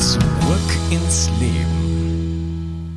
Zurück 0.00 0.20
ins 0.90 1.28
Leben. 1.38 2.90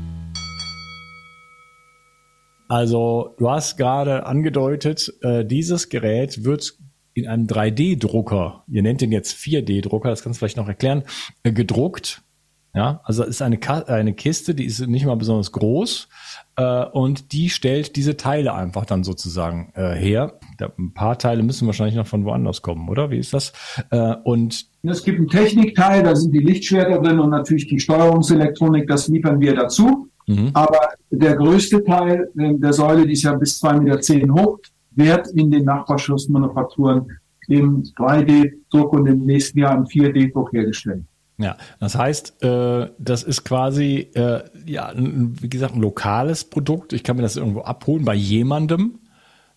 Also, 2.70 3.36
du 3.38 3.52
hast 3.52 3.76
gerade 3.76 4.26
angedeutet, 4.26 5.14
äh, 5.22 5.44
dieses 5.44 5.90
Gerät 5.90 6.46
wird 6.46 6.78
in 7.14 7.28
einem 7.28 7.46
3D-Drucker, 7.46 8.64
ihr 8.70 8.84
nennt 8.84 9.02
den 9.02 9.12
jetzt 9.12 9.36
4D-Drucker, 9.36 10.10
das 10.10 10.24
kannst 10.24 10.38
du 10.38 10.40
vielleicht 10.40 10.56
noch 10.56 10.70
erklären, 10.70 11.04
äh, 11.44 11.52
gedruckt. 11.52 12.24
Ja, 12.74 13.02
also 13.04 13.24
es 13.24 13.30
ist 13.32 13.42
eine, 13.42 13.60
eine 13.90 14.14
Kiste, 14.14 14.56
die 14.56 14.64
ist 14.64 14.80
nicht 14.88 15.06
mal 15.06 15.16
besonders 15.16 15.52
groß 15.52 16.08
äh, 16.56 16.86
und 16.86 17.34
die 17.34 17.50
stellt 17.50 17.98
diese 17.98 18.16
Teile 18.16 18.54
einfach 18.54 18.86
dann 18.86 19.04
sozusagen 19.04 19.74
äh, 19.76 19.94
her. 19.94 20.40
Da, 20.64 20.72
ein 20.78 20.94
paar 20.94 21.18
Teile 21.18 21.44
müssen 21.44 21.66
wahrscheinlich 21.66 21.96
noch 21.96 22.08
von 22.08 22.24
woanders 22.26 22.62
kommen, 22.62 22.88
oder? 22.88 23.12
Wie 23.12 23.18
ist 23.18 23.34
das? 23.34 23.52
Äh, 23.92 24.16
und 24.24 24.66
es 24.84 25.04
gibt 25.04 25.20
einen 25.20 25.28
Technikteil, 25.28 26.04
da 26.04 26.16
sind 26.16 26.34
die 26.34 26.40
Lichtschwerter 26.40 27.00
drin 27.00 27.20
und 27.20 27.30
natürlich 27.30 27.68
die 27.68 27.80
Steuerungselektronik, 27.80 28.88
das 28.88 29.08
liefern 29.08 29.40
wir 29.40 29.56
dazu. 29.56 30.08
Mhm. 30.28 30.52
Aber 30.54 30.80
der 31.10 31.36
größte 31.36 31.84
Teil 31.84 32.30
äh, 32.38 32.54
der 32.56 32.74
Säule, 32.74 33.06
die 33.06 33.14
ist 33.14 33.24
ja 33.24 33.34
bis 33.34 33.62
2,10 33.62 34.14
Meter 34.20 34.34
hoch, 34.34 34.60
wird 34.92 35.28
in 35.36 35.52
den 35.52 35.66
Nachbarschaftsmanufakturen 35.66 37.08
im 37.50 37.84
3D-Druck 37.84 38.94
und 38.94 39.08
im 39.08 39.26
nächsten 39.26 39.60
Jahr 39.60 39.76
im 39.76 39.84
4D-Druck 39.84 40.54
hergestellt. 40.54 41.04
Ja, 41.38 41.58
das 41.80 41.98
heißt, 41.98 42.44
äh, 42.44 42.90
das 43.00 43.24
ist 43.24 43.44
quasi, 43.44 44.10
äh, 44.14 44.44
ja, 44.66 44.94
wie 44.96 45.50
gesagt, 45.50 45.76
ein 45.76 45.82
lokales 45.82 46.46
Produkt. 46.46 46.94
Ich 46.94 47.04
kann 47.04 47.18
mir 47.18 47.24
das 47.24 47.36
irgendwo 47.36 47.62
abholen 47.62 48.06
bei 48.06 48.14
jemandem. 48.14 49.00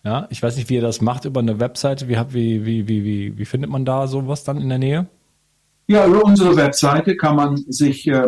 Ja, 0.03 0.27
ich 0.29 0.41
weiß 0.41 0.55
nicht, 0.55 0.69
wie 0.69 0.75
ihr 0.75 0.81
das 0.81 1.01
macht 1.01 1.25
über 1.25 1.41
eine 1.41 1.59
Webseite. 1.59 2.07
Wie, 2.07 2.15
wie, 2.15 2.65
wie, 2.65 2.87
wie, 2.87 3.37
wie, 3.37 3.45
findet 3.45 3.69
man 3.69 3.83
da 3.83 4.07
sowas 4.07 4.43
dann 4.43 4.61
in 4.61 4.69
der 4.69 4.77
Nähe? 4.77 5.07
Ja, 5.87 6.05
über 6.05 6.23
unsere 6.23 6.55
Webseite 6.55 7.15
kann 7.15 7.35
man 7.35 7.57
sich 7.57 8.07
äh, 8.07 8.27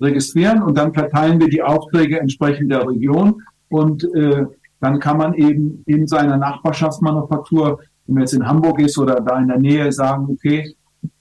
registrieren 0.00 0.62
und 0.62 0.76
dann 0.76 0.92
verteilen 0.92 1.40
wir 1.40 1.48
die 1.48 1.62
Aufträge 1.62 2.20
entsprechend 2.20 2.70
der 2.70 2.86
Region 2.86 3.42
und 3.68 4.04
äh, 4.14 4.46
dann 4.80 5.00
kann 5.00 5.18
man 5.18 5.34
eben 5.34 5.82
in 5.86 6.06
seiner 6.06 6.36
Nachbarschaftsmanufaktur, 6.36 7.80
wenn 8.06 8.14
man 8.14 8.22
jetzt 8.22 8.34
in 8.34 8.46
Hamburg 8.46 8.80
ist 8.80 8.96
oder 8.98 9.16
da 9.20 9.38
in 9.38 9.48
der 9.48 9.58
Nähe, 9.58 9.90
sagen, 9.92 10.28
okay, 10.30 10.74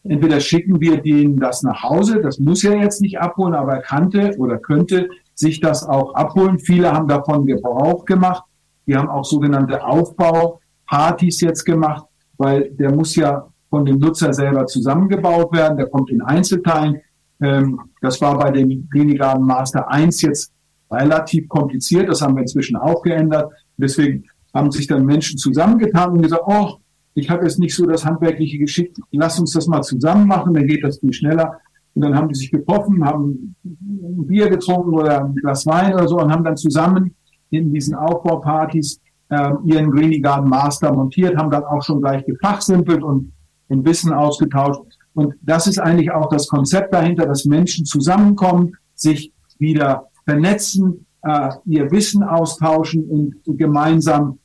entweder 0.03 0.39
schicken 0.39 0.79
wir 0.79 1.01
denen 1.01 1.37
das 1.37 1.63
nach 1.63 1.83
Hause, 1.83 2.21
das 2.21 2.39
muss 2.39 2.63
er 2.63 2.77
jetzt 2.77 3.01
nicht 3.01 3.19
abholen, 3.19 3.55
aber 3.55 3.73
er 3.73 3.81
kannte 3.81 4.35
oder 4.37 4.57
könnte 4.57 5.09
sich 5.33 5.59
das 5.59 5.83
auch 5.83 6.13
abholen. 6.15 6.59
Viele 6.59 6.91
haben 6.91 7.07
davon 7.07 7.45
Gebrauch 7.45 8.05
gemacht. 8.05 8.43
Wir 8.87 8.97
haben 8.97 9.09
auch 9.09 9.25
sogenannte 9.25 9.85
Aufbaupartys 9.85 11.41
jetzt 11.41 11.65
gemacht, 11.65 12.05
weil 12.37 12.71
der 12.71 12.95
muss 12.95 13.15
ja 13.15 13.47
von 13.69 13.85
dem 13.85 13.99
Nutzer 13.99 14.33
selber 14.33 14.65
zusammengebaut 14.65 15.53
werden. 15.53 15.77
Der 15.77 15.87
kommt 15.87 16.09
in 16.09 16.21
Einzelteilen. 16.21 17.01
Ähm, 17.41 17.81
das 18.01 18.21
war 18.21 18.39
bei 18.39 18.49
dem 18.49 18.89
Klinigarten 18.89 19.45
Master 19.45 19.91
1 19.91 20.21
jetzt 20.21 20.53
relativ 20.89 21.49
kompliziert. 21.49 22.07
Das 22.07 22.21
haben 22.21 22.35
wir 22.35 22.41
inzwischen 22.41 22.77
auch 22.77 23.01
geändert. 23.01 23.51
Deswegen 23.75 24.23
haben 24.53 24.71
sich 24.71 24.87
dann 24.87 25.05
Menschen 25.05 25.37
zusammengetan 25.37 26.11
und 26.11 26.21
gesagt, 26.21 26.43
oh, 26.47 26.77
ich 27.13 27.29
habe 27.29 27.43
jetzt 27.43 27.59
nicht 27.59 27.75
so 27.75 27.85
das 27.85 28.05
handwerkliche 28.05 28.57
Geschick, 28.57 28.95
lass 29.11 29.39
uns 29.39 29.51
das 29.51 29.67
mal 29.67 29.81
zusammen 29.81 30.27
machen, 30.27 30.53
dann 30.53 30.67
geht 30.67 30.83
das 30.83 30.99
viel 30.99 31.11
schneller. 31.11 31.59
Und 31.93 32.03
dann 32.03 32.15
haben 32.15 32.29
die 32.29 32.35
sich 32.35 32.51
getroffen, 32.51 33.03
haben 33.03 33.55
ein 33.65 34.27
Bier 34.27 34.49
getrunken 34.49 34.93
oder 34.93 35.25
ein 35.25 35.35
Glas 35.35 35.65
Wein 35.65 35.93
oder 35.93 36.07
so 36.07 36.19
und 36.19 36.31
haben 36.31 36.43
dann 36.43 36.55
zusammen 36.55 37.15
in 37.49 37.73
diesen 37.73 37.95
Aufbaupartys 37.95 38.99
äh, 39.29 39.51
ihren 39.65 39.91
Greenie 39.91 40.21
Garden 40.21 40.49
Master 40.49 40.93
montiert, 40.93 41.37
haben 41.37 41.51
dann 41.51 41.63
auch 41.63 41.83
schon 41.83 42.01
gleich 42.01 42.25
gefachsimpelt 42.25 43.03
und 43.03 43.31
und 43.67 43.85
Wissen 43.85 44.13
ausgetauscht. 44.13 44.81
Und 45.13 45.33
das 45.41 45.67
ist 45.67 45.79
eigentlich 45.79 46.11
auch 46.11 46.29
das 46.29 46.47
Konzept 46.47 46.93
dahinter, 46.93 47.25
dass 47.25 47.45
Menschen 47.45 47.85
zusammenkommen, 47.85 48.73
sich 48.95 49.33
wieder 49.57 50.09
vernetzen, 50.25 51.05
äh, 51.23 51.49
ihr 51.65 51.89
Wissen 51.91 52.23
austauschen 52.23 53.03
und 53.05 53.57
gemeinsam 53.57 54.39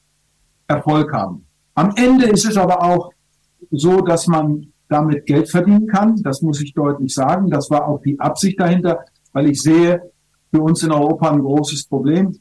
Erfolg 0.66 1.12
haben. 1.12 1.46
Am 1.74 1.92
Ende 1.96 2.26
ist 2.26 2.46
es 2.46 2.56
aber 2.56 2.82
auch 2.82 3.12
so, 3.70 4.00
dass 4.00 4.26
man 4.26 4.66
damit 4.88 5.26
Geld 5.26 5.50
verdienen 5.50 5.86
kann. 5.86 6.16
Das 6.22 6.42
muss 6.42 6.60
ich 6.60 6.74
deutlich 6.74 7.14
sagen. 7.14 7.50
Das 7.50 7.70
war 7.70 7.86
auch 7.86 8.02
die 8.02 8.18
Absicht 8.20 8.60
dahinter, 8.60 9.04
weil 9.32 9.50
ich 9.50 9.62
sehe 9.62 10.02
für 10.50 10.60
uns 10.60 10.82
in 10.82 10.92
Europa 10.92 11.30
ein 11.30 11.40
großes 11.40 11.86
Problem. 11.86 12.38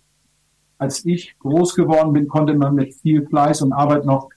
Als 0.81 1.06
ich 1.06 1.38
groß 1.38 1.75
geworden 1.75 2.12
bin, 2.12 2.28
konnte 2.28 2.56
man 2.56 2.74
mit 2.74 2.95
viel 2.95 3.24
Fleiß 3.28 3.62
und 3.62 3.72
Arbeit 3.72 4.04
noch 4.04 4.30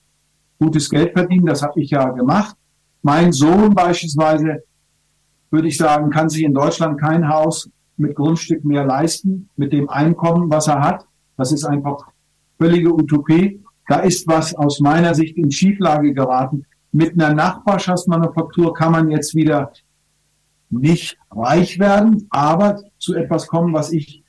gutes 0.59 0.91
Geld 0.91 1.15
verdienen. 1.15 1.47
Das 1.47 1.63
habe 1.63 1.81
ich 1.81 1.89
ja 1.89 2.11
gemacht. 2.11 2.55
Mein 3.01 3.33
Sohn 3.33 3.75
beispielsweise, 3.75 4.63
würde 5.51 5.69
ich 5.69 5.79
sagen, 5.79 6.11
kann 6.11 6.29
sich 6.29 6.43
in 6.43 6.53
Deutschland 6.53 7.01
kein 7.01 7.31
Haus 7.31 7.71
mit 7.97 8.15
Grundstück 8.15 8.63
mehr 8.63 8.85
leisten, 8.85 9.49
mit 9.57 9.73
dem 9.73 9.89
Einkommen, 9.89 10.51
was 10.51 10.69
er 10.69 10.83
hat. 10.83 11.07
Das 11.39 11.51
ist 11.51 11.65
einfach 11.65 12.09
völlige 12.59 12.93
Utopie. 12.93 13.63
da 13.89 14.01
ist 14.01 14.27
was 14.27 14.55
aus 14.55 14.81
meiner 14.81 15.15
Sicht 15.15 15.39
in 15.39 15.51
Schieflage 15.51 16.13
geraten. 16.13 16.67
Mit 16.93 17.15
einer 17.15 17.35
Nachbarschaftsmanufaktur 17.35 18.75
kann 18.75 18.93
man 18.93 19.11
jetzt 19.11 19.35
wieder 19.35 19.73
nicht 20.69 21.17
reich 21.31 21.79
werden, 21.79 22.27
aber 22.29 22.83
zu 22.99 23.15
etwas 23.15 23.47
kommen, 23.47 23.73
was 23.73 23.93
ich 23.93 24.24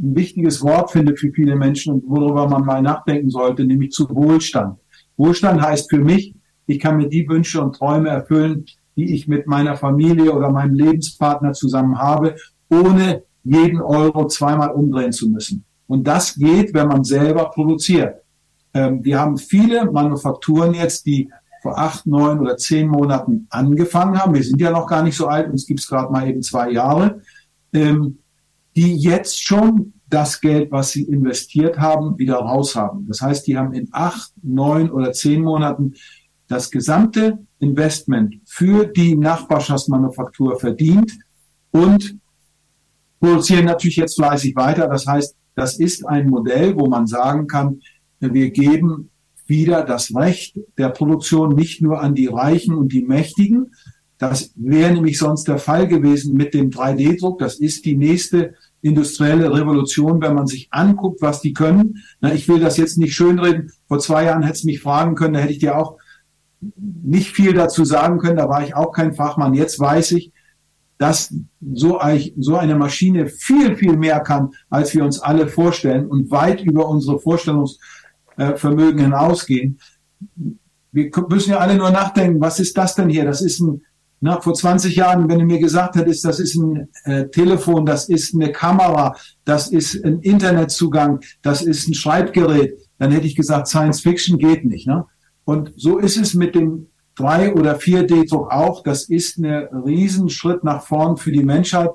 ein 0.00 0.16
wichtiges 0.16 0.62
Wort 0.62 0.90
finde 0.90 1.16
für 1.16 1.30
viele 1.32 1.56
Menschen 1.56 1.94
und 1.94 2.04
worüber 2.06 2.48
man 2.48 2.64
mal 2.64 2.82
nachdenken 2.82 3.30
sollte, 3.30 3.64
nämlich 3.64 3.90
zu 3.90 4.08
Wohlstand. 4.08 4.78
Wohlstand 5.16 5.60
heißt 5.60 5.90
für 5.90 5.98
mich, 5.98 6.34
ich 6.66 6.78
kann 6.78 6.96
mir 6.96 7.08
die 7.08 7.28
Wünsche 7.28 7.60
und 7.60 7.74
Träume 7.74 8.08
erfüllen, 8.08 8.64
die 8.96 9.14
ich 9.14 9.28
mit 9.28 9.46
meiner 9.46 9.76
Familie 9.76 10.32
oder 10.32 10.50
meinem 10.50 10.74
Lebenspartner 10.74 11.52
zusammen 11.52 11.98
habe, 11.98 12.36
ohne 12.70 13.22
jeden 13.42 13.80
Euro 13.80 14.26
zweimal 14.28 14.70
umdrehen 14.70 15.12
zu 15.12 15.28
müssen. 15.28 15.64
Und 15.86 16.06
das 16.06 16.36
geht, 16.36 16.72
wenn 16.74 16.88
man 16.88 17.04
selber 17.04 17.50
produziert. 17.50 18.22
Ähm, 18.72 19.02
wir 19.02 19.18
haben 19.18 19.36
viele 19.36 19.90
Manufakturen 19.90 20.74
jetzt, 20.74 21.06
die 21.06 21.28
vor 21.62 21.78
acht, 21.78 22.06
neun 22.06 22.38
oder 22.38 22.56
zehn 22.56 22.88
Monaten 22.88 23.46
angefangen 23.50 24.18
haben. 24.18 24.34
Wir 24.34 24.42
sind 24.42 24.60
ja 24.60 24.70
noch 24.70 24.86
gar 24.86 25.02
nicht 25.02 25.16
so 25.16 25.26
alt, 25.26 25.50
uns 25.50 25.66
gibt 25.66 25.80
es 25.80 25.88
gerade 25.88 26.10
mal 26.10 26.28
eben 26.28 26.42
zwei 26.42 26.70
Jahre, 26.70 27.20
ähm, 27.72 28.19
die 28.80 28.96
jetzt 28.96 29.44
schon 29.44 29.92
das 30.08 30.40
Geld, 30.40 30.72
was 30.72 30.92
sie 30.92 31.02
investiert 31.02 31.78
haben, 31.78 32.16
wieder 32.16 32.36
raus 32.36 32.74
haben. 32.74 33.06
Das 33.06 33.20
heißt, 33.20 33.46
die 33.46 33.58
haben 33.58 33.74
in 33.74 33.88
acht, 33.92 34.32
neun 34.42 34.90
oder 34.90 35.12
zehn 35.12 35.42
Monaten 35.42 35.96
das 36.48 36.70
gesamte 36.70 37.40
Investment 37.58 38.36
für 38.46 38.86
die 38.86 39.16
Nachbarschaftsmanufaktur 39.16 40.58
verdient 40.58 41.12
und 41.72 42.16
produzieren 43.20 43.66
natürlich 43.66 43.96
jetzt 43.96 44.14
fleißig 44.14 44.56
weiter. 44.56 44.88
Das 44.88 45.06
heißt, 45.06 45.36
das 45.54 45.78
ist 45.78 46.06
ein 46.06 46.30
Modell, 46.30 46.74
wo 46.74 46.86
man 46.86 47.06
sagen 47.06 47.48
kann, 47.48 47.82
wir 48.18 48.50
geben 48.50 49.10
wieder 49.44 49.84
das 49.84 50.14
Recht 50.14 50.58
der 50.78 50.88
Produktion 50.88 51.54
nicht 51.54 51.82
nur 51.82 52.00
an 52.00 52.14
die 52.14 52.28
Reichen 52.28 52.74
und 52.76 52.94
die 52.94 53.02
Mächtigen. 53.02 53.72
Das 54.16 54.52
wäre 54.56 54.94
nämlich 54.94 55.18
sonst 55.18 55.48
der 55.48 55.58
Fall 55.58 55.86
gewesen 55.86 56.34
mit 56.34 56.54
dem 56.54 56.70
3D-Druck. 56.70 57.38
Das 57.40 57.60
ist 57.60 57.84
die 57.84 57.96
nächste 57.96 58.54
industrielle 58.82 59.52
Revolution, 59.52 60.22
wenn 60.22 60.34
man 60.34 60.46
sich 60.46 60.68
anguckt, 60.70 61.20
was 61.22 61.40
die 61.40 61.52
können. 61.52 62.02
Na, 62.20 62.32
ich 62.32 62.48
will 62.48 62.60
das 62.60 62.76
jetzt 62.76 62.98
nicht 62.98 63.14
schönreden. 63.14 63.70
Vor 63.88 63.98
zwei 63.98 64.24
Jahren 64.24 64.42
hättest 64.42 64.64
du 64.64 64.68
mich 64.68 64.80
fragen 64.80 65.14
können, 65.14 65.34
da 65.34 65.40
hätte 65.40 65.52
ich 65.52 65.58
dir 65.58 65.76
auch 65.76 65.98
nicht 66.76 67.30
viel 67.32 67.54
dazu 67.54 67.84
sagen 67.84 68.18
können. 68.18 68.36
Da 68.36 68.48
war 68.48 68.62
ich 68.64 68.74
auch 68.74 68.92
kein 68.92 69.14
Fachmann. 69.14 69.54
Jetzt 69.54 69.78
weiß 69.78 70.12
ich, 70.12 70.32
dass 70.98 71.34
so, 71.72 71.98
so 72.38 72.56
eine 72.56 72.76
Maschine 72.76 73.26
viel, 73.26 73.76
viel 73.76 73.96
mehr 73.96 74.20
kann, 74.20 74.50
als 74.68 74.94
wir 74.94 75.04
uns 75.04 75.18
alle 75.18 75.48
vorstellen 75.48 76.06
und 76.06 76.30
weit 76.30 76.60
über 76.62 76.88
unsere 76.88 77.18
Vorstellungsvermögen 77.18 79.00
hinausgehen. 79.00 79.78
Wir 80.92 81.10
müssen 81.28 81.50
ja 81.50 81.58
alle 81.58 81.76
nur 81.76 81.90
nachdenken, 81.90 82.40
was 82.40 82.60
ist 82.60 82.76
das 82.76 82.96
denn 82.96 83.08
hier? 83.08 83.24
Das 83.24 83.40
ist 83.40 83.60
ein, 83.60 83.82
na, 84.20 84.40
vor 84.40 84.54
20 84.54 84.94
Jahren, 84.96 85.28
wenn 85.28 85.38
du 85.38 85.46
mir 85.46 85.58
gesagt 85.58 85.96
hättest, 85.96 86.24
das 86.24 86.40
ist 86.40 86.54
ein 86.54 86.88
äh, 87.04 87.28
Telefon, 87.28 87.86
das 87.86 88.08
ist 88.08 88.34
eine 88.34 88.52
Kamera, 88.52 89.16
das 89.44 89.68
ist 89.68 90.04
ein 90.04 90.20
Internetzugang, 90.20 91.20
das 91.40 91.62
ist 91.62 91.88
ein 91.88 91.94
Schreibgerät, 91.94 92.74
dann 92.98 93.12
hätte 93.12 93.26
ich 93.26 93.34
gesagt, 93.34 93.68
Science 93.68 94.00
Fiction 94.00 94.38
geht 94.38 94.66
nicht. 94.66 94.86
Ne? 94.86 95.06
Und 95.44 95.72
so 95.76 95.98
ist 95.98 96.18
es 96.18 96.34
mit 96.34 96.54
dem 96.54 96.88
3 97.14 97.54
oder 97.54 97.76
4D-Druck 97.76 98.52
auch. 98.52 98.82
Das 98.82 99.08
ist 99.08 99.38
ein 99.38 99.46
Riesenschritt 99.84 100.64
nach 100.64 100.82
vorn 100.82 101.16
für 101.16 101.32
die 101.32 101.42
Menschheit. 101.42 101.90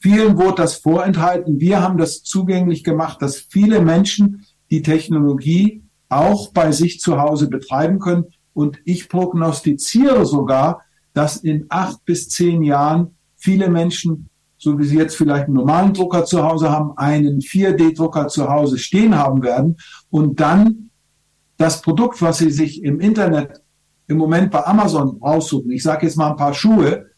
Vielen 0.00 0.36
wurde 0.36 0.62
das 0.62 0.76
vorenthalten. 0.76 1.58
Wir 1.60 1.82
haben 1.82 1.98
das 1.98 2.22
zugänglich 2.22 2.84
gemacht, 2.84 3.20
dass 3.22 3.38
viele 3.38 3.80
Menschen 3.80 4.46
die 4.70 4.82
Technologie 4.82 5.82
auch 6.08 6.52
bei 6.52 6.70
sich 6.70 7.00
zu 7.00 7.20
Hause 7.20 7.48
betreiben 7.48 7.98
können. 7.98 8.26
Und 8.56 8.78
ich 8.86 9.10
prognostiziere 9.10 10.24
sogar, 10.24 10.80
dass 11.12 11.36
in 11.36 11.66
acht 11.68 12.02
bis 12.06 12.30
zehn 12.30 12.62
Jahren 12.62 13.14
viele 13.36 13.68
Menschen, 13.68 14.30
so 14.56 14.78
wie 14.78 14.84
sie 14.84 14.96
jetzt 14.96 15.14
vielleicht 15.14 15.44
einen 15.44 15.56
normalen 15.56 15.92
Drucker 15.92 16.24
zu 16.24 16.42
Hause 16.42 16.70
haben, 16.70 16.96
einen 16.96 17.40
4D-Drucker 17.40 18.28
zu 18.28 18.48
Hause 18.48 18.78
stehen 18.78 19.14
haben 19.14 19.42
werden 19.42 19.76
und 20.08 20.40
dann 20.40 20.88
das 21.58 21.82
Produkt, 21.82 22.22
was 22.22 22.38
sie 22.38 22.50
sich 22.50 22.82
im 22.82 22.98
Internet 22.98 23.60
im 24.06 24.16
Moment 24.16 24.50
bei 24.50 24.64
Amazon 24.64 25.18
raussuchen, 25.20 25.70
ich 25.70 25.82
sage 25.82 26.06
jetzt 26.06 26.16
mal 26.16 26.30
ein 26.30 26.36
paar 26.36 26.54
Schuhe, 26.54 27.10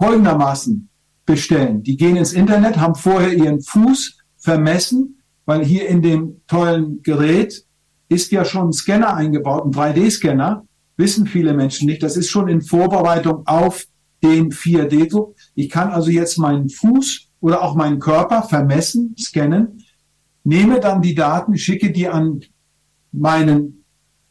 folgendermaßen 0.00 0.88
bestellen. 1.24 1.84
Die 1.84 1.96
gehen 1.96 2.16
ins 2.16 2.32
Internet, 2.32 2.78
haben 2.78 2.96
vorher 2.96 3.32
ihren 3.32 3.60
Fuß 3.60 4.18
vermessen, 4.38 5.22
weil 5.44 5.64
hier 5.64 5.88
in 5.88 6.02
dem 6.02 6.40
tollen 6.48 7.00
Gerät 7.04 7.65
ist 8.08 8.30
ja 8.32 8.44
schon 8.44 8.68
ein 8.68 8.72
Scanner 8.72 9.14
eingebaut, 9.14 9.64
ein 9.64 9.72
3D-Scanner, 9.72 10.66
wissen 10.96 11.26
viele 11.26 11.54
Menschen 11.54 11.86
nicht. 11.86 12.02
Das 12.02 12.16
ist 12.16 12.30
schon 12.30 12.48
in 12.48 12.62
Vorbereitung 12.62 13.46
auf 13.46 13.84
den 14.22 14.50
4D-Druck. 14.50 15.36
Ich 15.54 15.68
kann 15.68 15.90
also 15.90 16.10
jetzt 16.10 16.38
meinen 16.38 16.68
Fuß 16.68 17.28
oder 17.40 17.62
auch 17.62 17.74
meinen 17.74 17.98
Körper 17.98 18.42
vermessen, 18.42 19.14
scannen, 19.18 19.82
nehme 20.44 20.80
dann 20.80 21.02
die 21.02 21.14
Daten, 21.14 21.56
schicke 21.56 21.92
die 21.92 22.08
an 22.08 22.40
meinen 23.12 23.84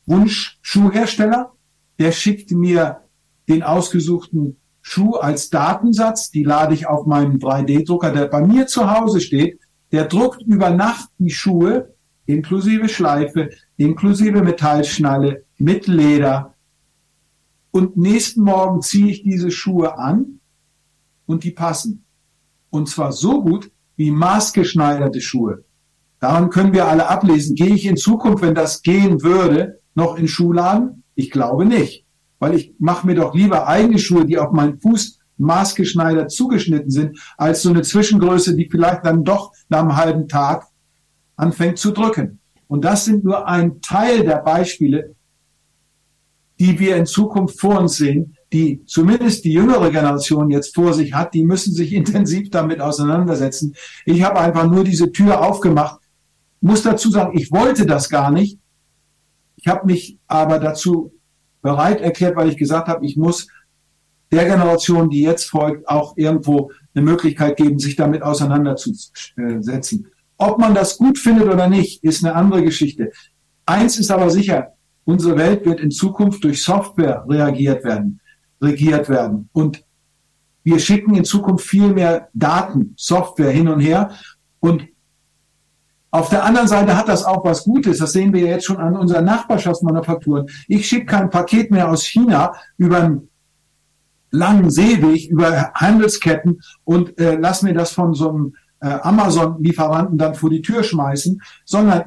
Wunschschuhhersteller, 0.06 1.52
der 2.00 2.12
schickt 2.12 2.52
mir 2.52 3.02
den 3.48 3.64
ausgesuchten 3.64 4.58
Schuh 4.82 5.16
als 5.16 5.50
Datensatz, 5.50 6.30
die 6.30 6.44
lade 6.44 6.74
ich 6.74 6.88
auf 6.88 7.06
meinem 7.06 7.38
3D-Drucker, 7.38 8.12
der 8.12 8.26
bei 8.28 8.42
mir 8.46 8.68
zu 8.68 8.90
Hause 8.90 9.20
steht, 9.20 9.60
der 9.92 10.06
druckt 10.06 10.42
über 10.44 10.70
Nacht 10.70 11.10
die 11.18 11.32
Schuhe 11.32 11.95
inklusive 12.26 12.90
Schleife, 12.90 13.50
inklusive 13.78 14.42
Metallschnalle, 14.42 15.46
mit 15.58 15.88
Leder. 15.88 16.54
Und 17.72 17.98
nächsten 17.98 18.42
Morgen 18.42 18.82
ziehe 18.82 19.08
ich 19.08 19.24
diese 19.24 19.52
Schuhe 19.52 19.98
an 19.98 20.40
und 21.26 21.44
die 21.44 21.52
passen. 21.52 22.06
Und 22.70 22.90
zwar 22.90 23.12
so 23.12 23.42
gut 23.42 23.72
wie 23.96 24.12
maßgeschneiderte 24.12 25.22
Schuhe. 25.22 25.64
Daran 26.20 26.50
können 26.50 26.74
wir 26.74 26.88
alle 26.88 27.08
ablesen. 27.08 27.56
Gehe 27.56 27.74
ich 27.74 27.86
in 27.86 27.98
Zukunft, 27.98 28.44
wenn 28.44 28.56
das 28.56 28.82
gehen 28.82 29.22
würde, 29.22 29.80
noch 29.94 30.18
in 30.18 30.28
Schuhladen? 30.28 31.04
Ich 31.16 31.32
glaube 31.32 31.66
nicht. 31.66 32.06
Weil 32.40 32.56
ich 32.56 32.74
mache 32.80 33.08
mir 33.08 33.16
doch 33.16 33.34
lieber 33.34 33.68
eigene 33.68 34.00
Schuhe, 34.00 34.26
die 34.26 34.38
auf 34.38 34.52
meinen 34.52 34.80
Fuß 34.80 35.20
maßgeschneidert 35.38 36.32
zugeschnitten 36.32 36.92
sind, 36.92 37.20
als 37.38 37.62
so 37.62 37.70
eine 37.70 37.82
Zwischengröße, 37.82 38.56
die 38.56 38.70
vielleicht 38.70 39.06
dann 39.06 39.24
doch 39.24 39.52
nach 39.70 39.80
einem 39.80 39.96
halben 39.96 40.28
Tag 40.28 40.68
anfängt 41.36 41.78
zu 41.78 41.92
drücken. 41.92 42.40
Und 42.68 42.84
das 42.84 43.06
sind 43.06 43.24
nur 43.24 43.48
ein 43.48 43.82
Teil 43.82 44.24
der 44.24 44.38
Beispiele, 44.38 45.16
die 46.60 46.80
wir 46.80 46.96
in 46.96 47.06
Zukunft 47.06 47.60
vor 47.60 47.80
uns 47.80 47.98
sehen, 47.98 48.38
die 48.54 48.84
zumindest 48.86 49.44
die 49.44 49.54
jüngere 49.54 49.92
Generation 49.92 50.50
jetzt 50.50 50.74
vor 50.74 50.94
sich 50.94 51.14
hat, 51.14 51.34
die 51.34 51.44
müssen 51.44 51.74
sich 51.74 51.94
intensiv 51.94 52.50
damit 52.50 52.80
auseinandersetzen. 52.82 53.76
Ich 54.06 54.24
habe 54.24 54.40
einfach 54.40 54.68
nur 54.70 54.84
diese 54.84 55.12
Tür 55.12 55.42
aufgemacht, 55.42 56.00
muss 56.62 56.84
dazu 56.84 57.12
sagen, 57.12 57.38
ich 57.38 57.52
wollte 57.52 57.86
das 57.86 58.10
gar 58.10 58.32
nicht, 58.32 58.60
ich 59.58 59.68
habe 59.68 59.86
mich 59.86 60.20
aber 60.28 60.60
dazu 60.60 61.14
bereit 61.62 62.02
erklärt, 62.02 62.36
weil 62.36 62.50
ich 62.50 62.58
gesagt 62.58 62.88
habe, 62.88 63.06
ich 63.06 63.18
muss 63.18 63.48
der 64.32 64.46
Generation, 64.46 65.10
die 65.10 65.22
jetzt 65.22 65.46
folgt, 65.46 65.88
auch 65.88 66.18
irgendwo 66.18 66.72
eine 66.94 67.04
Möglichkeit 67.04 67.58
geben, 67.58 67.80
sich 67.80 67.96
damit 67.96 68.22
auseinanderzusetzen. 68.22 70.08
Ob 70.38 70.60
man 70.60 70.76
das 70.76 70.98
gut 70.98 71.18
findet 71.18 71.48
oder 71.48 71.68
nicht, 71.68 72.04
ist 72.04 72.24
eine 72.24 72.36
andere 72.36 72.64
Geschichte. 72.64 73.12
Eins 73.66 73.98
ist 73.98 74.12
aber 74.12 74.30
sicher, 74.30 74.74
unsere 75.06 75.38
Welt 75.38 75.66
wird 75.66 75.80
in 75.80 75.92
Zukunft 75.92 76.44
durch 76.44 76.62
Software 76.62 77.26
reagiert 77.28 77.84
werden, 77.84 78.20
regiert 78.62 79.10
werden. 79.10 79.50
Und 79.54 79.84
wir 80.64 80.80
schicken 80.80 81.16
in 81.16 81.24
Zukunft 81.24 81.66
viel 81.66 81.94
mehr 81.94 82.30
Daten, 82.34 82.94
Software 82.98 83.52
hin 83.52 83.68
und 83.68 83.80
her. 83.80 84.12
Und 84.60 84.88
auf 86.12 86.30
der 86.30 86.44
anderen 86.44 86.68
Seite 86.68 86.98
hat 86.98 87.08
das 87.08 87.24
auch 87.24 87.44
was 87.46 87.64
Gutes. 87.64 88.00
Das 88.00 88.14
sehen 88.14 88.34
wir 88.34 88.42
jetzt 88.42 88.66
schon 88.66 88.78
an 88.78 88.96
unseren 88.96 89.26
Nachbarschaftsmanufakturen. 89.26 90.48
Ich 90.68 90.88
schicke 90.88 91.06
kein 91.06 91.30
Paket 91.30 91.72
mehr 91.72 91.90
aus 91.90 92.04
China 92.04 92.54
über 92.78 93.04
einen 93.04 93.30
langen 94.32 94.72
Seeweg, 94.72 95.30
über 95.30 95.72
Handelsketten 95.74 96.62
und 96.84 97.20
äh, 97.20 97.36
lass 97.36 97.62
mir 97.62 97.74
das 97.74 97.92
von 97.92 98.14
so 98.14 98.30
einem 98.30 98.56
Amazon-Lieferanten 98.88 100.18
dann 100.18 100.36
vor 100.36 100.50
die 100.50 100.62
Tür 100.62 100.84
schmeißen, 100.84 101.42
sondern 101.66 102.06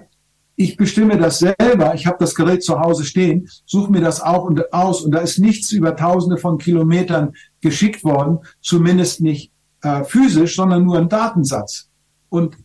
ich 0.56 0.76
bestimme 0.76 1.16
das 1.16 1.38
selber. 1.38 1.94
Ich 1.94 2.06
habe 2.06 2.16
das 2.18 2.34
Gerät 2.34 2.64
zu 2.64 2.80
Hause 2.80 3.04
stehen, 3.04 3.48
suche 3.64 3.92
mir 3.92 4.00
das 4.00 4.20
auch 4.20 4.44
und 4.44 4.72
aus 4.72 5.02
und 5.02 5.12
da 5.12 5.20
ist 5.20 5.38
nichts 5.38 5.70
über 5.70 5.94
Tausende 5.94 6.36
von 6.36 6.58
Kilometern 6.58 7.34
geschickt 7.60 8.02
worden, 8.02 8.40
zumindest 8.60 9.20
nicht 9.20 9.52
äh, 9.82 10.02
physisch, 10.02 10.56
sondern 10.56 10.84
nur 10.84 10.98
ein 10.98 11.08
Datensatz. 11.08 11.88
Und 12.28 12.56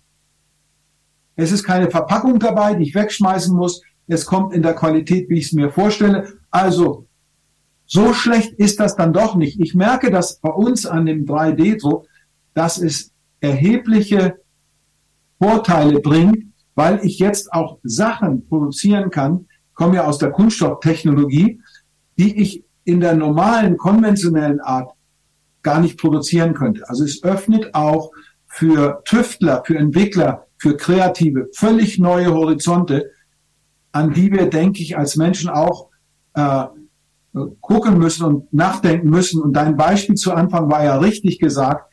es 1.36 1.52
ist 1.52 1.64
keine 1.64 1.90
Verpackung 1.92 2.40
dabei, 2.40 2.74
die 2.74 2.84
ich 2.84 2.96
wegschmeißen 2.96 3.56
muss. 3.56 3.84
Es 4.08 4.26
kommt 4.26 4.54
in 4.54 4.64
der 4.64 4.74
Qualität, 4.74 5.30
wie 5.30 5.38
ich 5.38 5.46
es 5.46 5.54
mir 5.54 5.72
vorstelle. 5.72 6.34
Also, 6.50 7.06
so 7.86 8.14
schlecht 8.14 8.54
ist 8.54 8.80
das 8.80 8.96
dann 8.96 9.14
doch 9.14 9.36
nicht. 9.36 9.60
Ich 9.60 9.76
merke 9.76 10.10
das 10.10 10.40
bei 10.40 10.50
uns 10.50 10.88
an 10.88 11.06
dem 11.06 11.26
3D-Druck, 11.26 12.08
dass 12.56 12.80
es 12.80 13.13
erhebliche 13.44 14.38
Vorteile 15.40 16.00
bringt, 16.00 16.46
weil 16.76 17.02
ich 17.04 17.20
jetzt 17.20 17.52
auch 17.52 17.78
Sachen 17.84 18.48
produzieren 18.48 19.10
kann, 19.10 19.48
komme 19.74 19.98
ja 19.98 20.06
aus 20.06 20.18
der 20.18 20.32
Kunststofftechnologie, 20.32 21.60
die 22.18 22.42
ich 22.42 22.64
in 22.86 23.02
der 23.02 23.16
normalen, 23.16 23.78
konventionellen 23.78 24.62
Art 24.62 24.92
gar 25.62 25.82
nicht 25.82 25.98
produzieren 26.00 26.54
könnte. 26.54 26.88
Also 26.88 27.04
es 27.04 27.22
öffnet 27.24 27.76
auch 27.76 28.12
für 28.48 29.02
Tüftler, 29.06 29.64
für 29.66 29.78
Entwickler, 29.78 30.48
für 30.58 30.78
Kreative 30.78 31.50
völlig 31.54 32.00
neue 32.00 32.34
Horizonte, 32.34 33.12
an 33.92 34.14
die 34.14 34.32
wir, 34.32 34.50
denke 34.50 34.82
ich, 34.82 34.98
als 34.98 35.18
Menschen 35.18 35.50
auch 35.50 35.90
äh, 36.34 36.66
gucken 37.60 37.98
müssen 37.98 38.26
und 38.26 38.54
nachdenken 38.54 39.10
müssen. 39.10 39.42
Und 39.42 39.54
dein 39.54 39.76
Beispiel 39.76 40.16
zu 40.16 40.32
Anfang 40.34 40.72
war 40.72 40.84
ja 40.84 40.98
richtig 40.98 41.40
gesagt. 41.40 41.93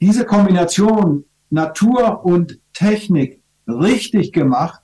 Diese 0.00 0.24
Kombination 0.24 1.24
Natur 1.50 2.24
und 2.24 2.58
Technik 2.72 3.42
richtig 3.66 4.32
gemacht, 4.32 4.80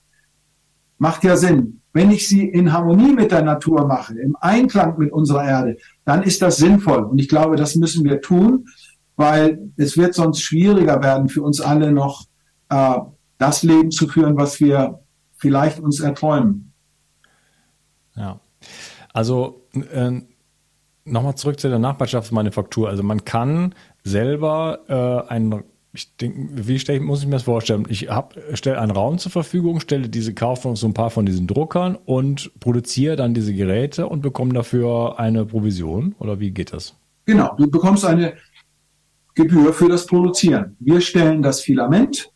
macht 0.97 1.23
ja 1.23 1.37
Sinn. 1.37 1.81
Wenn 1.93 2.11
ich 2.11 2.27
sie 2.27 2.47
in 2.47 2.73
Harmonie 2.73 3.13
mit 3.13 3.31
der 3.31 3.41
Natur 3.41 3.87
mache, 3.87 4.19
im 4.19 4.35
Einklang 4.39 4.97
mit 4.97 5.11
unserer 5.11 5.45
Erde, 5.45 5.77
dann 6.03 6.23
ist 6.23 6.41
das 6.41 6.57
sinnvoll. 6.57 7.03
Und 7.03 7.19
ich 7.19 7.29
glaube, 7.29 7.55
das 7.55 7.75
müssen 7.75 8.03
wir 8.03 8.21
tun, 8.21 8.67
weil 9.15 9.71
es 9.77 9.97
wird 9.97 10.13
sonst 10.13 10.41
schwieriger 10.41 11.01
werden 11.01 11.29
für 11.29 11.41
uns 11.41 11.61
alle 11.61 11.91
noch 11.91 12.25
äh, 12.69 12.97
das 13.37 13.63
Leben 13.63 13.91
zu 13.91 14.07
führen, 14.07 14.35
was 14.35 14.59
wir 14.59 14.99
vielleicht 15.37 15.79
uns 15.79 16.01
erträumen. 16.01 16.73
Ja, 18.15 18.39
also 19.13 19.61
äh, 19.73 20.21
nochmal 21.05 21.35
zurück 21.35 21.59
zu 21.59 21.69
der 21.69 21.79
Nachbarschaftsmanufaktur. 21.79 22.89
Also 22.89 23.03
man 23.03 23.23
kann 23.23 23.73
selber 24.05 25.25
äh, 25.27 25.33
ein 25.33 25.63
ich 25.95 26.15
denke, 26.17 26.67
wie 26.67 26.77
stell, 26.77 26.99
muss 26.99 27.21
ich 27.21 27.25
mir 27.25 27.33
das 27.33 27.43
vorstellen? 27.43 27.85
Ich 27.89 28.09
stelle 28.53 28.79
einen 28.79 28.91
Raum 28.91 29.17
zur 29.17 29.31
Verfügung, 29.31 29.79
stelle 29.79 30.09
diese 30.09 30.33
kaufe 30.33 30.75
so 30.75 30.87
ein 30.87 30.93
paar 30.93 31.09
von 31.09 31.25
diesen 31.25 31.47
Druckern 31.47 31.95
und 31.95 32.51
produziere 32.59 33.15
dann 33.15 33.33
diese 33.33 33.53
Geräte 33.53 34.07
und 34.07 34.21
bekomme 34.21 34.53
dafür 34.53 35.17
eine 35.19 35.45
Provision 35.45 36.13
oder 36.19 36.39
wie 36.39 36.51
geht 36.51 36.73
das? 36.73 36.95
Genau, 37.25 37.55
du 37.57 37.69
bekommst 37.69 38.05
eine 38.05 38.33
Gebühr 39.35 39.73
für 39.73 39.87
das 39.87 40.05
Produzieren. 40.05 40.75
Wir 40.79 41.01
stellen 41.01 41.41
das 41.41 41.61
Filament, 41.61 42.29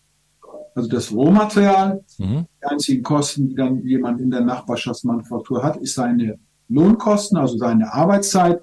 also 0.74 0.90
das 0.90 1.12
Rohmaterial. 1.12 2.04
Mhm. 2.18 2.46
Die 2.62 2.66
einzigen 2.66 3.04
Kosten, 3.04 3.50
die 3.50 3.56
dann 3.56 3.86
jemand 3.86 4.22
in 4.22 4.32
der 4.32 4.42
Nachbarschaftsmanufaktur 4.42 5.62
hat, 5.62 5.78
ist 5.78 5.96
seine 5.96 6.40
Lohnkosten, 6.70 7.38
also 7.38 7.58
seine 7.58 7.92
Arbeitszeit, 7.94 8.62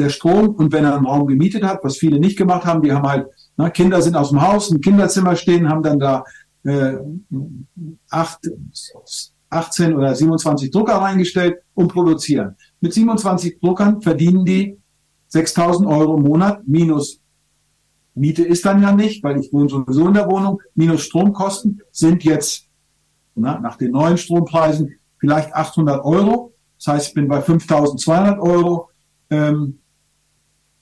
der 0.00 0.08
Strom. 0.08 0.48
Und 0.56 0.72
wenn 0.72 0.84
er 0.84 0.96
einen 0.96 1.06
Raum 1.06 1.26
gemietet 1.26 1.62
hat, 1.62 1.84
was 1.84 1.98
viele 1.98 2.18
nicht 2.18 2.36
gemacht 2.36 2.64
haben, 2.64 2.82
die 2.82 2.92
haben 2.92 3.06
halt 3.06 3.26
na, 3.56 3.70
Kinder 3.70 4.00
sind 4.00 4.16
aus 4.16 4.30
dem 4.30 4.40
Haus, 4.40 4.70
ein 4.70 4.80
Kinderzimmer 4.80 5.36
stehen, 5.36 5.68
haben 5.68 5.82
dann 5.82 5.98
da 5.98 6.24
äh, 6.64 6.94
acht, 8.08 8.38
18 9.50 9.94
oder 9.94 10.14
27 10.14 10.70
Drucker 10.70 10.94
reingestellt 10.94 11.56
und 11.74 11.92
produzieren. 11.92 12.56
Mit 12.80 12.94
27 12.94 13.60
Druckern 13.60 14.00
verdienen 14.00 14.44
die 14.44 14.78
6000 15.28 15.86
Euro 15.88 16.16
im 16.16 16.22
Monat 16.22 16.66
minus 16.66 17.20
Miete 18.14 18.42
ist 18.44 18.64
dann 18.64 18.82
ja 18.82 18.92
nicht, 18.92 19.22
weil 19.22 19.38
ich 19.38 19.52
wohne 19.52 19.68
sowieso 19.68 20.08
in 20.08 20.14
der 20.14 20.28
Wohnung, 20.28 20.60
minus 20.74 21.02
Stromkosten 21.02 21.80
sind 21.92 22.24
jetzt 22.24 22.66
na, 23.34 23.58
nach 23.60 23.76
den 23.76 23.92
neuen 23.92 24.18
Strompreisen 24.18 24.94
vielleicht 25.18 25.54
800 25.54 26.04
Euro. 26.04 26.52
Das 26.78 26.94
heißt, 26.94 27.08
ich 27.08 27.14
bin 27.14 27.28
bei 27.28 27.40
5200 27.40 28.38
Euro. 28.40 28.88
Ähm, 29.30 29.78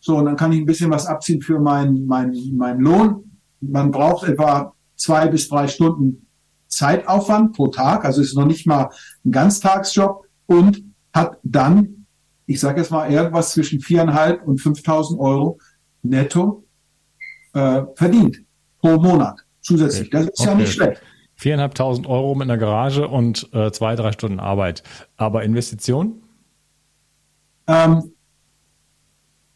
so, 0.01 0.17
und 0.17 0.27
dann 0.27 0.37
kann 0.37 0.53
ich 0.53 0.61
ein 0.61 0.67
bisschen 0.67 0.91
was 0.91 1.07
abziehen 1.07 1.43
für 1.43 1.59
meinen 1.59 2.07
mein, 2.07 2.35
mein 2.53 2.79
Lohn. 2.81 3.39
Man 3.61 3.91
braucht 3.91 4.29
etwa 4.29 4.73
zwei 4.97 5.29
bis 5.29 5.49
drei 5.49 5.67
Stunden 5.69 6.27
Zeitaufwand 6.69 7.55
pro 7.55 7.69
Tag, 7.69 8.05
also 8.05 8.21
ist 8.21 8.37
noch 8.37 8.47
nicht 8.47 8.67
mal 8.67 8.91
ein 9.25 9.33
Ganztagsjob 9.33 10.27
und 10.47 10.83
hat 11.13 11.39
dann, 11.43 12.07
ich 12.47 12.61
sage 12.61 12.81
jetzt 12.81 12.91
mal, 12.91 13.11
irgendwas 13.11 13.53
zwischen 13.53 13.81
viereinhalb 13.81 14.47
und 14.47 14.61
5.000 14.61 15.19
Euro 15.19 15.59
netto 16.03 16.65
äh, 17.55 17.83
verdient 17.95 18.39
pro 18.81 18.99
Monat 18.99 19.41
zusätzlich. 19.61 20.11
Das 20.11 20.27
ist 20.27 20.41
okay. 20.41 20.51
ja 20.51 20.55
nicht 20.55 20.73
schlecht. 20.73 21.03
Viereinhalbtausend 21.37 22.07
Euro 22.07 22.35
mit 22.35 22.51
einer 22.51 22.59
Garage 22.59 23.07
und 23.07 23.49
äh, 23.53 23.71
zwei, 23.71 23.95
drei 23.95 24.13
Stunden 24.13 24.41
Arbeit. 24.41 24.83
Aber 25.17 25.45
Investition? 25.45 26.23
Ähm, 27.69 28.13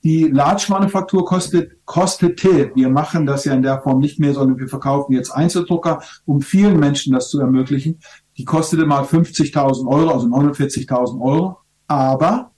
die 0.04 0.24
Large-Manufaktur 0.24 1.24
kostet, 1.24 1.84
kostete, 1.84 2.72
wir 2.74 2.88
machen 2.88 3.24
das 3.24 3.44
ja 3.44 3.54
in 3.54 3.62
der 3.62 3.80
Form 3.82 4.00
nicht 4.00 4.18
mehr, 4.18 4.34
sondern 4.34 4.58
wir 4.58 4.68
verkaufen 4.68 5.12
jetzt 5.12 5.30
Einzeldrucker, 5.30 6.02
um 6.24 6.40
vielen 6.40 6.80
Menschen 6.80 7.12
das 7.12 7.30
zu 7.30 7.40
ermöglichen. 7.40 8.00
Die 8.36 8.44
kostete 8.44 8.84
mal 8.84 9.04
50.000 9.04 9.86
Euro, 9.86 10.10
also 10.10 10.26
49.000 10.26 11.20
Euro, 11.20 11.58
aber 11.86 12.50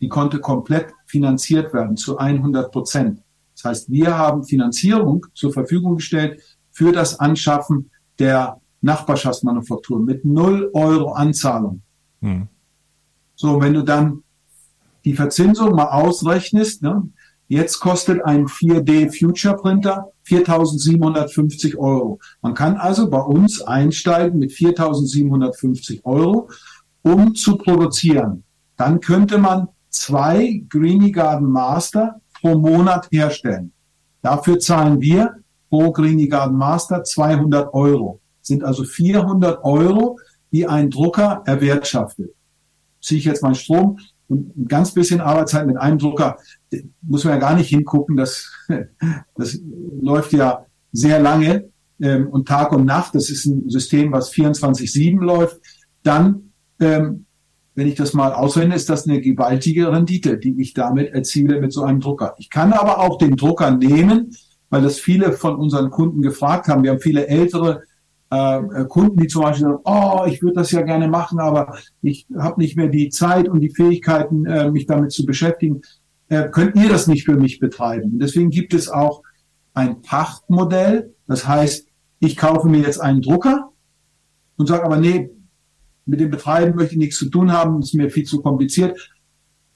die 0.00 0.08
konnte 0.08 0.40
komplett 0.40 0.92
finanziert 1.06 1.74
werden 1.74 1.96
zu 1.96 2.16
100 2.16 2.72
Prozent. 2.72 3.22
Das 3.54 3.64
heißt, 3.64 3.90
wir 3.90 4.16
haben 4.16 4.44
Finanzierung 4.44 5.26
zur 5.34 5.52
Verfügung 5.52 5.96
gestellt 5.96 6.40
für 6.70 6.90
das 6.90 7.20
Anschaffen 7.20 7.90
der 8.18 8.60
Nachbarschaftsmanufaktur 8.80 10.00
mit 10.00 10.24
0 10.24 10.70
Euro 10.72 11.12
Anzahlung. 11.12 11.82
Hm. 12.20 12.48
So, 13.34 13.60
wenn 13.60 13.74
du 13.74 13.82
dann 13.82 14.22
die 15.04 15.14
Verzinsung 15.14 15.74
mal 15.74 15.88
ausrechnest, 15.88 16.82
ne, 16.82 17.08
jetzt 17.48 17.80
kostet 17.80 18.24
ein 18.24 18.46
4D 18.46 19.16
Future 19.16 19.56
Printer 19.56 20.08
4.750 20.26 21.76
Euro. 21.76 22.20
Man 22.40 22.54
kann 22.54 22.76
also 22.76 23.10
bei 23.10 23.20
uns 23.20 23.60
einsteigen 23.60 24.38
mit 24.38 24.52
4.750 24.52 26.04
Euro, 26.04 26.48
um 27.02 27.34
zu 27.34 27.56
produzieren. 27.56 28.44
Dann 28.76 29.00
könnte 29.00 29.38
man 29.38 29.68
zwei 29.90 30.62
Greenie 30.68 31.12
Garden 31.12 31.50
Master 31.50 32.20
pro 32.40 32.56
Monat 32.56 33.08
herstellen. 33.10 33.72
Dafür 34.22 34.58
zahlen 34.58 35.00
wir 35.00 35.36
pro 35.68 35.92
Greenie 35.92 36.28
Garden 36.28 36.56
Master 36.56 37.02
200 37.02 37.72
Euro. 37.74 38.20
Sind 38.40 38.64
also 38.64 38.84
400 38.84 39.64
Euro, 39.64 40.18
die 40.52 40.66
ein 40.66 40.90
Drucker 40.90 41.42
erwirtschaftet. 41.46 42.30
Ziehe 43.00 43.18
ich 43.18 43.24
jetzt 43.24 43.42
meinen 43.42 43.54
Strom, 43.54 43.98
und 44.28 44.56
ein 44.56 44.68
ganz 44.68 44.92
bisschen 44.92 45.20
Arbeitszeit 45.20 45.66
mit 45.66 45.76
einem 45.76 45.98
Drucker 45.98 46.38
muss 47.02 47.24
man 47.24 47.34
ja 47.34 47.40
gar 47.40 47.54
nicht 47.54 47.68
hingucken. 47.68 48.16
Das, 48.16 48.50
das 49.36 49.60
läuft 50.00 50.32
ja 50.32 50.66
sehr 50.92 51.20
lange 51.20 51.68
ähm, 52.00 52.28
und 52.28 52.48
Tag 52.48 52.72
und 52.72 52.84
Nacht. 52.84 53.14
Das 53.14 53.30
ist 53.30 53.46
ein 53.46 53.68
System, 53.68 54.12
was 54.12 54.32
24-7 54.32 55.20
läuft. 55.22 55.60
Dann, 56.02 56.52
ähm, 56.80 57.26
wenn 57.74 57.88
ich 57.88 57.94
das 57.94 58.12
mal 58.12 58.32
ausrechne, 58.32 58.74
ist 58.74 58.90
das 58.90 59.06
eine 59.06 59.20
gewaltige 59.20 59.90
Rendite, 59.90 60.38
die 60.38 60.60
ich 60.60 60.74
damit 60.74 61.12
erziele 61.12 61.60
mit 61.60 61.72
so 61.72 61.82
einem 61.82 62.00
Drucker. 62.00 62.34
Ich 62.38 62.50
kann 62.50 62.72
aber 62.72 63.00
auch 63.00 63.18
den 63.18 63.36
Drucker 63.36 63.70
nehmen, 63.70 64.36
weil 64.68 64.82
das 64.82 64.98
viele 64.98 65.32
von 65.32 65.56
unseren 65.56 65.90
Kunden 65.90 66.22
gefragt 66.22 66.68
haben. 66.68 66.82
Wir 66.82 66.92
haben 66.92 67.00
viele 67.00 67.26
ältere 67.26 67.82
äh, 68.32 68.84
Kunden, 68.86 69.18
die 69.18 69.26
zum 69.26 69.42
Beispiel 69.42 69.66
sagen, 69.66 69.82
oh, 69.84 70.24
ich 70.26 70.42
würde 70.42 70.54
das 70.54 70.70
ja 70.70 70.80
gerne 70.80 71.06
machen, 71.06 71.38
aber 71.38 71.76
ich 72.00 72.26
habe 72.34 72.60
nicht 72.60 72.76
mehr 72.76 72.88
die 72.88 73.10
Zeit 73.10 73.46
und 73.46 73.60
die 73.60 73.68
Fähigkeiten, 73.68 74.46
äh, 74.46 74.70
mich 74.70 74.86
damit 74.86 75.12
zu 75.12 75.26
beschäftigen. 75.26 75.82
Äh, 76.28 76.48
könnt 76.48 76.76
ihr 76.76 76.88
das 76.88 77.06
nicht 77.06 77.26
für 77.26 77.36
mich 77.36 77.58
betreiben? 77.58 78.18
Deswegen 78.18 78.48
gibt 78.48 78.72
es 78.72 78.88
auch 78.88 79.22
ein 79.74 80.00
Pachtmodell. 80.00 81.14
Das 81.26 81.46
heißt, 81.46 81.86
ich 82.20 82.38
kaufe 82.38 82.68
mir 82.68 82.80
jetzt 82.80 83.00
einen 83.00 83.20
Drucker 83.20 83.70
und 84.56 84.66
sage 84.66 84.84
aber, 84.84 84.96
nee, 84.96 85.30
mit 86.06 86.20
dem 86.20 86.30
Betreiben 86.30 86.74
möchte 86.74 86.94
ich 86.94 86.98
nichts 86.98 87.18
zu 87.18 87.28
tun 87.28 87.52
haben, 87.52 87.80
ist 87.80 87.94
mir 87.94 88.08
viel 88.08 88.24
zu 88.24 88.40
kompliziert. 88.40 88.98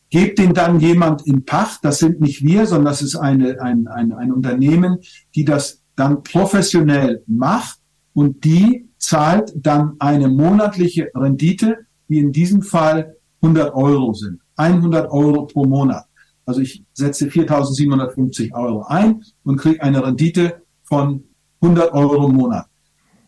Gebt 0.08 0.38
den 0.38 0.54
dann 0.54 0.80
jemand 0.80 1.26
in 1.26 1.44
Pacht. 1.44 1.80
Das 1.84 1.98
sind 1.98 2.20
nicht 2.20 2.42
wir, 2.42 2.66
sondern 2.66 2.86
das 2.86 3.02
ist 3.02 3.16
eine, 3.16 3.60
ein, 3.60 3.86
ein, 3.86 4.12
ein 4.12 4.32
Unternehmen, 4.32 5.00
die 5.34 5.44
das 5.44 5.82
dann 5.94 6.22
professionell 6.22 7.22
macht 7.26 7.80
und 8.16 8.44
die 8.46 8.88
zahlt 8.96 9.52
dann 9.54 9.96
eine 9.98 10.28
monatliche 10.28 11.10
Rendite, 11.14 11.86
die 12.08 12.18
in 12.18 12.32
diesem 12.32 12.62
Fall 12.62 13.14
100 13.42 13.74
Euro 13.74 14.14
sind. 14.14 14.40
100 14.56 15.10
Euro 15.10 15.44
pro 15.44 15.66
Monat. 15.66 16.06
Also 16.46 16.62
ich 16.62 16.82
setze 16.94 17.26
4.750 17.26 18.54
Euro 18.54 18.84
ein 18.84 19.22
und 19.44 19.58
kriege 19.58 19.82
eine 19.82 20.02
Rendite 20.02 20.62
von 20.82 21.24
100 21.60 21.92
Euro 21.92 22.28
im 22.30 22.36
Monat. 22.36 22.66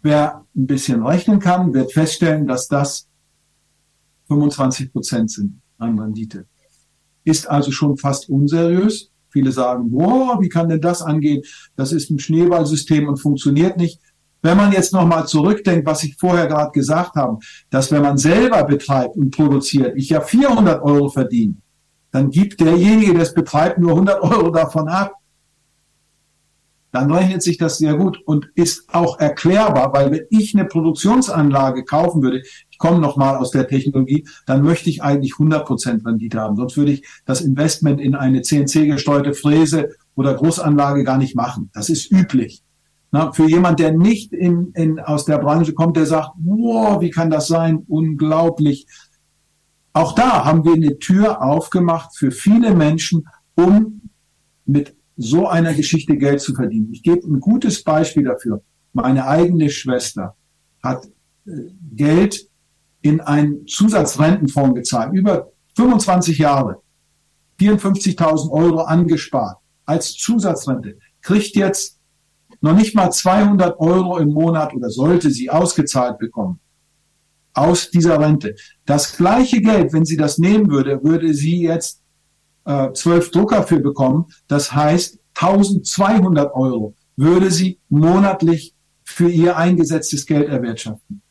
Wer 0.01 0.47
ein 0.57 0.67
bisschen 0.67 1.05
rechnen 1.05 1.39
kann, 1.39 1.75
wird 1.75 1.93
feststellen, 1.93 2.47
dass 2.47 2.67
das 2.67 3.09
25 4.29 4.91
Prozent 4.91 5.31
sind 5.31 5.61
an 5.77 5.99
Rendite. 5.99 6.47
Ist 7.25 7.47
also 7.47 7.73
schon 7.73 7.99
fast 7.99 8.31
unseriös. 8.31 9.11
Viele 9.29 9.53
sagen, 9.53 9.91
boah, 9.91 10.41
wie 10.41 10.49
kann 10.49 10.71
denn 10.71 10.81
das 10.81 11.03
angehen? 11.03 11.43
Das 11.77 11.93
ist 11.93 12.09
ein 12.09 12.19
Schneeballsystem 12.19 13.07
und 13.07 13.19
funktioniert 13.19 13.77
nicht. 13.77 14.01
Wenn 14.43 14.57
man 14.57 14.73
jetzt 14.73 14.93
nochmal 14.93 15.27
zurückdenkt, 15.27 15.87
was 15.87 16.05
ich 16.05 16.17
vorher 16.17 16.47
gerade 16.47 16.71
gesagt 16.71 17.17
habe, 17.17 17.39
dass 17.71 17.91
wenn 17.91 18.03
man 18.03 18.19
selber 18.19 18.63
betreibt 18.65 19.17
und 19.17 19.31
produziert, 19.31 19.97
ich 19.97 20.11
ja 20.11 20.21
400 20.21 20.83
Euro 20.83 21.09
verdiene, 21.09 21.57
dann 22.11 22.31
gibt 22.31 22.61
derjenige, 22.61 23.15
der 23.15 23.23
es 23.23 23.35
betreibt, 23.35 23.79
nur 23.79 23.91
100 23.93 24.23
Euro 24.23 24.51
davon 24.51 24.89
ab. 24.89 25.15
dann 26.91 27.13
rechnet 27.13 27.43
sich 27.43 27.59
das 27.59 27.79
sehr 27.79 27.95
gut 27.97 28.19
und 28.25 28.49
ist 28.55 28.93
auch 28.95 29.21
erklärbar, 29.21 29.93
weil 29.93 30.11
wenn 30.11 30.25
ich 30.31 30.55
eine 30.55 30.65
Produktionsanlage 30.65 31.85
kaufen 31.85 32.23
würde, 32.23 32.43
ich 32.71 32.79
komme 32.79 32.99
nochmal 32.99 33.37
aus 33.37 33.51
der 33.51 33.69
Technologie, 33.69 34.27
dann 34.47 34.63
möchte 34.63 34.89
ich 34.89 35.03
eigentlich 35.03 35.33
100% 35.33 36.07
Rendite 36.07 36.41
haben. 36.41 36.57
Sonst 36.57 36.77
würde 36.77 36.93
ich 36.93 37.07
das 37.27 37.43
Investment 37.43 38.01
in 38.01 38.15
eine 38.15 38.41
CNC-gesteuerte 38.41 39.35
Fräse 39.35 39.91
oder 40.15 40.35
Großanlage 40.35 41.05
gar 41.05 41.19
nicht 41.19 41.37
machen. 41.37 41.71
Das 41.75 41.91
ist 41.91 42.11
üblich. 42.11 42.63
Na, 43.11 43.33
für 43.33 43.49
jemand, 43.49 43.81
der 43.81 43.93
nicht 43.93 44.33
in, 44.33 44.73
in, 44.75 45.01
aus 45.01 45.25
der 45.25 45.39
Branche 45.39 45.73
kommt, 45.73 45.97
der 45.97 46.07
sagt, 46.07 46.33
wow, 46.45 47.01
wie 47.01 47.11
kann 47.11 47.31
das 47.31 47.47
sein? 47.47 47.85
Unglaublich. 47.89 48.87
Auch 49.95 50.15
da 50.15 50.45
haben 50.45 50.65
wir 50.65 50.75
eine 50.75 50.99
Tür 50.99 51.43
aufgemacht 51.43 52.17
für 52.17 52.31
viele 52.31 52.75
Menschen, 52.75 53.27
um 53.55 54.03
mit 54.67 54.95
so 55.17 55.49
einer 55.49 55.75
Geschichte 55.75 56.17
Geld 56.17 56.41
zu 56.41 56.55
verdienen. 56.55 56.93
Ich 56.93 57.03
gebe 57.03 57.27
ein 57.27 57.41
gutes 57.41 57.83
Beispiel 57.83 58.25
dafür. 58.25 58.63
Meine 58.93 59.27
eigene 59.27 59.71
Schwester 59.71 60.37
hat 60.83 61.07
äh, 61.47 61.51
Geld 61.95 62.49
in 63.01 63.21
einen 63.21 63.67
Zusatzrentenfonds 63.67 64.75
gezahlt, 64.75 65.13
über 65.15 65.51
25 65.77 66.39
Jahre, 66.39 66.83
54.000 67.61 68.51
Euro 68.51 68.83
angespart 68.83 69.59
als 69.85 70.13
Zusatzrente, 70.15 70.99
kriegt 71.23 71.57
jetzt 71.57 71.98
noch 72.61 72.75
nicht 72.75 72.95
mal 72.95 73.11
200 73.11 73.79
Euro 73.79 74.19
im 74.19 74.31
Monat 74.31 74.75
oder 74.75 74.91
sollte 74.91 75.31
sie 75.31 75.51
ausgezahlt 75.51 76.19
bekommen 76.19 76.61
aus 77.55 77.91
dieser 77.91 78.21
Rente. 78.21 78.55
Das 78.87 79.17
gleiche 79.17 79.61
Geld, 79.61 79.93
wenn 79.93 80.05
sie 80.05 80.17
das 80.17 80.39
nehmen 80.39 80.71
würde, 80.71 81.03
würde 81.03 81.35
sie 81.35 81.63
jetzt 81.63 82.03
äh, 82.65 82.93
zwölf 82.93 83.31
Drucker 83.31 83.63
für 83.65 83.81
bekommen. 83.81 84.27
Das 84.47 84.73
heißt, 84.73 85.19
1200 85.35 86.55
Euro 86.55 86.95
würde 87.17 87.51
sie 87.51 87.81
monatlich 87.89 88.75
für 89.05 89.29
ihr 89.29 89.57
eingesetztes 89.57 90.27
Geld 90.27 90.49
erwirtschaften. 90.49 91.23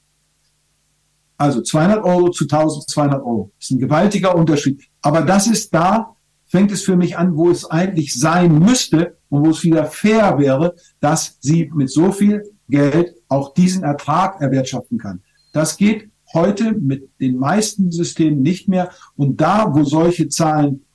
Also 1.37 1.61
200 1.61 2.03
Euro 2.03 2.29
zu 2.29 2.45
1200 2.45 3.21
Euro. 3.21 3.51
Das 3.57 3.69
ist 3.69 3.71
ein 3.71 3.79
gewaltiger 3.79 4.35
Unterschied. 4.35 4.81
Aber 5.01 5.21
das 5.21 5.47
ist 5.47 5.73
da, 5.73 6.15
fängt 6.47 6.71
es 6.71 6.83
für 6.83 6.95
mich 6.95 7.17
an, 7.17 7.35
wo 7.35 7.49
es 7.49 7.69
eigentlich 7.69 8.15
sein 8.15 8.59
müsste 8.59 9.17
und 9.29 9.45
wo 9.45 9.51
es 9.51 9.63
wieder 9.63 9.85
fair 9.85 10.37
wäre, 10.39 10.75
dass 10.99 11.37
sie 11.41 11.69
mit 11.73 11.91
so 11.91 12.11
viel 12.11 12.43
Geld 12.69 13.15
auch 13.27 13.53
diesen 13.53 13.83
Ertrag 13.83 14.41
erwirtschaften 14.41 14.97
kann. 14.97 15.21
Das 15.53 15.77
geht 15.77 16.09
heute 16.33 16.73
mit 16.73 17.09
den 17.19 17.37
meisten 17.37 17.91
Systemen 17.91 18.41
nicht 18.41 18.67
mehr. 18.67 18.91
Und 19.15 19.39
da, 19.41 19.73
wo 19.73 19.83
solche 19.83 20.27
Zahlen 20.29 20.85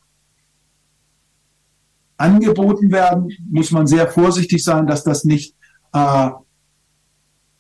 angeboten 2.17 2.93
werden, 2.93 3.31
muss 3.51 3.71
man 3.71 3.87
sehr 3.87 4.09
vorsichtig 4.09 4.63
sein, 4.63 4.87
dass 4.87 5.05
das 5.05 5.25
nicht 5.25 5.57
äh, 5.93 6.31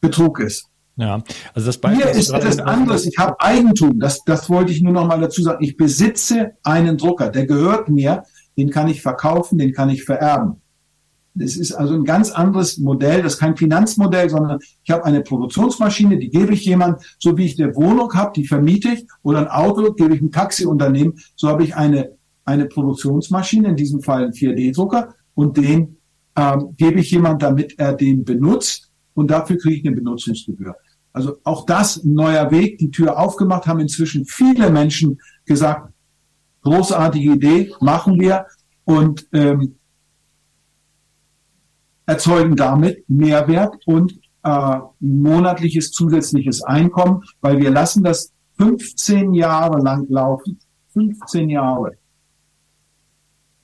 Betrug 0.00 0.40
ist. 0.40 0.71
Ja, 0.96 1.22
also 1.54 1.66
das 1.66 1.78
Beispiel 1.78 2.04
Hier 2.04 2.14
ist 2.14 2.30
etwas 2.30 2.58
anderes. 2.58 3.06
Ich 3.06 3.16
habe 3.18 3.40
Eigentum. 3.40 3.98
Das, 3.98 4.22
das 4.24 4.50
wollte 4.50 4.72
ich 4.72 4.82
nur 4.82 4.92
noch 4.92 5.06
mal 5.06 5.20
dazu 5.20 5.42
sagen. 5.42 5.64
Ich 5.64 5.76
besitze 5.76 6.52
einen 6.62 6.98
Drucker, 6.98 7.30
der 7.30 7.46
gehört 7.46 7.88
mir. 7.88 8.24
Den 8.56 8.70
kann 8.70 8.88
ich 8.88 9.00
verkaufen, 9.00 9.56
den 9.56 9.72
kann 9.72 9.88
ich 9.88 10.04
vererben. 10.04 10.60
Das 11.34 11.56
ist 11.56 11.72
also 11.72 11.94
ein 11.94 12.04
ganz 12.04 12.30
anderes 12.30 12.76
Modell. 12.76 13.22
Das 13.22 13.34
ist 13.34 13.38
kein 13.38 13.56
Finanzmodell, 13.56 14.28
sondern 14.28 14.58
ich 14.84 14.90
habe 14.90 15.06
eine 15.06 15.22
Produktionsmaschine, 15.22 16.18
die 16.18 16.28
gebe 16.28 16.52
ich 16.52 16.66
jemand, 16.66 17.02
so 17.18 17.38
wie 17.38 17.46
ich 17.46 17.62
eine 17.62 17.74
Wohnung 17.74 18.12
habe, 18.12 18.32
die 18.36 18.46
vermiete 18.46 18.88
ich, 18.88 19.06
oder 19.22 19.38
ein 19.38 19.48
Auto 19.48 19.94
gebe 19.94 20.14
ich 20.14 20.20
ein 20.20 20.30
Taxiunternehmen. 20.30 21.14
So 21.34 21.48
habe 21.48 21.64
ich 21.64 21.74
eine 21.74 22.10
eine 22.44 22.66
Produktionsmaschine, 22.66 23.68
in 23.68 23.76
diesem 23.76 24.02
Fall 24.02 24.24
ein 24.24 24.32
4D-Drucker, 24.32 25.14
und 25.34 25.56
den 25.56 25.96
ähm, 26.36 26.74
gebe 26.76 27.00
ich 27.00 27.10
jemand, 27.10 27.42
damit 27.42 27.78
er 27.78 27.94
den 27.94 28.24
benutzt, 28.24 28.81
und 29.14 29.30
dafür 29.30 29.58
kriege 29.58 29.76
ich 29.76 29.86
eine 29.86 29.96
Benutzungsgebühr. 29.96 30.74
Also 31.12 31.36
auch 31.44 31.66
das 31.66 32.02
ein 32.02 32.14
neuer 32.14 32.50
Weg, 32.50 32.78
die 32.78 32.90
Tür 32.90 33.18
aufgemacht, 33.18 33.66
haben 33.66 33.80
inzwischen 33.80 34.24
viele 34.24 34.70
Menschen 34.70 35.20
gesagt, 35.44 35.92
großartige 36.62 37.32
Idee, 37.32 37.72
machen 37.80 38.18
wir 38.18 38.46
und 38.84 39.26
ähm, 39.32 39.76
erzeugen 42.06 42.56
damit 42.56 43.08
Mehrwert 43.08 43.76
und 43.86 44.18
äh, 44.42 44.78
monatliches 45.00 45.92
zusätzliches 45.92 46.62
Einkommen, 46.62 47.22
weil 47.40 47.58
wir 47.58 47.70
lassen 47.70 48.02
das 48.02 48.32
15 48.58 49.34
Jahre 49.34 49.80
lang 49.82 50.06
laufen. 50.08 50.58
15 50.92 51.50
Jahre. 51.50 51.92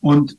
Und 0.01 0.39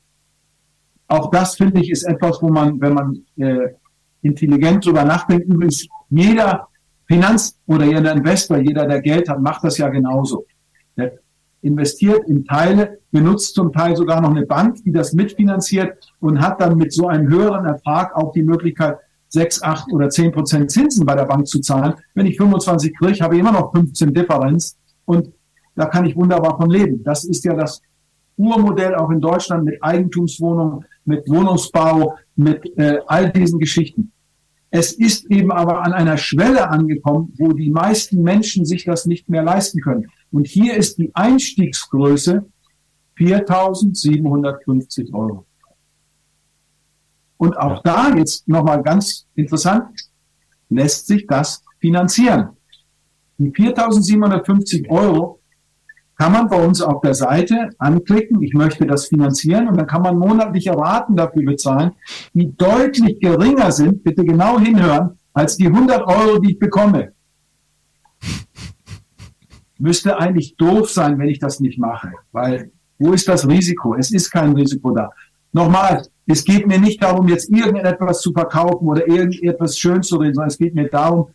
auch 1.07 1.29
das 1.31 1.55
finde 1.55 1.81
ich 1.81 1.89
ist 1.89 2.03
etwas, 2.03 2.41
wo 2.41 2.49
man, 2.49 2.79
wenn 2.79 2.93
man 2.93 3.25
äh, 3.37 3.73
intelligent 4.21 4.85
drüber 4.85 5.03
nachdenkt, 5.03 5.47
übrigens 5.47 5.87
jeder 6.09 6.67
Finanz- 7.07 7.57
oder 7.65 7.85
jeder 7.85 8.13
Investor, 8.13 8.57
jeder, 8.57 8.85
der 8.85 9.01
Geld 9.01 9.29
hat, 9.29 9.41
macht 9.41 9.63
das 9.63 9.77
ja 9.77 9.89
genauso. 9.89 10.45
Der 10.95 11.13
investiert 11.61 12.27
in 12.27 12.45
Teile, 12.45 12.99
benutzt 13.11 13.55
zum 13.55 13.73
Teil 13.73 13.95
sogar 13.95 14.21
noch 14.21 14.31
eine 14.31 14.45
Bank, 14.45 14.77
die 14.85 14.91
das 14.91 15.13
mitfinanziert 15.13 15.97
und 16.19 16.39
hat 16.39 16.61
dann 16.61 16.77
mit 16.77 16.93
so 16.93 17.07
einem 17.07 17.27
höheren 17.27 17.65
Ertrag 17.65 18.15
auch 18.15 18.31
die 18.31 18.43
Möglichkeit, 18.43 18.97
6, 19.29 19.61
8 19.61 19.93
oder 19.93 20.09
10 20.09 20.31
Prozent 20.31 20.71
Zinsen 20.71 21.05
bei 21.05 21.15
der 21.15 21.25
Bank 21.25 21.47
zu 21.47 21.59
zahlen. 21.59 21.93
Wenn 22.15 22.25
ich 22.25 22.37
25 22.37 22.97
kriege, 22.97 23.23
habe 23.23 23.35
ich 23.35 23.41
immer 23.41 23.51
noch 23.51 23.71
15 23.71 24.13
Differenz 24.13 24.77
und 25.05 25.31
da 25.75 25.85
kann 25.85 26.05
ich 26.05 26.15
wunderbar 26.15 26.57
von 26.57 26.69
leben. 26.69 27.03
Das 27.03 27.23
ist 27.23 27.45
ja 27.45 27.53
das 27.53 27.81
Urmodell 28.39 28.95
auch 28.95 29.11
in 29.11 29.19
Deutschland 29.19 29.65
mit 29.65 29.83
Eigentumswohnungen, 29.83 30.85
mit 31.03 31.27
Wohnungsbau, 31.29 32.17
mit 32.35 32.65
äh, 32.77 32.99
all 33.05 33.31
diesen 33.31 33.59
Geschichten. 33.59 34.13
Es 34.71 34.93
ist 34.93 35.29
eben 35.29 35.51
aber 35.51 35.83
an 35.83 35.93
einer 35.93 36.17
Schwelle 36.17 36.69
angekommen, 36.69 37.33
wo 37.37 37.51
die 37.51 37.69
meisten 37.69 38.21
Menschen 38.21 38.65
sich 38.65 38.85
das 38.85 39.05
nicht 39.05 39.27
mehr 39.27 39.43
leisten 39.43 39.81
können. 39.81 40.07
Und 40.31 40.47
hier 40.47 40.77
ist 40.77 40.97
die 40.99 41.13
Einstiegsgröße 41.13 42.45
4.750 43.17 45.13
Euro. 45.13 45.45
Und 47.37 47.57
auch 47.57 47.81
da 47.83 48.15
jetzt 48.15 48.47
nochmal 48.47 48.81
ganz 48.83 49.27
interessant, 49.35 49.89
lässt 50.69 51.07
sich 51.07 51.25
das 51.27 51.63
finanzieren. 51.79 52.49
Die 53.37 53.51
4.750 53.51 54.89
Euro 54.89 55.38
kann 56.19 56.33
man 56.33 56.49
bei 56.49 56.61
uns 56.61 56.81
auf 56.81 56.99
der 56.99 57.13
Seite 57.13 57.69
anklicken, 57.77 58.41
ich 58.41 58.53
möchte 58.53 58.85
das 58.85 59.07
finanzieren 59.07 59.69
und 59.69 59.77
dann 59.77 59.87
kann 59.87 60.01
man 60.01 60.19
monatliche 60.19 60.71
Raten 60.71 61.15
dafür 61.15 61.45
bezahlen, 61.45 61.91
die 62.33 62.53
deutlich 62.57 63.21
geringer 63.21 63.71
sind, 63.71 64.03
bitte 64.03 64.25
genau 64.25 64.59
hinhören, 64.59 65.17
als 65.31 65.55
die 65.55 65.67
100 65.67 66.05
Euro, 66.05 66.39
die 66.39 66.51
ich 66.51 66.59
bekomme. 66.59 67.13
Müsste 69.79 70.19
eigentlich 70.19 70.57
doof 70.57 70.89
sein, 70.89 71.17
wenn 71.19 71.29
ich 71.29 71.39
das 71.39 71.61
nicht 71.61 71.79
mache, 71.79 72.11
weil 72.33 72.71
wo 72.97 73.13
ist 73.13 73.29
das 73.29 73.47
Risiko? 73.47 73.95
Es 73.95 74.11
ist 74.11 74.29
kein 74.29 74.51
Risiko 74.51 74.91
da. 74.91 75.11
Nochmal, 75.53 76.05
es 76.27 76.43
geht 76.43 76.67
mir 76.67 76.79
nicht 76.79 77.01
darum, 77.01 77.29
jetzt 77.29 77.49
irgendetwas 77.49 78.19
zu 78.19 78.33
verkaufen 78.33 78.85
oder 78.89 79.07
irgendetwas 79.07 79.77
schön 79.77 80.03
zu 80.03 80.17
reden, 80.17 80.33
sondern 80.33 80.49
es 80.49 80.57
geht 80.57 80.75
mir 80.75 80.89
darum, 80.89 81.29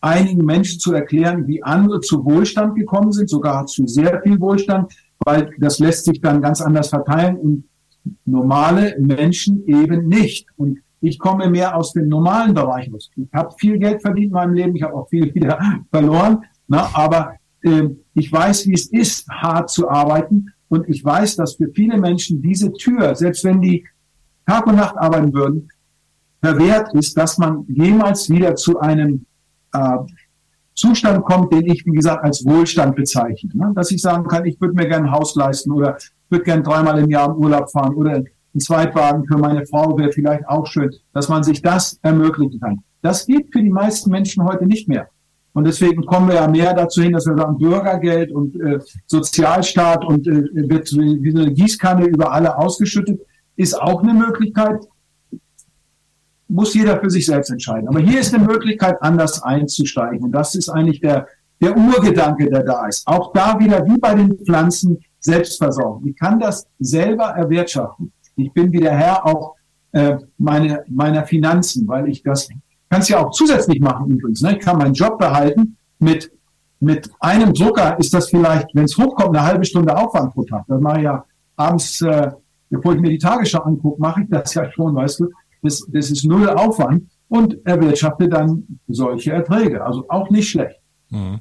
einigen 0.00 0.44
Menschen 0.44 0.78
zu 0.78 0.92
erklären, 0.92 1.46
wie 1.46 1.62
andere 1.62 2.00
zu 2.00 2.24
Wohlstand 2.24 2.76
gekommen 2.76 3.12
sind, 3.12 3.28
sogar 3.28 3.66
zu 3.66 3.86
sehr 3.86 4.20
viel 4.22 4.40
Wohlstand, 4.40 4.92
weil 5.24 5.50
das 5.58 5.78
lässt 5.78 6.04
sich 6.04 6.20
dann 6.20 6.40
ganz 6.40 6.60
anders 6.60 6.90
verteilen 6.90 7.36
und 7.36 7.64
normale 8.24 8.96
Menschen 9.00 9.66
eben 9.66 10.06
nicht. 10.06 10.46
Und 10.56 10.78
ich 11.00 11.18
komme 11.18 11.48
mehr 11.48 11.76
aus 11.76 11.92
dem 11.92 12.08
normalen 12.08 12.54
Bereich. 12.54 12.90
Ich 13.16 13.32
habe 13.32 13.54
viel 13.58 13.78
Geld 13.78 14.02
verdient 14.02 14.28
in 14.28 14.32
meinem 14.32 14.54
Leben, 14.54 14.76
ich 14.76 14.82
habe 14.82 14.94
auch 14.94 15.08
viel 15.08 15.34
wieder 15.34 15.58
verloren, 15.90 16.44
ne? 16.68 16.82
aber 16.94 17.34
äh, 17.62 17.88
ich 18.14 18.32
weiß, 18.32 18.66
wie 18.66 18.74
es 18.74 18.86
ist, 18.86 19.28
hart 19.28 19.70
zu 19.70 19.88
arbeiten 19.88 20.52
und 20.68 20.88
ich 20.88 21.04
weiß, 21.04 21.36
dass 21.36 21.54
für 21.54 21.68
viele 21.74 21.98
Menschen 21.98 22.42
diese 22.42 22.72
Tür, 22.72 23.14
selbst 23.14 23.44
wenn 23.44 23.60
die 23.60 23.84
Tag 24.46 24.66
und 24.66 24.76
Nacht 24.76 24.96
arbeiten 24.96 25.32
würden, 25.32 25.68
verwehrt 26.40 26.94
ist, 26.94 27.16
dass 27.16 27.38
man 27.38 27.64
jemals 27.68 28.30
wieder 28.30 28.54
zu 28.54 28.78
einem 28.78 29.26
äh, 29.72 29.98
Zustand 30.74 31.24
kommt, 31.24 31.52
den 31.52 31.66
ich, 31.66 31.84
wie 31.84 31.90
gesagt, 31.90 32.22
als 32.22 32.44
Wohlstand 32.44 32.94
bezeichne. 32.94 33.50
Ne? 33.54 33.72
Dass 33.74 33.90
ich 33.90 34.00
sagen 34.00 34.28
kann, 34.28 34.44
ich 34.46 34.60
würde 34.60 34.74
mir 34.74 34.86
gerne 34.86 35.06
ein 35.06 35.12
Haus 35.12 35.34
leisten 35.34 35.72
oder 35.72 35.96
ich 35.98 36.12
würde 36.30 36.44
gerne 36.44 36.62
dreimal 36.62 36.98
im 37.00 37.10
Jahr 37.10 37.30
im 37.30 37.36
Urlaub 37.36 37.70
fahren 37.70 37.94
oder 37.94 38.12
ein 38.12 38.60
Zweitwagen 38.60 39.26
für 39.26 39.36
meine 39.36 39.66
Frau 39.66 39.96
wäre 39.98 40.12
vielleicht 40.12 40.48
auch 40.48 40.66
schön, 40.66 40.90
dass 41.12 41.28
man 41.28 41.42
sich 41.42 41.62
das 41.62 41.98
ermöglichen 42.02 42.60
kann. 42.60 42.82
Das 43.02 43.26
geht 43.26 43.52
für 43.52 43.62
die 43.62 43.70
meisten 43.70 44.10
Menschen 44.10 44.44
heute 44.44 44.66
nicht 44.66 44.88
mehr. 44.88 45.08
Und 45.52 45.66
deswegen 45.66 46.06
kommen 46.06 46.28
wir 46.28 46.36
ja 46.36 46.48
mehr 46.48 46.72
dazu 46.74 47.02
hin, 47.02 47.12
dass 47.12 47.26
wir 47.26 47.36
sagen, 47.36 47.58
Bürgergeld 47.58 48.30
und 48.30 48.60
äh, 48.60 48.78
Sozialstaat 49.06 50.04
und 50.04 50.26
äh, 50.28 50.44
wird 50.68 50.92
wie 50.92 51.30
eine 51.30 51.52
Gießkanne 51.52 52.06
über 52.06 52.32
alle 52.32 52.56
ausgeschüttet, 52.56 53.20
ist 53.56 53.80
auch 53.80 54.02
eine 54.02 54.14
Möglichkeit 54.14 54.86
muss 56.48 56.74
jeder 56.74 56.98
für 57.00 57.10
sich 57.10 57.26
selbst 57.26 57.50
entscheiden. 57.50 57.88
Aber 57.88 58.00
hier 58.00 58.20
ist 58.20 58.34
eine 58.34 58.44
Möglichkeit, 58.44 59.00
anders 59.02 59.42
einzusteigen. 59.42 60.24
Und 60.24 60.32
das 60.32 60.54
ist 60.54 60.68
eigentlich 60.68 61.00
der, 61.00 61.26
der 61.60 61.76
Urgedanke, 61.76 62.48
der 62.48 62.62
da 62.62 62.86
ist. 62.86 63.06
Auch 63.06 63.32
da 63.32 63.58
wieder 63.58 63.84
wie 63.86 63.98
bei 63.98 64.14
den 64.14 64.38
Pflanzen 64.38 64.98
Selbstversorgung. 65.20 66.06
Ich 66.06 66.16
kann 66.16 66.38
das 66.38 66.66
selber 66.78 67.24
erwirtschaften. 67.24 68.12
Ich 68.36 68.52
bin 68.52 68.72
wie 68.72 68.80
der 68.80 68.96
Herr 68.96 69.26
auch, 69.26 69.56
äh, 69.92 70.16
meine, 70.38 70.84
meiner 70.88 71.24
Finanzen, 71.24 71.86
weil 71.88 72.08
ich 72.08 72.22
das 72.22 72.48
kann 72.90 73.00
es 73.00 73.08
ja 73.08 73.18
auch 73.18 73.30
zusätzlich 73.32 73.80
machen 73.80 74.08
übrigens. 74.08 74.40
Ne? 74.40 74.56
Ich 74.56 74.60
kann 74.60 74.78
meinen 74.78 74.94
Job 74.94 75.18
behalten 75.18 75.76
mit 75.98 76.30
mit 76.80 77.10
einem 77.20 77.52
Drucker 77.52 77.98
ist 77.98 78.14
das 78.14 78.30
vielleicht, 78.30 78.68
wenn 78.74 78.84
es 78.84 78.96
hochkommt, 78.96 79.36
eine 79.36 79.44
halbe 79.44 79.64
Stunde 79.64 79.96
Aufwand 79.96 80.32
pro 80.32 80.44
Tag. 80.44 80.64
Das 80.68 80.80
mache 80.80 80.98
ich 80.98 81.04
ja 81.04 81.24
abends, 81.56 82.00
äh, 82.02 82.30
bevor 82.70 82.94
ich 82.94 83.00
mir 83.00 83.10
die 83.10 83.18
Tagesschau 83.18 83.62
angucke, 83.62 84.00
mache 84.00 84.22
ich 84.22 84.28
das 84.30 84.54
ja 84.54 84.70
schon, 84.70 84.94
weißt 84.94 85.20
du. 85.20 85.30
Das, 85.62 85.86
das 85.88 86.10
ist 86.10 86.24
null 86.24 86.48
Aufwand 86.48 87.04
und 87.28 87.64
erwirtschafte 87.66 88.28
dann 88.28 88.64
solche 88.88 89.32
Erträge. 89.32 89.84
Also 89.84 90.04
auch 90.08 90.30
nicht 90.30 90.48
schlecht. 90.50 90.80
Mhm. 91.10 91.40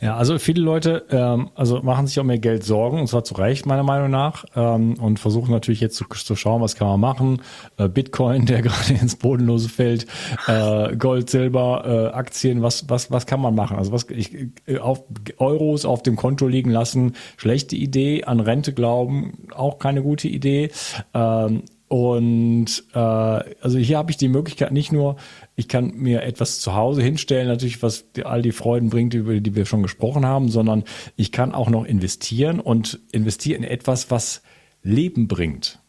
Ja, 0.00 0.16
also 0.16 0.38
viele 0.38 0.62
Leute 0.62 1.04
ähm, 1.10 1.50
also 1.54 1.82
machen 1.82 2.06
sich 2.06 2.18
um 2.18 2.30
ihr 2.30 2.38
Geld 2.38 2.64
Sorgen, 2.64 2.98
und 2.98 3.08
zwar 3.08 3.24
zu 3.24 3.34
Recht 3.34 3.66
meiner 3.66 3.82
Meinung 3.82 4.10
nach, 4.10 4.46
ähm, 4.56 4.94
und 4.98 5.18
versuchen 5.18 5.50
natürlich 5.50 5.80
jetzt 5.80 5.96
zu, 5.96 6.06
zu 6.06 6.34
schauen, 6.34 6.62
was 6.62 6.76
kann 6.76 6.88
man 6.88 7.00
machen. 7.00 7.42
Äh, 7.76 7.88
Bitcoin, 7.88 8.46
der 8.46 8.62
gerade 8.62 8.94
ins 8.94 9.16
Bodenlose 9.16 9.68
fällt, 9.68 10.06
äh, 10.46 10.96
Gold, 10.96 11.28
Silber, 11.28 12.10
äh, 12.12 12.16
Aktien, 12.16 12.62
was, 12.62 12.88
was, 12.88 13.10
was 13.10 13.26
kann 13.26 13.40
man 13.40 13.54
machen? 13.54 13.76
Also 13.76 13.92
was 13.92 14.06
ich 14.08 14.34
äh, 14.66 14.78
auf 14.78 15.04
Euros 15.36 15.84
auf 15.84 16.02
dem 16.02 16.16
Konto 16.16 16.48
liegen 16.48 16.70
lassen, 16.70 17.14
schlechte 17.36 17.76
Idee, 17.76 18.24
an 18.24 18.40
Rente 18.40 18.72
glauben, 18.72 19.46
auch 19.54 19.78
keine 19.78 20.02
gute 20.02 20.28
Idee. 20.28 20.70
Ähm, 21.12 21.64
und 21.92 22.84
äh, 22.94 22.98
also 22.98 23.76
hier 23.76 23.98
habe 23.98 24.10
ich 24.10 24.16
die 24.16 24.28
Möglichkeit 24.28 24.72
nicht 24.72 24.92
nur, 24.92 25.16
ich 25.56 25.68
kann 25.68 25.92
mir 25.94 26.22
etwas 26.22 26.58
zu 26.58 26.74
Hause 26.74 27.02
hinstellen, 27.02 27.48
natürlich, 27.48 27.82
was 27.82 28.06
all 28.24 28.40
die 28.40 28.52
Freuden 28.52 28.88
bringt, 28.88 29.12
über 29.12 29.38
die 29.38 29.54
wir 29.54 29.66
schon 29.66 29.82
gesprochen 29.82 30.24
haben, 30.24 30.48
sondern 30.48 30.84
ich 31.16 31.32
kann 31.32 31.52
auch 31.52 31.68
noch 31.68 31.84
investieren 31.84 32.60
und 32.60 32.98
investieren 33.12 33.62
in 33.62 33.68
etwas, 33.68 34.10
was 34.10 34.42
Leben 34.82 35.28
bringt. 35.28 35.80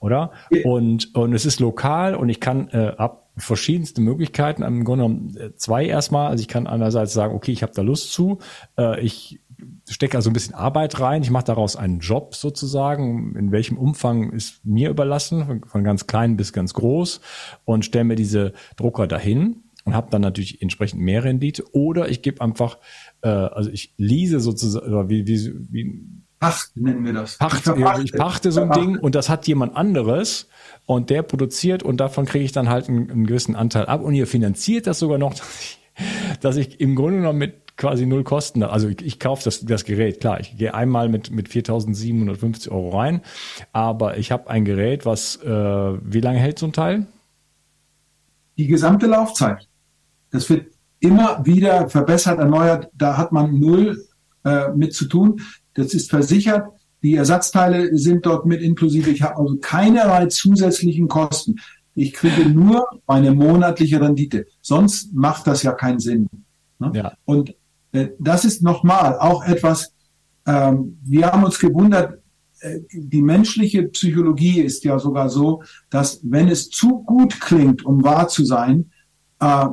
Oder? 0.00 0.32
Und, 0.64 1.14
und 1.14 1.32
es 1.32 1.46
ist 1.46 1.60
lokal 1.60 2.16
und 2.16 2.28
ich 2.28 2.40
kann 2.40 2.66
äh, 2.70 2.94
ab 2.96 3.30
verschiedenste 3.36 4.00
Möglichkeiten, 4.00 4.64
im 4.64 4.82
Grunde 4.82 5.04
genommen 5.04 5.36
äh, 5.36 5.54
zwei 5.54 5.86
erstmal. 5.86 6.26
Also 6.26 6.42
ich 6.42 6.48
kann 6.48 6.66
einerseits 6.66 7.12
sagen, 7.12 7.36
okay, 7.36 7.52
ich 7.52 7.62
habe 7.62 7.72
da 7.72 7.82
Lust 7.82 8.12
zu, 8.12 8.38
äh, 8.76 9.00
ich 9.00 9.38
stecke 9.88 10.16
also 10.16 10.30
ein 10.30 10.32
bisschen 10.32 10.54
Arbeit 10.54 11.00
rein. 11.00 11.22
Ich 11.22 11.30
mache 11.30 11.44
daraus 11.44 11.76
einen 11.76 12.00
Job 12.00 12.34
sozusagen. 12.34 13.34
In 13.36 13.52
welchem 13.52 13.76
Umfang 13.78 14.32
ist 14.32 14.64
mir 14.64 14.90
überlassen, 14.90 15.62
von, 15.66 15.84
ganz 15.84 16.06
klein 16.06 16.36
bis 16.36 16.52
ganz 16.52 16.74
groß 16.74 17.20
und 17.64 17.84
stelle 17.84 18.04
mir 18.04 18.16
diese 18.16 18.52
Drucker 18.76 19.06
dahin 19.06 19.64
und 19.84 19.94
habe 19.94 20.10
dann 20.10 20.22
natürlich 20.22 20.62
entsprechend 20.62 21.00
mehr 21.00 21.24
Rendite. 21.24 21.64
Oder 21.72 22.08
ich 22.08 22.22
gebe 22.22 22.40
einfach, 22.40 22.78
äh, 23.22 23.28
also 23.28 23.70
ich 23.70 23.94
lease 23.96 24.40
sozusagen, 24.40 24.86
oder 24.86 25.08
wie, 25.08 25.26
wie, 25.26 25.52
wie 25.70 26.06
Pacht 26.40 26.74
nennen 26.74 27.04
wir 27.04 27.12
das. 27.12 27.36
Pacht, 27.36 27.66
ich, 27.66 27.82
pachte, 27.84 28.02
ich 28.02 28.12
pachte 28.12 28.50
so 28.50 28.62
ein 28.62 28.70
Ding 28.70 28.98
und 28.98 29.14
das 29.14 29.28
hat 29.28 29.46
jemand 29.46 29.76
anderes 29.76 30.48
und 30.86 31.10
der 31.10 31.22
produziert 31.22 31.82
und 31.82 31.98
davon 31.98 32.24
kriege 32.24 32.44
ich 32.44 32.52
dann 32.52 32.70
halt 32.70 32.88
einen, 32.88 33.10
einen 33.10 33.26
gewissen 33.26 33.54
Anteil 33.54 33.84
ab 33.84 34.00
und 34.00 34.14
ihr 34.14 34.26
finanziert 34.26 34.86
das 34.86 34.98
sogar 35.00 35.18
noch, 35.18 35.34
dass 35.34 35.60
ich, 35.60 35.78
dass 36.40 36.56
ich 36.56 36.80
im 36.80 36.96
Grunde 36.96 37.18
genommen 37.18 37.38
mit 37.38 37.69
quasi 37.80 38.06
null 38.06 38.22
Kosten. 38.22 38.62
Also 38.62 38.88
ich, 38.88 39.02
ich 39.02 39.18
kaufe 39.18 39.42
das, 39.42 39.60
das 39.64 39.84
Gerät, 39.84 40.20
klar, 40.20 40.38
ich 40.38 40.56
gehe 40.56 40.74
einmal 40.74 41.08
mit, 41.08 41.30
mit 41.30 41.48
4.750 41.48 42.70
Euro 42.70 42.96
rein, 42.96 43.22
aber 43.72 44.18
ich 44.18 44.30
habe 44.30 44.50
ein 44.50 44.64
Gerät, 44.64 45.06
was, 45.06 45.36
äh, 45.36 45.48
wie 45.48 46.20
lange 46.20 46.38
hält 46.38 46.58
so 46.58 46.66
ein 46.66 46.72
Teil? 46.72 47.06
Die 48.58 48.66
gesamte 48.66 49.06
Laufzeit. 49.06 49.66
Das 50.30 50.48
wird 50.50 50.66
immer 51.00 51.44
wieder 51.44 51.88
verbessert, 51.88 52.38
erneuert, 52.38 52.88
da 52.92 53.16
hat 53.16 53.32
man 53.32 53.58
null 53.58 54.04
äh, 54.44 54.68
mit 54.76 54.94
zu 54.94 55.06
tun. 55.06 55.40
Das 55.74 55.94
ist 55.94 56.10
versichert. 56.10 56.68
Die 57.02 57.14
Ersatzteile 57.14 57.96
sind 57.96 58.26
dort 58.26 58.44
mit 58.44 58.60
inklusive. 58.60 59.10
Ich 59.10 59.22
habe 59.22 59.38
also 59.38 59.56
keinerlei 59.58 60.26
zusätzlichen 60.26 61.08
Kosten. 61.08 61.56
Ich 61.94 62.12
kriege 62.12 62.46
nur 62.50 62.86
meine 63.06 63.32
monatliche 63.32 64.00
Rendite. 64.00 64.46
Sonst 64.60 65.14
macht 65.14 65.46
das 65.46 65.62
ja 65.62 65.72
keinen 65.72 65.98
Sinn. 65.98 66.28
Ne? 66.78 66.92
Ja. 66.94 67.12
Und 67.24 67.54
das 68.18 68.44
ist 68.44 68.62
nochmal 68.62 69.18
auch 69.18 69.44
etwas, 69.44 69.94
ähm, 70.46 70.98
wir 71.02 71.26
haben 71.26 71.44
uns 71.44 71.58
gewundert, 71.58 72.22
äh, 72.60 72.80
die 72.92 73.22
menschliche 73.22 73.88
Psychologie 73.88 74.60
ist 74.60 74.84
ja 74.84 74.98
sogar 74.98 75.28
so, 75.28 75.62
dass 75.90 76.20
wenn 76.22 76.48
es 76.48 76.70
zu 76.70 77.02
gut 77.02 77.40
klingt, 77.40 77.84
um 77.84 78.02
wahr 78.04 78.28
zu 78.28 78.44
sein, 78.44 78.90
äh, 79.40 79.66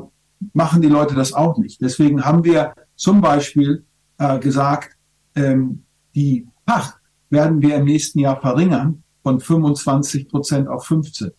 machen 0.54 0.82
die 0.82 0.88
Leute 0.88 1.16
das 1.16 1.34
auch 1.34 1.58
nicht. 1.58 1.82
Deswegen 1.82 2.24
haben 2.24 2.44
wir 2.44 2.74
zum 2.96 3.22
Beispiel 3.22 3.84
gesagt, 4.40 4.98
ähm, 5.36 5.84
die 6.16 6.48
Pacht 6.66 6.96
werden 7.30 7.62
wir 7.62 7.76
im 7.76 7.86
nächsten 7.86 8.20
Jahr 8.20 8.42
verringern 8.42 9.04
von 9.24 9.40
25 9.40 10.30
Prozent 10.30 10.68
auf 10.68 10.86
15. 10.86 11.32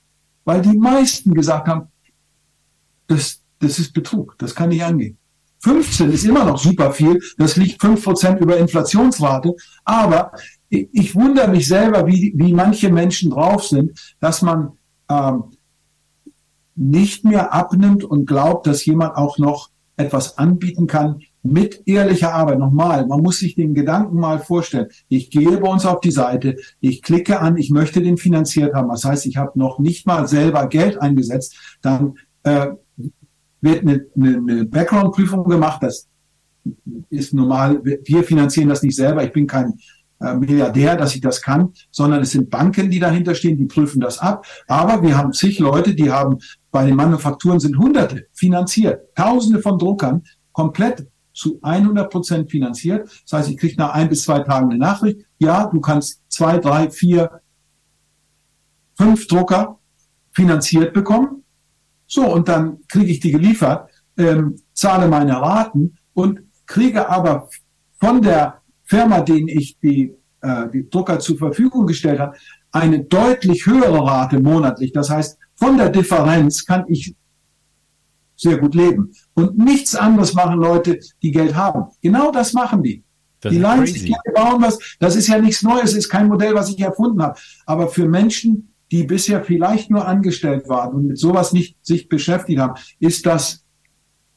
Weil 0.44 0.62
die 0.62 0.76
meisten 0.78 1.34
gesagt 1.34 1.68
haben, 1.68 1.88
das, 3.06 3.42
das 3.58 3.78
ist 3.78 3.92
Betrug, 3.92 4.36
das 4.38 4.54
kann 4.54 4.68
nicht 4.68 4.84
angehen. 4.84 5.18
15 5.60 6.12
ist 6.12 6.24
immer 6.24 6.44
noch 6.44 6.58
super 6.58 6.92
viel. 6.92 7.20
Das 7.36 7.56
liegt 7.56 7.82
5% 7.82 8.38
über 8.38 8.56
Inflationsrate. 8.56 9.54
Aber 9.84 10.32
ich 10.68 11.14
wundere 11.14 11.48
mich 11.48 11.66
selber, 11.66 12.06
wie, 12.06 12.32
wie 12.36 12.52
manche 12.52 12.90
Menschen 12.90 13.30
drauf 13.30 13.64
sind, 13.64 14.16
dass 14.20 14.42
man 14.42 14.72
ähm, 15.10 15.44
nicht 16.74 17.24
mehr 17.24 17.52
abnimmt 17.52 18.04
und 18.04 18.26
glaubt, 18.26 18.66
dass 18.66 18.84
jemand 18.84 19.16
auch 19.16 19.38
noch 19.38 19.70
etwas 19.96 20.38
anbieten 20.38 20.86
kann 20.86 21.22
mit 21.42 21.82
ehrlicher 21.86 22.34
Arbeit. 22.34 22.58
Nochmal, 22.58 23.06
man 23.06 23.20
muss 23.20 23.38
sich 23.38 23.54
den 23.54 23.74
Gedanken 23.74 24.18
mal 24.18 24.38
vorstellen. 24.38 24.88
Ich 25.08 25.30
gehe 25.30 25.58
bei 25.58 25.68
uns 25.68 25.86
auf 25.86 26.00
die 26.00 26.10
Seite, 26.10 26.56
ich 26.80 27.02
klicke 27.02 27.40
an, 27.40 27.56
ich 27.56 27.70
möchte 27.70 28.00
den 28.00 28.16
finanziert 28.16 28.74
haben. 28.74 28.88
Das 28.88 29.04
heißt, 29.04 29.26
ich 29.26 29.36
habe 29.36 29.58
noch 29.58 29.78
nicht 29.78 30.06
mal 30.06 30.28
selber 30.28 30.68
Geld 30.68 31.00
eingesetzt. 31.00 31.56
Dann 31.82 32.14
äh, 32.44 32.68
wird 33.60 33.82
eine, 33.82 34.06
eine, 34.16 34.64
Background-Prüfung 34.64 35.44
gemacht. 35.44 35.82
Das 35.82 36.06
ist 37.10 37.34
normal. 37.34 37.82
Wir 37.82 38.24
finanzieren 38.24 38.68
das 38.68 38.82
nicht 38.82 38.96
selber. 38.96 39.24
Ich 39.24 39.32
bin 39.32 39.46
kein 39.46 39.74
äh, 40.20 40.34
Milliardär, 40.34 40.96
dass 40.96 41.14
ich 41.14 41.20
das 41.20 41.40
kann, 41.40 41.72
sondern 41.90 42.22
es 42.22 42.32
sind 42.32 42.50
Banken, 42.50 42.90
die 42.90 42.98
dahinter 42.98 43.34
stehen, 43.34 43.56
die 43.56 43.66
prüfen 43.66 44.00
das 44.00 44.18
ab. 44.18 44.44
Aber 44.66 45.02
wir 45.02 45.16
haben 45.16 45.32
zig 45.32 45.58
Leute, 45.58 45.94
die 45.94 46.10
haben 46.10 46.38
bei 46.70 46.84
den 46.84 46.96
Manufakturen 46.96 47.60
sind 47.60 47.78
Hunderte 47.78 48.26
finanziert, 48.32 49.14
Tausende 49.14 49.60
von 49.60 49.78
Druckern 49.78 50.22
komplett 50.52 51.06
zu 51.32 51.60
100 51.62 52.10
Prozent 52.10 52.50
finanziert. 52.50 53.08
Das 53.22 53.32
heißt, 53.32 53.50
ich 53.50 53.56
kriege 53.56 53.76
nach 53.76 53.94
ein 53.94 54.08
bis 54.08 54.22
zwei 54.22 54.40
Tagen 54.40 54.70
eine 54.70 54.78
Nachricht. 54.78 55.20
Ja, 55.38 55.66
du 55.66 55.80
kannst 55.80 56.20
zwei, 56.28 56.58
drei, 56.58 56.90
vier, 56.90 57.40
fünf 58.96 59.28
Drucker 59.28 59.78
finanziert 60.32 60.92
bekommen. 60.92 61.37
So, 62.08 62.26
und 62.26 62.48
dann 62.48 62.78
kriege 62.88 63.12
ich 63.12 63.20
die 63.20 63.30
geliefert, 63.30 63.90
ähm, 64.16 64.56
zahle 64.72 65.06
meine 65.08 65.40
Raten 65.40 65.96
und 66.14 66.40
kriege 66.66 67.08
aber 67.08 67.48
von 68.00 68.22
der 68.22 68.62
Firma, 68.84 69.20
denen 69.20 69.48
ich 69.48 69.78
die, 69.78 70.14
äh, 70.40 70.68
die 70.72 70.88
Drucker 70.88 71.20
zur 71.20 71.36
Verfügung 71.36 71.86
gestellt 71.86 72.18
habe, 72.18 72.36
eine 72.72 73.04
deutlich 73.04 73.66
höhere 73.66 74.04
Rate 74.04 74.40
monatlich. 74.40 74.92
Das 74.92 75.10
heißt, 75.10 75.38
von 75.54 75.76
der 75.76 75.90
Differenz 75.90 76.64
kann 76.64 76.84
ich 76.88 77.14
sehr 78.36 78.56
gut 78.56 78.74
leben. 78.74 79.12
Und 79.34 79.58
nichts 79.58 79.94
anderes 79.94 80.32
machen 80.32 80.58
Leute, 80.58 80.98
die 81.22 81.32
Geld 81.32 81.54
haben. 81.54 81.90
Genau 82.00 82.30
das 82.30 82.52
machen 82.54 82.82
die. 82.82 83.04
Das 83.40 83.52
die 83.52 83.58
leihen 83.58 83.86
sich 83.86 84.06
Geld, 84.06 84.34
bauen 84.34 84.62
was. 84.62 84.78
Das 84.98 85.14
ist 85.14 85.28
ja 85.28 85.38
nichts 85.38 85.62
Neues, 85.62 85.94
ist 85.94 86.08
kein 86.08 86.28
Modell, 86.28 86.54
was 86.54 86.70
ich 86.70 86.80
erfunden 86.80 87.22
habe. 87.22 87.38
Aber 87.66 87.88
für 87.88 88.08
Menschen, 88.08 88.67
die 88.90 89.04
bisher 89.04 89.44
vielleicht 89.44 89.90
nur 89.90 90.06
angestellt 90.06 90.68
waren 90.68 90.94
und 90.94 91.06
mit 91.06 91.18
sowas 91.18 91.52
nicht 91.52 91.76
sich 91.84 92.08
beschäftigt 92.08 92.58
haben, 92.58 92.74
ist 92.98 93.26
das 93.26 93.64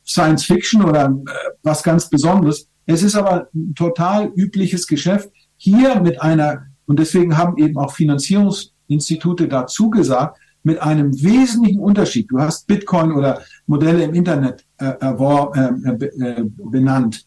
Science 0.05 0.45
Fiction 0.45 0.83
oder 0.83 1.05
äh, 1.05 1.31
was 1.63 1.83
ganz 1.83 2.09
Besonderes. 2.09 2.67
Es 2.85 3.03
ist 3.03 3.15
aber 3.15 3.47
ein 3.53 3.73
total 3.75 4.31
übliches 4.35 4.87
Geschäft. 4.87 5.29
Hier 5.57 6.01
mit 6.01 6.21
einer, 6.21 6.65
und 6.85 6.99
deswegen 6.99 7.37
haben 7.37 7.57
eben 7.57 7.77
auch 7.77 7.93
Finanzierungsinstitute 7.93 9.47
dazu 9.47 9.89
gesagt, 9.89 10.39
mit 10.63 10.79
einem 10.81 11.11
wesentlichen 11.21 11.79
Unterschied. 11.79 12.29
Du 12.29 12.39
hast 12.39 12.67
Bitcoin 12.67 13.13
oder 13.13 13.41
Modelle 13.65 14.03
im 14.03 14.13
Internet 14.13 14.65
äh, 14.77 14.93
äh, 14.99 16.05
äh, 16.05 16.43
benannt. 16.57 17.25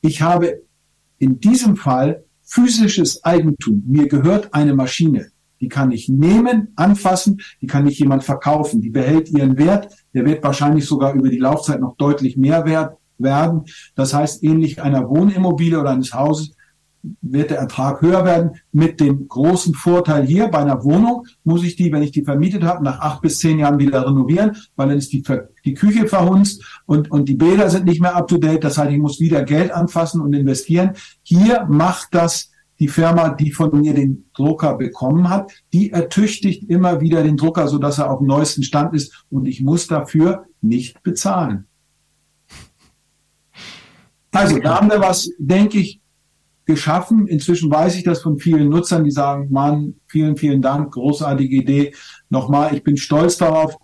Ich 0.00 0.20
habe 0.20 0.62
in 1.18 1.38
diesem 1.38 1.76
Fall 1.76 2.24
physisches 2.42 3.24
Eigentum. 3.24 3.84
Mir 3.86 4.08
gehört 4.08 4.52
eine 4.52 4.74
Maschine. 4.74 5.31
Die 5.62 5.68
kann 5.68 5.92
ich 5.92 6.08
nehmen, 6.08 6.72
anfassen, 6.76 7.40
die 7.62 7.66
kann 7.66 7.86
ich 7.86 7.98
jemand 7.98 8.24
verkaufen. 8.24 8.82
Die 8.82 8.90
behält 8.90 9.30
ihren 9.30 9.56
Wert. 9.56 9.88
Der 10.12 10.26
wird 10.26 10.42
wahrscheinlich 10.42 10.84
sogar 10.84 11.14
über 11.14 11.30
die 11.30 11.38
Laufzeit 11.38 11.80
noch 11.80 11.96
deutlich 11.96 12.36
mehr 12.36 12.66
wert 12.66 12.98
werden. 13.16 13.62
Das 13.94 14.12
heißt, 14.12 14.42
ähnlich 14.42 14.82
einer 14.82 15.08
Wohnimmobilie 15.08 15.80
oder 15.80 15.90
eines 15.90 16.12
Hauses 16.12 16.52
wird 17.20 17.50
der 17.50 17.58
Ertrag 17.58 18.00
höher 18.00 18.24
werden. 18.24 18.52
Mit 18.72 19.00
dem 19.00 19.26
großen 19.28 19.74
Vorteil 19.74 20.24
hier 20.24 20.48
bei 20.48 20.58
einer 20.58 20.84
Wohnung 20.84 21.26
muss 21.44 21.64
ich 21.64 21.76
die, 21.76 21.92
wenn 21.92 22.02
ich 22.02 22.12
die 22.12 22.24
vermietet 22.24 22.62
habe, 22.62 22.84
nach 22.84 23.00
acht 23.00 23.22
bis 23.22 23.38
zehn 23.38 23.58
Jahren 23.58 23.78
wieder 23.78 24.06
renovieren, 24.06 24.56
weil 24.76 24.88
dann 24.88 24.98
ist 24.98 25.12
die, 25.12 25.22
die 25.64 25.74
Küche 25.74 26.06
verhunzt 26.06 26.64
und, 26.86 27.10
und 27.10 27.28
die 27.28 27.34
Bäder 27.34 27.70
sind 27.70 27.86
nicht 27.86 28.00
mehr 28.00 28.16
up 28.16 28.28
to 28.28 28.38
date. 28.38 28.64
Das 28.64 28.78
heißt, 28.78 28.90
ich 28.90 28.98
muss 28.98 29.20
wieder 29.20 29.42
Geld 29.42 29.72
anfassen 29.72 30.20
und 30.20 30.32
investieren. 30.32 30.92
Hier 31.22 31.66
macht 31.68 32.08
das 32.12 32.51
die 32.82 32.88
Firma, 32.88 33.28
die 33.28 33.52
von 33.52 33.80
mir 33.80 33.94
den 33.94 34.28
Drucker 34.34 34.76
bekommen 34.76 35.30
hat, 35.30 35.52
die 35.72 35.92
ertüchtigt 35.92 36.68
immer 36.68 37.00
wieder 37.00 37.22
den 37.22 37.36
Drucker, 37.36 37.68
so 37.68 37.78
dass 37.78 37.98
er 37.98 38.10
auf 38.10 38.18
dem 38.18 38.26
neuesten 38.26 38.64
Stand 38.64 38.92
ist 38.92 39.24
und 39.30 39.46
ich 39.46 39.60
muss 39.60 39.86
dafür 39.86 40.46
nicht 40.60 41.00
bezahlen. 41.04 41.68
Also 44.32 44.58
da 44.58 44.80
haben 44.80 44.90
wir 44.90 44.98
was, 44.98 45.30
denke 45.38 45.78
ich, 45.78 46.00
geschaffen. 46.64 47.28
Inzwischen 47.28 47.70
weiß 47.70 47.94
ich 47.94 48.02
das 48.02 48.20
von 48.20 48.40
vielen 48.40 48.68
Nutzern, 48.68 49.04
die 49.04 49.12
sagen, 49.12 49.46
Mann, 49.52 49.94
vielen, 50.08 50.36
vielen 50.36 50.60
Dank, 50.60 50.92
großartige 50.92 51.54
Idee. 51.54 51.94
Nochmal, 52.30 52.74
ich 52.74 52.82
bin 52.82 52.96
stolz 52.96 53.36
darauf, 53.36 53.76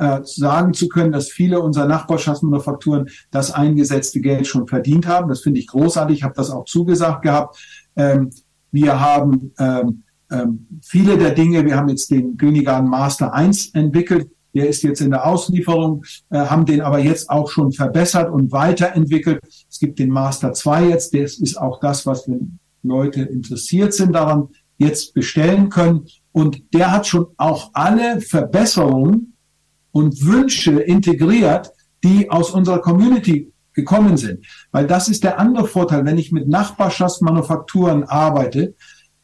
äh, 0.00 0.20
sagen 0.22 0.74
zu 0.74 0.88
können, 0.88 1.10
dass 1.10 1.28
viele 1.28 1.60
unserer 1.60 1.86
Nachbarschaftsmanufakturen 1.86 3.08
das 3.32 3.50
eingesetzte 3.50 4.20
Geld 4.20 4.46
schon 4.46 4.68
verdient 4.68 5.08
haben. 5.08 5.28
Das 5.28 5.40
finde 5.40 5.58
ich 5.58 5.66
großartig. 5.66 6.18
Ich 6.18 6.22
habe 6.22 6.34
das 6.36 6.50
auch 6.50 6.66
zugesagt 6.66 7.22
gehabt. 7.22 7.58
Ähm, 7.98 8.30
wir 8.70 8.98
haben 8.98 9.52
ähm, 9.58 10.04
ähm, 10.30 10.66
viele 10.82 11.18
der 11.18 11.32
Dinge, 11.32 11.64
wir 11.64 11.76
haben 11.76 11.88
jetzt 11.88 12.10
den 12.10 12.36
Grünigan 12.36 12.88
Master 12.88 13.34
1 13.34 13.74
entwickelt. 13.74 14.30
Der 14.54 14.68
ist 14.68 14.82
jetzt 14.82 15.00
in 15.00 15.10
der 15.10 15.26
Auslieferung, 15.26 16.04
äh, 16.30 16.38
haben 16.38 16.64
den 16.64 16.80
aber 16.80 16.98
jetzt 16.98 17.28
auch 17.28 17.50
schon 17.50 17.72
verbessert 17.72 18.30
und 18.30 18.50
weiterentwickelt. 18.50 19.40
Es 19.68 19.78
gibt 19.78 19.98
den 19.98 20.10
Master 20.10 20.52
2 20.52 20.88
jetzt, 20.88 21.14
das 21.14 21.38
ist 21.38 21.56
auch 21.56 21.80
das, 21.80 22.06
was 22.06 22.26
wenn 22.28 22.58
Leute 22.82 23.22
interessiert 23.22 23.92
sind 23.92 24.14
daran, 24.14 24.48
jetzt 24.78 25.12
bestellen 25.12 25.68
können. 25.68 26.06
Und 26.32 26.62
der 26.72 26.92
hat 26.92 27.06
schon 27.06 27.26
auch 27.36 27.70
alle 27.74 28.20
Verbesserungen 28.20 29.34
und 29.92 30.24
Wünsche 30.24 30.80
integriert, 30.80 31.72
die 32.04 32.30
aus 32.30 32.52
unserer 32.52 32.80
Community 32.80 33.52
gekommen 33.78 34.16
sind. 34.16 34.44
Weil 34.72 34.86
das 34.88 35.08
ist 35.08 35.22
der 35.22 35.38
andere 35.38 35.68
Vorteil, 35.68 36.04
wenn 36.04 36.18
ich 36.18 36.32
mit 36.32 36.48
Nachbarschaftsmanufakturen 36.48 38.04
arbeite. 38.04 38.74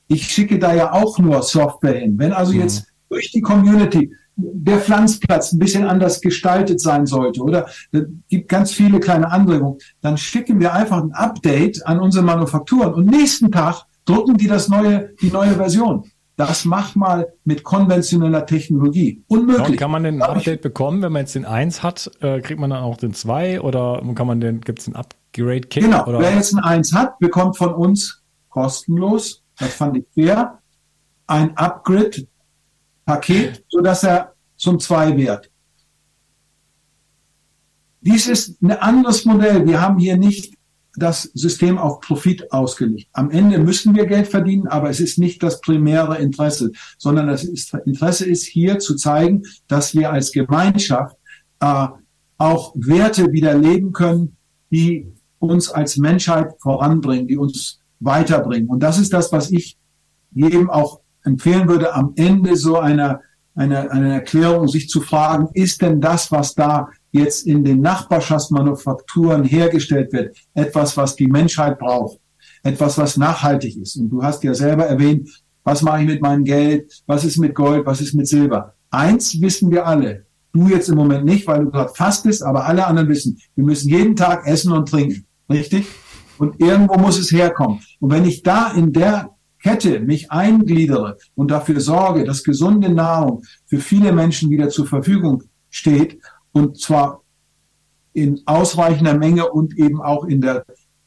Ich 0.07 0.29
schicke 0.29 0.61
da 0.61 0.73
ja 0.73 0.93
auch 0.93 1.19
nur 1.19 1.43
Software 1.43 1.99
hin. 1.99 2.15
Wenn 2.19 2.33
also 2.33 2.53
mhm. 2.53 2.61
jetzt 2.61 2.87
durch 3.09 3.33
die 3.33 3.41
Community 3.41 4.13
der 4.37 4.79
Pflanzplatz 4.79 5.53
ein 5.53 5.59
bisschen 5.59 5.85
anders 5.85 6.21
gestaltet 6.21 6.81
sein 6.81 7.07
sollte 7.07 7.41
oder 7.41 7.67
es 7.93 8.03
gibt 8.29 8.49
ganz 8.49 8.73
viele 8.73 9.01
kleine 9.01 9.31
Anregungen, 9.31 9.79
dann 10.01 10.17
schicken 10.17 10.61
wir 10.61 10.73
einfach 10.73 11.03
ein 11.03 11.13
Update 11.13 11.87
an 11.87 12.01
unsere 12.01 12.25
Manufakturen 12.25 12.95
und 12.95 13.07
nächsten 13.07 13.51
Tag 13.51 13.85
drucken 14.05 14.37
die 14.37 14.49
das 14.49 14.69
neue, 14.69 15.11
die 15.21 15.31
neue 15.31 15.55
Version. 15.55 16.05
Das 16.37 16.65
macht 16.65 16.97
mal 16.97 17.33
mit 17.45 17.63
konventioneller 17.63 18.45
Technologie. 18.45 19.23
Unmöglich. 19.29 19.69
und 19.69 19.77
kann 19.77 19.91
man 19.91 20.03
denn 20.03 20.21
ein 20.21 20.29
Update 20.29 20.63
bekommen, 20.63 21.01
wenn 21.03 21.13
man 21.13 21.21
jetzt 21.21 21.37
den 21.37 21.45
1 21.45 21.83
hat, 21.83 22.11
äh, 22.21 22.41
kriegt 22.41 22.59
man 22.59 22.71
dann 22.71 22.83
auch 22.83 22.97
den 22.97 23.15
2 23.15 23.61
oder 23.61 24.03
kann 24.15 24.27
man 24.27 24.41
den, 24.41 24.61
gibt 24.61 24.81
es 24.81 24.89
ein 24.89 24.97
Upgrade-Kit? 24.97 25.85
Genau, 25.85 26.05
oder? 26.07 26.19
wer 26.19 26.35
jetzt 26.35 26.53
ein 26.53 26.59
1 26.59 26.93
hat, 26.93 27.19
bekommt 27.21 27.57
von 27.57 27.73
uns 27.73 28.23
kostenlos, 28.49 29.43
das 29.59 29.75
fand 29.75 29.97
ich 29.97 30.05
fair, 30.15 30.59
ein 31.27 31.57
Upgrade 31.57 32.27
Paket, 33.05 33.65
so 33.69 33.81
dass 33.81 34.03
er 34.03 34.33
zum 34.57 34.81
2 34.81 35.17
wird. 35.17 35.51
Dies 38.01 38.27
ist 38.27 38.61
ein 38.63 38.73
anderes 38.73 39.25
Modell. 39.25 39.67
Wir 39.67 39.81
haben 39.81 39.99
hier 39.99 40.17
nicht 40.17 40.55
das 40.97 41.23
System 41.35 41.79
auf 41.79 42.01
Profit 42.01 42.53
ausgelegt. 42.53 43.09
Am 43.13 43.31
Ende 43.31 43.59
müssen 43.59 43.95
wir 43.95 44.07
Geld 44.07 44.29
verdienen, 44.29 44.69
aber 44.69 44.91
es 44.91 45.01
ist 45.01 45.19
nicht 45.19 45.43
das 45.43 45.61
primäre 45.61 46.19
Interesse, 46.19 46.71
sondern 46.99 47.27
das 47.27 47.45
Interesse 47.45 48.27
ist 48.27 48.45
hier 48.45 48.79
zu 48.79 48.95
zeigen, 48.95 49.43
dass 49.67 49.95
wir 49.95 50.13
als 50.13 50.33
Gemeinschaft 50.33 51.17
äh, 51.61 51.87
auch 52.39 52.75
Werte 52.77 53.33
wieder 53.33 53.55
leben 53.55 53.93
können, 53.93 54.37
die 54.71 55.13
uns 55.39 55.71
als 55.71 55.97
Menschheit 55.97 56.53
voranbringen, 56.61 57.29
die 57.29 57.37
uns 57.37 57.81
weiterbringen. 58.01 58.69
Und 58.69 58.81
das 58.81 58.99
ist 58.99 59.13
das, 59.13 59.33
was 59.33 59.51
ich 59.51 59.77
jedem 60.33 60.71
auch 60.71 61.01
empfehlen 61.23 61.69
würde, 61.69 61.95
am 61.95 62.13
Ende 62.17 62.57
so 62.57 62.79
einer 62.79 63.21
eine, 63.55 63.91
eine 63.91 64.13
Erklärung, 64.15 64.69
sich 64.69 64.89
zu 64.89 65.01
fragen, 65.01 65.49
ist 65.55 65.83
denn 65.83 66.01
das, 66.01 66.33
was 66.33 66.55
da 66.55 66.89
jetzt 67.15 67.47
in 67.47 67.63
den 67.63 67.81
Nachbarschaftsmanufakturen 67.81 69.45
hergestellt 69.45 70.13
wird, 70.13 70.37
etwas, 70.53 70.97
was 70.97 71.15
die 71.15 71.29
Menschheit 71.29 71.79
braucht, 71.79 72.19
etwas, 72.65 72.99
was 72.99 73.17
nachhaltig 73.17 73.77
ist. 73.77 73.97
Und 73.97 74.11
du 74.11 74.23
hast 74.23 74.43
ja 74.43 74.53
selber 74.53 74.87
erwähnt, 74.87 75.29
was 75.63 75.83
mache 75.83 76.03
ich 76.03 76.09
mit 76.09 76.21
meinem 76.21 76.45
Geld, 76.45 77.03
was 77.07 77.25
ist 77.25 77.39
mit 77.39 77.55
Gold, 77.55 77.87
was 77.87 78.01
ist 78.01 78.15
mit 78.15 78.27
Silber. 78.27 78.75
Eins 78.91 79.41
wissen 79.41 79.71
wir 79.71 79.87
alle, 79.87 80.27
du 80.53 80.69
jetzt 80.69 80.89
im 80.89 80.97
Moment 80.97 81.25
nicht, 81.25 81.47
weil 81.47 81.65
du 81.65 81.71
gerade 81.71 81.93
fastest, 81.95 82.43
aber 82.43 82.67
alle 82.67 82.87
anderen 82.87 83.09
wissen, 83.09 83.39
wir 83.55 83.65
müssen 83.65 83.89
jeden 83.89 84.17
Tag 84.17 84.47
essen 84.47 84.73
und 84.73 84.89
trinken, 84.89 85.25
richtig? 85.49 85.87
Und 86.39 86.61
irgendwo 86.61 86.99
muss 86.99 87.19
es 87.19 87.31
herkommen. 87.31 87.81
Und 88.01 88.11
wenn 88.11 88.25
ich 88.25 88.43
da 88.43 88.73
in 88.73 88.93
der 88.93 89.31
Kette 89.63 90.01
mich 90.01 90.33
eingliedere 90.33 91.17
und 91.37 91.53
dafür 91.53 91.81
sorge, 91.81 92.25
dass 92.25 92.43
gesunde 92.43 92.89
Nahrung 92.91 93.45
für 93.67 93.79
viele 93.79 94.13
Menschen 94.13 94.51
wieder 94.51 94.69
zur 94.69 94.87
Verfügung 94.87 95.45
steht 95.71 96.19
und 96.55 96.81
zwar 96.81 97.23
in 98.15 98.41
ausreichender 98.47 99.15
Menge 99.15 99.51
und 99.51 99.77
eben 99.77 100.01
auch 100.01 100.25
in 100.25 100.41
der 100.41 100.65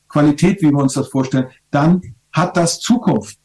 Qualität, 0.10 0.62
wie 0.62 0.72
wir 0.72 0.78
uns 0.78 0.94
das 0.94 1.08
vorstellen, 1.08 1.48
dann 1.72 2.02
hat 2.32 2.56
das 2.58 2.80
Zukunft. 2.80 3.40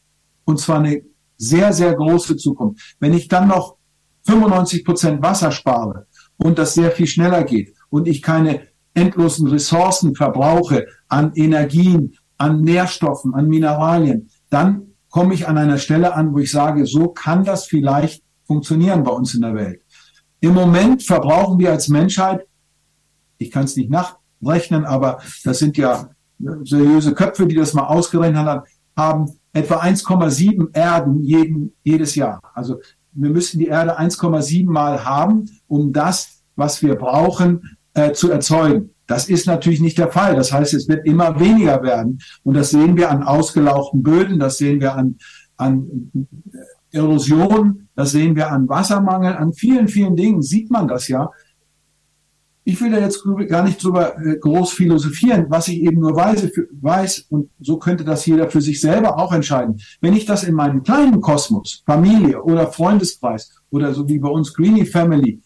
Und 0.44 0.58
zwar 0.58 0.80
eine 0.80 1.02
sehr, 1.36 1.72
sehr 1.72 1.94
große 1.94 2.36
Zukunft. 2.36 2.96
Wenn 2.98 3.14
ich 3.14 3.28
dann 3.28 3.48
noch 3.48 3.76
95 4.26 4.84
Prozent 4.84 5.22
Wasser 5.22 5.52
spare 5.52 6.06
und 6.36 6.58
das 6.58 6.74
sehr 6.74 6.90
viel 6.90 7.06
schneller 7.06 7.44
geht 7.44 7.74
und 7.88 8.08
ich 8.08 8.20
keine 8.20 8.62
endlosen 8.94 9.46
Ressourcen 9.48 10.14
verbrauche 10.14 10.86
an 11.08 11.32
Energien, 11.34 12.16
an 12.36 12.62
Nährstoffen, 12.62 13.32
an 13.34 13.46
Mineralien, 13.46 14.28
dann 14.50 14.88
komme 15.08 15.34
ich 15.34 15.46
an 15.46 15.56
einer 15.56 15.78
Stelle 15.78 16.14
an, 16.14 16.34
wo 16.34 16.38
ich 16.38 16.50
sage, 16.50 16.84
so 16.86 17.08
kann 17.08 17.44
das 17.44 17.66
vielleicht 17.66 18.24
funktionieren 18.44 19.04
bei 19.04 19.12
uns 19.12 19.34
in 19.34 19.42
der 19.42 19.54
Welt. 19.54 19.81
Im 20.42 20.54
Moment 20.54 21.04
verbrauchen 21.04 21.60
wir 21.60 21.70
als 21.70 21.88
Menschheit, 21.88 22.44
ich 23.38 23.52
kann 23.52 23.64
es 23.64 23.76
nicht 23.76 23.90
nachrechnen, 23.90 24.84
aber 24.84 25.20
das 25.44 25.60
sind 25.60 25.76
ja 25.76 26.10
seriöse 26.64 27.14
Köpfe, 27.14 27.46
die 27.46 27.54
das 27.54 27.74
mal 27.74 27.86
ausgerechnet 27.86 28.64
haben, 28.96 29.30
etwa 29.52 29.80
1,7 29.80 30.74
Erden 30.74 31.22
jeden, 31.22 31.72
jedes 31.84 32.16
Jahr. 32.16 32.40
Also 32.54 32.80
wir 33.12 33.30
müssen 33.30 33.60
die 33.60 33.68
Erde 33.68 34.00
1,7 34.00 34.68
Mal 34.68 35.04
haben, 35.04 35.48
um 35.68 35.92
das, 35.92 36.42
was 36.56 36.82
wir 36.82 36.96
brauchen, 36.96 37.76
äh, 37.94 38.12
zu 38.12 38.28
erzeugen. 38.28 38.90
Das 39.06 39.28
ist 39.28 39.46
natürlich 39.46 39.80
nicht 39.80 39.98
der 39.98 40.10
Fall. 40.10 40.34
Das 40.34 40.52
heißt, 40.52 40.74
es 40.74 40.88
wird 40.88 41.06
immer 41.06 41.38
weniger 41.38 41.84
werden. 41.84 42.18
Und 42.42 42.54
das 42.54 42.70
sehen 42.70 42.96
wir 42.96 43.12
an 43.12 43.22
ausgelauchten 43.22 44.02
Böden, 44.02 44.40
das 44.40 44.58
sehen 44.58 44.80
wir 44.80 44.96
an, 44.96 45.18
an 45.56 46.10
Erosion, 46.92 47.88
das 47.94 48.12
sehen 48.12 48.36
wir 48.36 48.50
an 48.50 48.68
Wassermangel, 48.68 49.34
an 49.34 49.52
vielen, 49.52 49.88
vielen 49.88 50.16
Dingen 50.16 50.42
sieht 50.42 50.70
man 50.70 50.86
das 50.88 51.08
ja. 51.08 51.30
Ich 52.64 52.80
will 52.80 52.92
da 52.92 52.98
jetzt 52.98 53.24
gar 53.48 53.64
nicht 53.64 53.82
drüber 53.82 54.16
äh, 54.18 54.36
groß 54.36 54.72
philosophieren, 54.72 55.46
was 55.48 55.66
ich 55.66 55.82
eben 55.82 56.00
nur 56.00 56.14
weiß, 56.14 56.48
weiß, 56.80 57.26
und 57.30 57.50
so 57.60 57.78
könnte 57.78 58.04
das 58.04 58.24
jeder 58.24 58.50
für 58.50 58.60
sich 58.60 58.80
selber 58.80 59.18
auch 59.18 59.32
entscheiden. 59.32 59.80
Wenn 60.00 60.14
ich 60.14 60.26
das 60.26 60.44
in 60.44 60.54
meinem 60.54 60.84
kleinen 60.84 61.20
Kosmos, 61.20 61.82
Familie 61.84 62.40
oder 62.42 62.70
Freundeskreis 62.70 63.50
oder 63.70 63.92
so 63.94 64.08
wie 64.08 64.20
bei 64.20 64.28
uns 64.28 64.54
Greenie 64.54 64.86
Family 64.86 65.42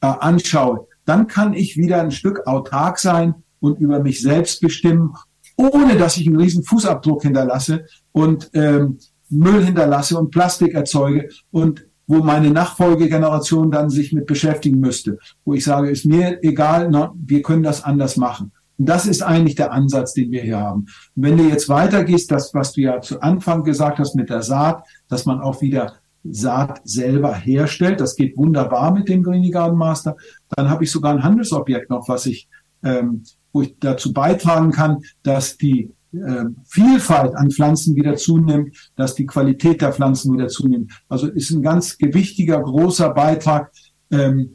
äh, 0.00 0.06
anschaue, 0.06 0.86
dann 1.04 1.26
kann 1.26 1.52
ich 1.52 1.76
wieder 1.76 2.00
ein 2.00 2.12
Stück 2.12 2.46
autark 2.46 2.98
sein 2.98 3.34
und 3.60 3.78
über 3.78 4.00
mich 4.00 4.22
selbst 4.22 4.60
bestimmen, 4.60 5.14
ohne 5.56 5.96
dass 5.96 6.16
ich 6.16 6.26
einen 6.26 6.40
riesen 6.40 6.64
Fußabdruck 6.64 7.22
hinterlasse 7.22 7.84
und 8.12 8.50
ähm, 8.54 8.98
Müll 9.30 9.64
hinterlasse 9.64 10.18
und 10.18 10.30
Plastik 10.30 10.74
erzeuge 10.74 11.28
und 11.50 11.86
wo 12.06 12.18
meine 12.18 12.50
Nachfolgegeneration 12.50 13.70
dann 13.70 13.88
sich 13.88 14.12
mit 14.12 14.26
beschäftigen 14.26 14.78
müsste, 14.78 15.18
wo 15.44 15.54
ich 15.54 15.64
sage, 15.64 15.90
ist 15.90 16.04
mir 16.04 16.38
egal, 16.42 16.88
na, 16.90 17.14
wir 17.16 17.42
können 17.42 17.62
das 17.62 17.82
anders 17.82 18.16
machen. 18.16 18.52
Und 18.76 18.88
das 18.88 19.06
ist 19.06 19.22
eigentlich 19.22 19.54
der 19.54 19.72
Ansatz, 19.72 20.12
den 20.14 20.30
wir 20.30 20.42
hier 20.42 20.58
haben. 20.58 20.86
Und 21.14 21.22
wenn 21.22 21.36
du 21.36 21.44
jetzt 21.44 21.68
weitergehst, 21.68 22.30
das, 22.30 22.52
was 22.54 22.72
du 22.72 22.82
ja 22.82 23.00
zu 23.00 23.20
Anfang 23.22 23.62
gesagt 23.62 23.98
hast 23.98 24.16
mit 24.16 24.28
der 24.28 24.42
Saat, 24.42 24.84
dass 25.08 25.26
man 25.26 25.40
auch 25.40 25.60
wieder 25.60 25.94
Saat 26.24 26.80
selber 26.84 27.34
herstellt. 27.34 28.00
Das 28.00 28.16
geht 28.16 28.36
wunderbar 28.36 28.92
mit 28.92 29.08
dem 29.08 29.22
Green 29.22 29.50
Garden 29.50 29.76
Master. 29.76 30.16
Dann 30.48 30.70
habe 30.70 30.84
ich 30.84 30.90
sogar 30.90 31.12
ein 31.12 31.22
Handelsobjekt 31.22 31.90
noch, 31.90 32.08
was 32.08 32.26
ich, 32.26 32.48
ähm, 32.82 33.24
wo 33.52 33.62
ich 33.62 33.76
dazu 33.78 34.12
beitragen 34.12 34.72
kann, 34.72 35.02
dass 35.22 35.58
die 35.58 35.90
äh, 36.14 36.44
Vielfalt 36.64 37.34
an 37.34 37.50
Pflanzen 37.50 37.96
wieder 37.96 38.16
zunimmt, 38.16 38.92
dass 38.96 39.14
die 39.14 39.26
Qualität 39.26 39.80
der 39.80 39.92
Pflanzen 39.92 40.32
wieder 40.34 40.48
zunimmt. 40.48 40.92
Also 41.08 41.28
ist 41.28 41.50
ein 41.50 41.62
ganz 41.62 41.98
gewichtiger, 41.98 42.60
großer 42.60 43.10
Beitrag 43.10 43.72
ähm, 44.10 44.50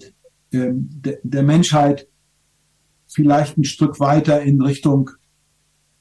ähm, 0.51 0.89
de, 0.91 1.19
der 1.23 1.43
Menschheit 1.43 2.07
vielleicht 3.07 3.57
ein 3.57 3.63
Stück 3.63 3.99
weiter 3.99 4.41
in 4.41 4.61
Richtung 4.61 5.09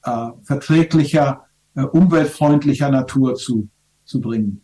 äh, 0.03 0.29
verträglicher, 0.43 1.45
äh, 1.75 1.81
umweltfreundlicher 1.81 2.89
Natur 2.89 3.35
zu, 3.35 3.69
zu 4.05 4.21
bringen. 4.21 4.61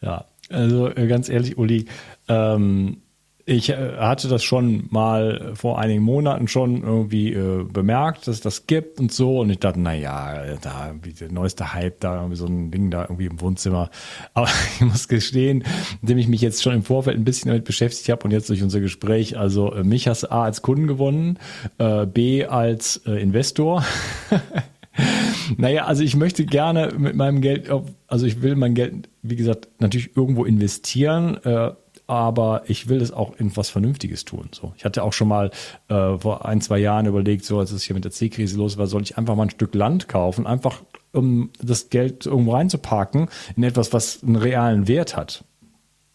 Ja, 0.00 0.26
also 0.48 0.88
äh, 0.88 1.06
ganz 1.06 1.28
ehrlich, 1.28 1.58
Uli, 1.58 1.86
ähm, 2.28 3.02
ich 3.48 3.70
äh, 3.70 3.96
hatte 3.96 4.26
das 4.26 4.42
schon 4.42 4.86
mal 4.90 5.52
vor 5.54 5.78
einigen 5.78 6.02
Monaten 6.02 6.48
schon 6.48 6.82
irgendwie 6.82 7.32
äh, 7.32 7.62
bemerkt, 7.62 8.26
dass 8.26 8.34
es 8.34 8.40
das 8.40 8.66
gibt 8.66 8.98
und 8.98 9.12
so. 9.12 9.38
Und 9.38 9.50
ich 9.50 9.60
dachte, 9.60 9.78
na 9.80 9.94
ja, 9.94 10.56
da 10.60 10.92
der 11.20 11.30
neueste 11.30 11.72
Hype, 11.72 12.00
da 12.00 12.16
irgendwie 12.16 12.36
so 12.36 12.46
ein 12.46 12.72
Ding 12.72 12.90
da 12.90 13.02
irgendwie 13.02 13.26
im 13.26 13.40
Wohnzimmer. 13.40 13.90
Aber 14.34 14.48
ich 14.74 14.80
muss 14.80 15.06
gestehen, 15.06 15.62
indem 16.02 16.18
ich 16.18 16.26
mich 16.26 16.40
jetzt 16.40 16.60
schon 16.60 16.74
im 16.74 16.82
Vorfeld 16.82 17.16
ein 17.16 17.24
bisschen 17.24 17.48
damit 17.48 17.64
beschäftigt 17.64 18.08
habe 18.08 18.24
und 18.24 18.32
jetzt 18.32 18.50
durch 18.50 18.64
unser 18.64 18.80
Gespräch, 18.80 19.38
also 19.38 19.72
äh, 19.72 19.84
mich 19.84 20.08
hast 20.08 20.24
A 20.24 20.42
als 20.42 20.62
Kunden 20.62 20.88
gewonnen, 20.88 21.38
äh, 21.78 22.04
B 22.04 22.44
als 22.44 22.96
äh, 23.06 23.12
Investor. 23.12 23.84
Naja, 25.58 25.84
also 25.84 26.02
ich 26.02 26.16
möchte 26.16 26.46
gerne 26.46 26.92
mit 26.96 27.16
meinem 27.16 27.42
Geld, 27.42 27.70
also 28.06 28.26
ich 28.26 28.40
will 28.40 28.56
mein 28.56 28.74
Geld, 28.74 29.10
wie 29.22 29.36
gesagt, 29.36 29.68
natürlich 29.78 30.16
irgendwo 30.16 30.44
investieren, 30.44 31.36
äh, 31.44 31.72
aber 32.06 32.62
ich 32.66 32.88
will 32.88 33.00
es 33.00 33.12
auch 33.12 33.36
in 33.36 33.56
was 33.56 33.68
Vernünftiges 33.68 34.24
tun. 34.24 34.48
So, 34.52 34.72
ich 34.76 34.84
hatte 34.84 35.02
auch 35.02 35.12
schon 35.12 35.28
mal 35.28 35.50
äh, 35.88 36.16
vor 36.18 36.46
ein, 36.46 36.60
zwei 36.60 36.78
Jahren 36.78 37.06
überlegt, 37.06 37.44
so 37.44 37.58
als 37.58 37.72
es 37.72 37.82
hier 37.82 37.94
mit 37.94 38.04
der 38.04 38.12
C-Krise 38.12 38.56
los 38.56 38.78
war, 38.78 38.86
soll 38.86 39.02
ich 39.02 39.18
einfach 39.18 39.34
mal 39.34 39.44
ein 39.44 39.50
Stück 39.50 39.74
Land 39.74 40.08
kaufen, 40.08 40.46
einfach 40.46 40.82
um 41.12 41.50
das 41.60 41.90
Geld 41.90 42.26
irgendwo 42.26 42.52
reinzupacken 42.52 43.28
in 43.56 43.62
etwas, 43.64 43.92
was 43.92 44.22
einen 44.22 44.36
realen 44.36 44.86
Wert 44.86 45.16
hat. 45.16 45.44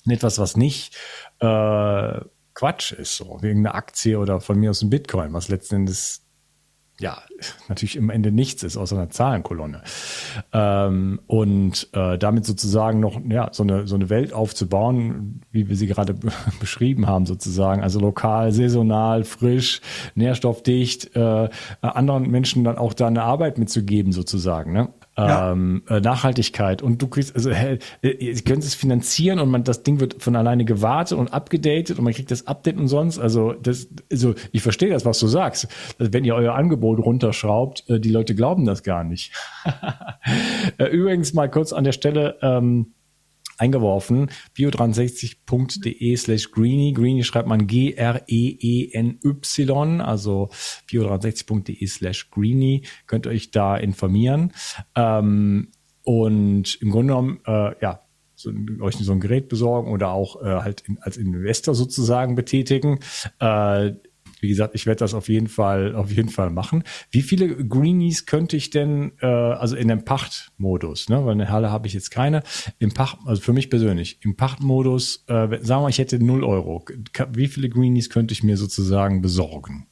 In 0.05 0.11
etwas, 0.11 0.39
was 0.39 0.55
nicht 0.55 0.95
äh, 1.39 2.19
Quatsch 2.53 2.91
ist, 2.93 3.17
so 3.17 3.39
wie 3.41 3.47
irgendeine 3.47 3.75
Aktie 3.75 4.17
oder 4.17 4.39
von 4.39 4.59
mir 4.59 4.71
aus 4.71 4.81
ein 4.81 4.89
Bitcoin, 4.89 5.33
was 5.33 5.49
letzten 5.49 5.75
Endes 5.75 6.25
ja, 7.01 7.17
natürlich 7.67 7.95
im 7.95 8.11
Ende 8.11 8.31
nichts 8.31 8.61
ist, 8.61 8.77
außer 8.77 8.95
einer 8.95 9.09
Zahlenkolonne. 9.09 9.81
Ähm, 10.53 11.19
und 11.25 11.89
äh, 11.93 12.17
damit 12.19 12.45
sozusagen 12.45 12.99
noch 12.99 13.19
ja, 13.27 13.49
so, 13.51 13.63
eine, 13.63 13.87
so 13.87 13.95
eine 13.95 14.09
Welt 14.09 14.33
aufzubauen, 14.33 15.41
wie 15.51 15.67
wir 15.67 15.75
sie 15.75 15.87
gerade 15.87 16.13
beschrieben 16.59 17.07
haben, 17.07 17.25
sozusagen. 17.25 17.81
Also 17.81 17.99
lokal, 17.99 18.51
saisonal, 18.51 19.23
frisch, 19.23 19.81
nährstoffdicht, 20.13 21.15
äh, 21.15 21.49
anderen 21.81 22.29
Menschen 22.29 22.63
dann 22.63 22.77
auch 22.77 22.93
da 22.93 23.07
eine 23.07 23.23
Arbeit 23.23 23.57
mitzugeben, 23.57 24.11
sozusagen. 24.11 24.71
Ne? 24.71 24.89
Ja. 25.17 25.51
ähm, 25.51 25.83
äh, 25.89 25.99
Nachhaltigkeit 25.99 26.81
und 26.81 27.01
du 27.01 27.07
kriegst, 27.07 27.35
also 27.35 27.51
hey, 27.51 27.79
äh, 28.01 28.09
ihr 28.09 28.41
könnt 28.41 28.63
es 28.63 28.73
finanzieren 28.73 29.39
und 29.39 29.49
man 29.49 29.63
das 29.63 29.83
Ding 29.83 29.99
wird 29.99 30.21
von 30.21 30.35
alleine 30.35 30.65
gewartet 30.65 31.17
und 31.17 31.33
abgedatet 31.33 31.97
und 31.97 32.05
man 32.05 32.13
kriegt 32.13 32.31
das 32.31 32.47
Update 32.47 32.77
und 32.77 32.87
sonst. 32.87 33.19
Also 33.19 33.53
das, 33.53 33.89
also 34.11 34.35
ich 34.51 34.61
verstehe 34.61 34.89
das, 34.89 35.05
was 35.05 35.19
du 35.19 35.27
sagst. 35.27 35.67
Also 35.99 36.13
wenn 36.13 36.23
ihr 36.23 36.35
euer 36.35 36.55
Angebot 36.55 36.99
runterschraubt, 36.99 37.89
äh, 37.89 37.99
die 37.99 38.09
Leute 38.09 38.35
glauben 38.35 38.65
das 38.65 38.83
gar 38.83 39.03
nicht. 39.03 39.33
Übrigens 40.91 41.33
mal 41.33 41.49
kurz 41.49 41.73
an 41.73 41.83
der 41.83 41.91
Stelle. 41.91 42.37
Ähm, 42.41 42.93
eingeworfen. 43.61 44.29
bio360.de 44.57 46.15
slash 46.17 46.51
greeny. 46.51 46.93
Greeny 46.93 47.23
schreibt 47.23 47.47
man 47.47 47.67
G-R-E-E-N-Y, 47.67 49.21
also 50.01 50.49
bio360.de 50.89 51.87
slash 51.87 52.31
greeny. 52.31 52.81
Könnt 53.07 53.27
ihr 53.27 53.31
euch 53.31 53.51
da 53.51 53.77
informieren. 53.77 54.51
Ähm, 54.95 55.69
und 56.03 56.81
im 56.81 56.89
Grunde 56.89 57.13
genommen, 57.13 57.39
äh, 57.45 57.75
ja, 57.81 58.01
so, 58.35 58.51
euch 58.81 58.95
so 58.95 59.11
ein 59.11 59.19
Gerät 59.19 59.49
besorgen 59.49 59.91
oder 59.91 60.11
auch 60.11 60.41
äh, 60.41 60.61
halt 60.61 60.81
in, 60.81 60.97
als 60.99 61.17
Investor 61.17 61.75
sozusagen 61.75 62.33
betätigen. 62.33 62.99
Äh, 63.39 63.91
wie 64.41 64.49
gesagt, 64.49 64.75
ich 64.75 64.85
werde 64.85 64.99
das 64.99 65.13
auf 65.13 65.29
jeden 65.29 65.47
Fall, 65.47 65.95
auf 65.95 66.11
jeden 66.11 66.29
Fall 66.29 66.49
machen. 66.49 66.83
Wie 67.11 67.21
viele 67.21 67.65
Greenies 67.65 68.25
könnte 68.25 68.57
ich 68.57 68.71
denn, 68.71 69.13
äh, 69.21 69.27
also 69.27 69.75
in 69.75 69.87
dem 69.87 70.03
Pachtmodus, 70.03 71.09
ne? 71.09 71.23
Weil 71.25 71.33
eine 71.33 71.49
Halle 71.49 71.71
habe 71.71 71.87
ich 71.87 71.93
jetzt 71.93 72.11
keine. 72.11 72.43
Im 72.79 72.91
Pacht, 72.91 73.19
also 73.25 73.41
für 73.41 73.53
mich 73.53 73.69
persönlich, 73.69 74.19
im 74.21 74.35
Pachtmodus, 74.35 75.23
äh, 75.27 75.47
sagen 75.47 75.61
wir 75.61 75.81
mal, 75.81 75.89
ich 75.89 75.99
hätte 75.99 76.23
0 76.23 76.43
Euro. 76.43 76.83
Wie 77.33 77.47
viele 77.47 77.69
Greenies 77.69 78.09
könnte 78.09 78.33
ich 78.33 78.43
mir 78.43 78.57
sozusagen 78.57 79.21
besorgen? 79.21 79.87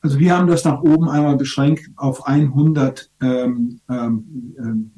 Also 0.00 0.18
wir 0.18 0.36
haben 0.36 0.48
das 0.48 0.64
nach 0.64 0.82
oben 0.82 1.08
einmal 1.08 1.36
beschränkt 1.36 1.90
auf 1.96 2.26
100 2.26 3.10
ähm, 3.20 3.80
ähm, 3.88 4.92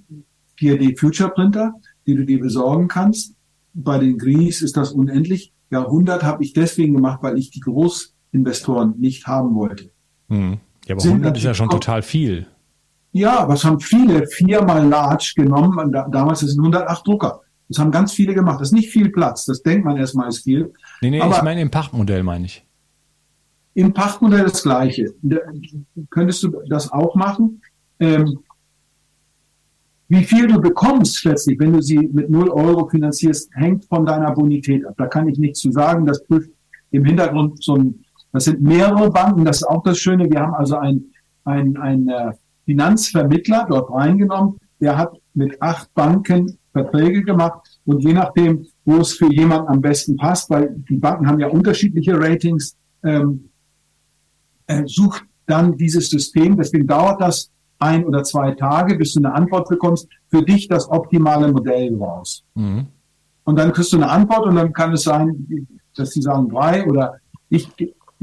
4D 0.59 0.81
ähm, 0.81 0.97
Future 0.97 1.31
Printer, 1.31 1.75
die 2.07 2.15
du 2.15 2.25
dir 2.25 2.41
besorgen 2.41 2.89
kannst. 2.89 3.35
Bei 3.75 3.99
den 3.99 4.19
Greenies 4.19 4.63
ist 4.63 4.77
das 4.77 4.93
unendlich. 4.93 5.53
Ja, 5.71 5.85
100 5.85 6.23
habe 6.23 6.43
ich 6.43 6.53
deswegen 6.53 6.95
gemacht, 6.95 7.19
weil 7.23 7.39
ich 7.39 7.51
die 7.51 7.61
groß 7.61 8.14
Investoren 8.35 8.95
nicht 8.99 9.27
haben 9.27 9.55
wollte. 9.55 9.91
Hm. 10.29 10.59
Ja, 10.87 10.95
aber 10.95 11.01
Sind 11.01 11.13
100 11.13 11.37
ist 11.37 11.45
ja 11.45 11.55
schon 11.55 11.71
total 11.71 12.03
viel. 12.03 12.47
Ja, 13.13 13.39
aber 13.39 13.55
es 13.55 13.65
haben 13.65 13.81
viele 13.81 14.27
viermal 14.27 14.87
large 14.87 15.35
genommen. 15.37 15.93
Da, 15.93 16.09
damals 16.09 16.41
sind 16.41 16.59
108 16.59 17.07
Drucker. 17.07 17.41
Das 17.69 17.79
haben 17.79 17.91
ganz 17.91 18.13
viele 18.13 18.35
gemacht. 18.35 18.61
Das 18.61 18.69
ist 18.69 18.73
nicht 18.73 18.91
viel 18.91 19.11
Platz. 19.11 19.47
Das 19.47 19.63
denkt 19.63 19.85
man 19.85 19.97
erstmal 19.97 20.29
ist 20.29 20.43
viel. 20.43 20.73
Nee, 21.01 21.11
nee, 21.11 21.21
aber 21.21 21.37
ich 21.37 21.43
meine 21.43 21.63
im 21.63 21.71
Pachtmodell 21.71 22.23
meine 22.23 22.47
ich. 22.47 22.67
Im 23.75 23.93
Pachtmodell 23.93 24.45
das 24.45 24.63
Gleiche. 24.63 25.15
Da, 25.23 25.39
könntest 26.11 26.43
du 26.43 26.61
das 26.69 26.93
auch 26.93 27.15
machen? 27.15 27.63
Ähm, 28.01 28.41
wie 30.09 30.25
viel 30.25 30.47
du 30.47 30.61
bekommst 30.61 31.25
letztlich, 31.25 31.59
wenn 31.59 31.73
du 31.73 31.81
sie 31.81 31.99
mit 31.99 32.29
0 32.29 32.51
Euro 32.51 32.87
finanzierst, 32.89 33.51
hängt 33.55 33.87
von 33.87 34.05
deiner 34.05 34.33
Bonität 34.33 34.85
ab. 34.87 34.95
Da 34.99 35.07
kann 35.07 35.29
ich 35.29 35.39
nichts 35.39 35.61
zu 35.61 35.73
sagen. 35.73 36.05
Das 36.05 36.23
prüft 36.25 36.51
im 36.91 37.05
Hintergrund 37.05 37.63
so 37.63 37.77
ein 37.77 38.04
das 38.35 38.45
sind 38.45 38.61
mehrere 38.61 39.11
Banken, 39.11 39.45
das 39.45 39.59
ist 39.59 39.69
auch 39.69 39.85
das 39.85 39.97
Schöne. 39.97 40.29
Wir 40.29 40.41
haben 40.41 40.55
also 40.55 40.77
einen 40.77 41.13
ein, 41.45 42.09
äh, 42.09 42.33
Finanzvermittler 42.65 43.67
dort 43.69 43.93
reingenommen, 43.93 44.59
der 44.81 44.99
hat 44.99 45.13
mit 45.35 45.63
acht 45.63 45.93
Banken 45.95 46.59
Verträge 46.73 47.23
gemacht 47.23 47.61
und 47.85 48.01
je 48.01 48.13
nachdem, 48.13 48.67
wo 48.85 48.97
es 48.97 49.13
für 49.13 49.33
jemanden 49.33 49.69
am 49.69 49.81
besten 49.81 50.17
passt, 50.17 50.51
weil 50.51 50.75
die 50.89 50.97
Banken 50.97 51.29
haben 51.29 51.39
ja 51.39 51.47
unterschiedliche 51.47 52.19
Ratings, 52.19 52.77
ähm, 53.05 53.51
äh, 54.67 54.83
sucht 54.87 55.25
dann 55.47 55.77
dieses 55.77 56.11
System. 56.11 56.57
Deswegen 56.57 56.89
dauert 56.89 57.21
das 57.21 57.51
ein 57.79 58.05
oder 58.05 58.25
zwei 58.25 58.53
Tage, 58.53 58.97
bis 58.97 59.13
du 59.13 59.21
eine 59.21 59.33
Antwort 59.33 59.69
bekommst, 59.69 60.09
für 60.29 60.43
dich 60.43 60.67
das 60.67 60.89
optimale 60.91 61.53
Modell 61.53 61.95
raus. 61.97 62.43
Mhm. 62.55 62.87
Und 63.45 63.59
dann 63.59 63.73
kriegst 63.73 63.93
du 63.93 63.99
eine 63.99 64.11
Antwort 64.11 64.47
und 64.47 64.57
dann 64.57 64.73
kann 64.73 64.93
es 64.93 65.05
sein, 65.05 65.69
dass 65.95 66.11
sie 66.11 66.23
sagen 66.23 66.49
drei 66.49 66.85
oder 66.87 67.19
ich 67.51 67.71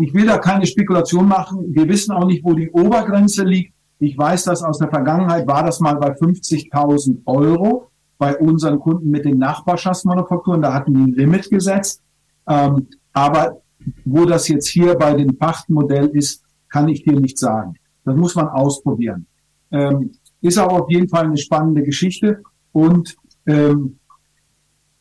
ich 0.02 0.14
will 0.14 0.26
da 0.26 0.38
keine 0.38 0.66
Spekulation 0.66 1.28
machen. 1.28 1.74
Wir 1.74 1.88
wissen 1.88 2.12
auch 2.12 2.26
nicht, 2.26 2.44
wo 2.44 2.54
die 2.54 2.70
Obergrenze 2.72 3.44
liegt. 3.44 3.74
Ich 4.00 4.18
weiß, 4.18 4.46
dass 4.46 4.64
aus 4.64 4.80
der 4.80 4.90
Vergangenheit 4.90 5.48
war 5.48 5.64
das 5.64 5.80
mal 5.80 5.96
bei 5.96 6.12
50.000 6.14 7.22
Euro 7.26 7.90
bei 8.18 8.38
unseren 8.38 8.80
Kunden 8.80 9.10
mit 9.10 9.26
den 9.26 9.38
Nachbarschaftsmanufakturen. 9.38 10.62
Da 10.62 10.74
hatten 10.74 10.94
die 10.94 11.02
ein 11.02 11.14
Limit 11.14 11.50
gesetzt. 11.50 12.02
Ähm, 12.48 12.88
aber 13.14 13.62
wo 14.06 14.26
das 14.26 14.48
jetzt 14.48 14.68
hier 14.68 14.96
bei 14.96 15.14
dem 15.14 15.38
Pachtmodell 15.38 16.08
ist, 16.08 16.44
kann 16.70 16.88
ich 16.88 17.04
dir 17.04 17.20
nicht 17.20 17.38
sagen. 17.38 17.76
Das 18.06 18.16
muss 18.16 18.36
man 18.36 18.48
ausprobieren. 18.48 19.28
Ähm, 19.72 20.12
ist 20.42 20.58
aber 20.58 20.84
auf 20.84 20.90
jeden 20.90 21.08
Fall 21.08 21.26
eine 21.26 21.38
spannende 21.38 21.84
Geschichte 21.84 22.42
und 22.72 23.16
ähm, 23.46 24.00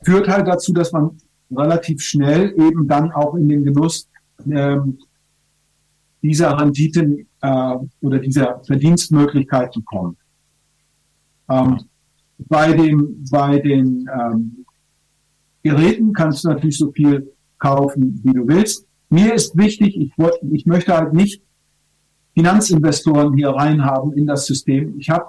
führt 0.03 0.29
halt 0.29 0.47
dazu, 0.47 0.73
dass 0.73 0.93
man 0.93 1.19
relativ 1.51 2.03
schnell 2.03 2.55
eben 2.59 2.87
dann 2.87 3.13
auch 3.13 3.35
in 3.35 3.49
den 3.49 3.65
Genuss 3.65 4.10
ähm, 4.47 4.99
dieser 6.23 6.59
Renditen 6.59 7.27
äh, 7.41 7.77
oder 8.01 8.19
dieser 8.19 8.63
Verdienstmöglichkeiten 8.65 9.85
kommt. 9.85 10.19
Ähm, 11.49 11.81
bei 12.39 12.73
den, 12.73 13.25
bei 13.31 13.59
den 13.59 14.09
ähm, 14.13 14.65
Geräten 15.63 16.13
kannst 16.13 16.45
du 16.45 16.49
natürlich 16.49 16.79
so 16.79 16.91
viel 16.93 17.33
kaufen, 17.59 18.21
wie 18.25 18.33
du 18.33 18.49
willst. 18.49 18.87
Mir 19.11 19.35
ist 19.35 19.57
wichtig, 19.57 19.97
ich, 19.97 20.13
ich 20.53 20.67
möchte 20.67 20.97
halt 20.97 21.13
nicht 21.13 21.43
Finanzinvestoren 22.35 23.35
hier 23.35 23.51
reinhaben 23.51 24.13
in 24.13 24.27
das 24.27 24.47
System. 24.47 24.99
Ich 24.99 25.11
habe 25.11 25.27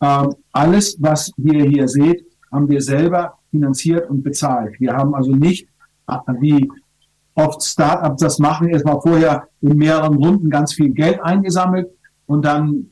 ähm, 0.00 0.34
alles, 0.52 0.96
was 1.00 1.32
ihr 1.36 1.64
hier 1.64 1.88
seht, 1.88 2.24
haben 2.50 2.68
wir 2.68 2.82
selber 2.82 3.38
finanziert 3.50 4.10
und 4.10 4.22
bezahlt. 4.22 4.78
Wir 4.80 4.92
haben 4.92 5.14
also 5.14 5.32
nicht 5.32 5.68
wie 6.40 6.68
oft 7.40 7.62
Startups 7.62 8.22
das 8.22 8.38
machen, 8.38 8.68
erstmal 8.68 9.00
vorher 9.00 9.48
in 9.60 9.76
mehreren 9.76 10.14
Runden 10.14 10.50
ganz 10.50 10.74
viel 10.74 10.90
Geld 10.90 11.20
eingesammelt 11.20 11.88
und 12.26 12.44
dann, 12.44 12.90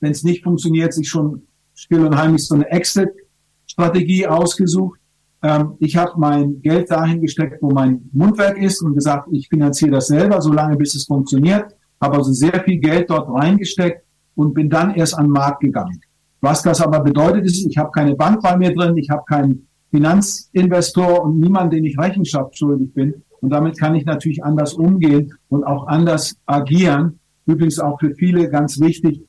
wenn 0.00 0.12
es 0.12 0.22
nicht 0.22 0.44
funktioniert, 0.44 0.92
sich 0.92 1.08
schon 1.08 1.42
still 1.74 2.06
und 2.06 2.16
heimlich 2.16 2.46
so 2.46 2.54
eine 2.54 2.70
Exit-Strategie 2.70 4.26
ausgesucht. 4.26 4.98
Ähm, 5.42 5.74
ich 5.78 5.96
habe 5.96 6.12
mein 6.16 6.60
Geld 6.62 6.90
dahin 6.90 7.20
gesteckt, 7.20 7.62
wo 7.62 7.70
mein 7.70 8.08
Mundwerk 8.12 8.58
ist 8.58 8.82
und 8.82 8.94
gesagt, 8.94 9.28
ich 9.32 9.48
finanziere 9.48 9.92
das 9.92 10.06
selber, 10.06 10.40
solange 10.40 10.76
bis 10.76 10.94
es 10.94 11.04
funktioniert. 11.04 11.74
Habe 12.00 12.16
also 12.16 12.32
sehr 12.32 12.62
viel 12.64 12.78
Geld 12.78 13.10
dort 13.10 13.28
reingesteckt 13.28 14.02
und 14.34 14.54
bin 14.54 14.70
dann 14.70 14.94
erst 14.94 15.18
an 15.18 15.26
den 15.26 15.32
Markt 15.32 15.60
gegangen. 15.60 16.00
Was 16.40 16.62
das 16.62 16.80
aber 16.80 17.00
bedeutet, 17.00 17.44
ist, 17.44 17.66
ich 17.66 17.78
habe 17.78 17.90
keine 17.90 18.14
Bank 18.14 18.42
bei 18.42 18.56
mir 18.56 18.74
drin, 18.74 18.96
ich 18.96 19.10
habe 19.10 19.24
keinen 19.26 19.66
Finanzinvestor 19.90 21.24
und 21.24 21.40
niemand, 21.40 21.72
den 21.72 21.84
ich 21.84 21.98
Rechenschaft 21.98 22.56
schuldig 22.58 22.92
bin. 22.92 23.14
Und 23.46 23.50
damit 23.50 23.78
kann 23.78 23.94
ich 23.94 24.04
natürlich 24.04 24.42
anders 24.42 24.74
umgehen 24.74 25.32
und 25.48 25.62
auch 25.62 25.86
anders 25.86 26.34
agieren. 26.46 27.20
Übrigens 27.46 27.78
auch 27.78 27.96
für 28.00 28.12
viele 28.12 28.50
ganz 28.50 28.80
wichtig. 28.80 29.22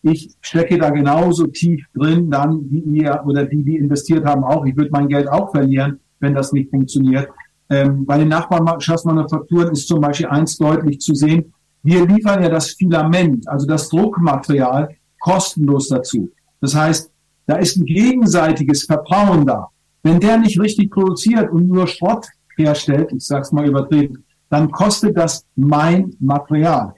Ich 0.00 0.30
stecke 0.40 0.78
da 0.78 0.90
genauso 0.90 1.48
tief 1.48 1.84
drin, 1.92 2.30
dann 2.30 2.70
wie 2.70 2.78
ihr 2.78 3.20
oder 3.26 3.44
die, 3.44 3.64
die 3.64 3.76
investiert 3.78 4.24
haben, 4.26 4.44
auch. 4.44 4.64
Ich 4.64 4.76
würde 4.76 4.90
mein 4.92 5.08
Geld 5.08 5.28
auch 5.28 5.50
verlieren, 5.50 5.98
wenn 6.20 6.36
das 6.36 6.52
nicht 6.52 6.70
funktioniert. 6.70 7.28
Ähm, 7.68 8.06
bei 8.06 8.16
den 8.16 8.28
Nachbarschaftsmanufakturen 8.28 9.72
ist 9.72 9.88
zum 9.88 10.00
Beispiel 10.00 10.28
eins 10.28 10.56
deutlich 10.56 11.00
zu 11.00 11.16
sehen. 11.16 11.52
Wir 11.82 12.06
liefern 12.06 12.44
ja 12.44 12.50
das 12.50 12.74
Filament, 12.74 13.48
also 13.48 13.66
das 13.66 13.88
Druckmaterial, 13.88 14.90
kostenlos 15.18 15.88
dazu. 15.88 16.30
Das 16.60 16.76
heißt, 16.76 17.10
da 17.46 17.56
ist 17.56 17.76
ein 17.76 17.86
gegenseitiges 17.86 18.84
Vertrauen 18.84 19.44
da. 19.44 19.66
Wenn 20.04 20.20
der 20.20 20.38
nicht 20.38 20.60
richtig 20.60 20.92
produziert 20.92 21.50
und 21.50 21.66
nur 21.66 21.88
Schrott 21.88 22.28
herstellt, 22.56 23.12
ich 23.12 23.26
sag's 23.26 23.52
mal 23.52 23.66
übertrieben, 23.66 24.24
dann 24.48 24.70
kostet 24.70 25.16
das 25.16 25.46
mein 25.56 26.14
Material. 26.20 26.94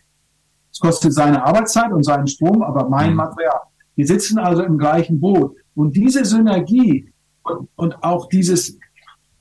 Es 0.72 0.78
kostet 0.78 1.14
seine 1.14 1.44
Arbeitszeit 1.44 1.92
und 1.92 2.04
seinen 2.04 2.26
Strom, 2.26 2.62
aber 2.62 2.88
mein 2.88 3.10
mhm. 3.10 3.16
Material. 3.16 3.60
Wir 3.94 4.06
sitzen 4.06 4.38
also 4.38 4.62
im 4.62 4.76
gleichen 4.76 5.20
Boot. 5.20 5.56
Und 5.74 5.96
diese 5.96 6.24
Synergie 6.24 7.12
und, 7.42 7.68
und 7.76 8.02
auch 8.02 8.28
dieses 8.28 8.78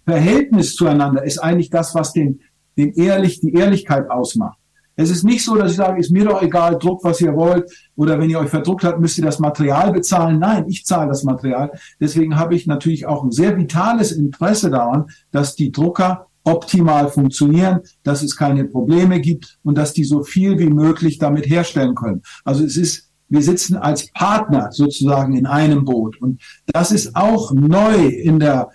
Verhältnis 0.05 0.75
zueinander 0.75 1.23
ist 1.23 1.39
eigentlich 1.39 1.69
das, 1.69 1.93
was 1.93 2.13
den, 2.13 2.39
den 2.77 2.93
ehrlich, 2.93 3.41
die 3.41 3.53
Ehrlichkeit 3.53 4.09
ausmacht. 4.09 4.57
Es 4.95 5.09
ist 5.09 5.23
nicht 5.23 5.43
so, 5.43 5.55
dass 5.55 5.71
ich 5.71 5.77
sage, 5.77 5.99
ist 5.99 6.11
mir 6.11 6.25
doch 6.25 6.41
egal, 6.41 6.77
druckt, 6.79 7.03
was 7.03 7.19
ihr 7.19 7.35
wollt, 7.35 7.69
oder 7.95 8.19
wenn 8.19 8.29
ihr 8.29 8.39
euch 8.39 8.49
verdruckt 8.49 8.83
habt, 8.83 8.99
müsst 8.99 9.17
ihr 9.17 9.25
das 9.25 9.39
Material 9.39 9.91
bezahlen. 9.91 10.39
Nein, 10.39 10.65
ich 10.67 10.85
zahle 10.85 11.09
das 11.09 11.23
Material. 11.23 11.71
Deswegen 11.99 12.37
habe 12.37 12.55
ich 12.55 12.65
natürlich 12.65 13.05
auch 13.05 13.23
ein 13.23 13.31
sehr 13.31 13.57
vitales 13.57 14.11
Interesse 14.11 14.69
daran, 14.69 15.05
dass 15.31 15.55
die 15.55 15.71
Drucker 15.71 16.27
optimal 16.45 17.09
funktionieren, 17.09 17.81
dass 18.03 18.21
es 18.21 18.37
keine 18.37 18.65
Probleme 18.65 19.19
gibt 19.19 19.57
und 19.63 19.77
dass 19.77 19.93
die 19.93 20.03
so 20.03 20.23
viel 20.23 20.59
wie 20.59 20.69
möglich 20.69 21.17
damit 21.17 21.49
herstellen 21.49 21.95
können. 21.95 22.21
Also 22.45 22.63
es 22.63 22.77
ist, 22.77 23.09
wir 23.27 23.41
sitzen 23.41 23.75
als 23.75 24.11
Partner 24.11 24.71
sozusagen 24.71 25.35
in 25.35 25.47
einem 25.47 25.83
Boot 25.83 26.21
und 26.21 26.41
das 26.67 26.91
ist 26.91 27.15
auch 27.15 27.51
neu 27.51 27.95
in 28.05 28.39
der 28.39 28.69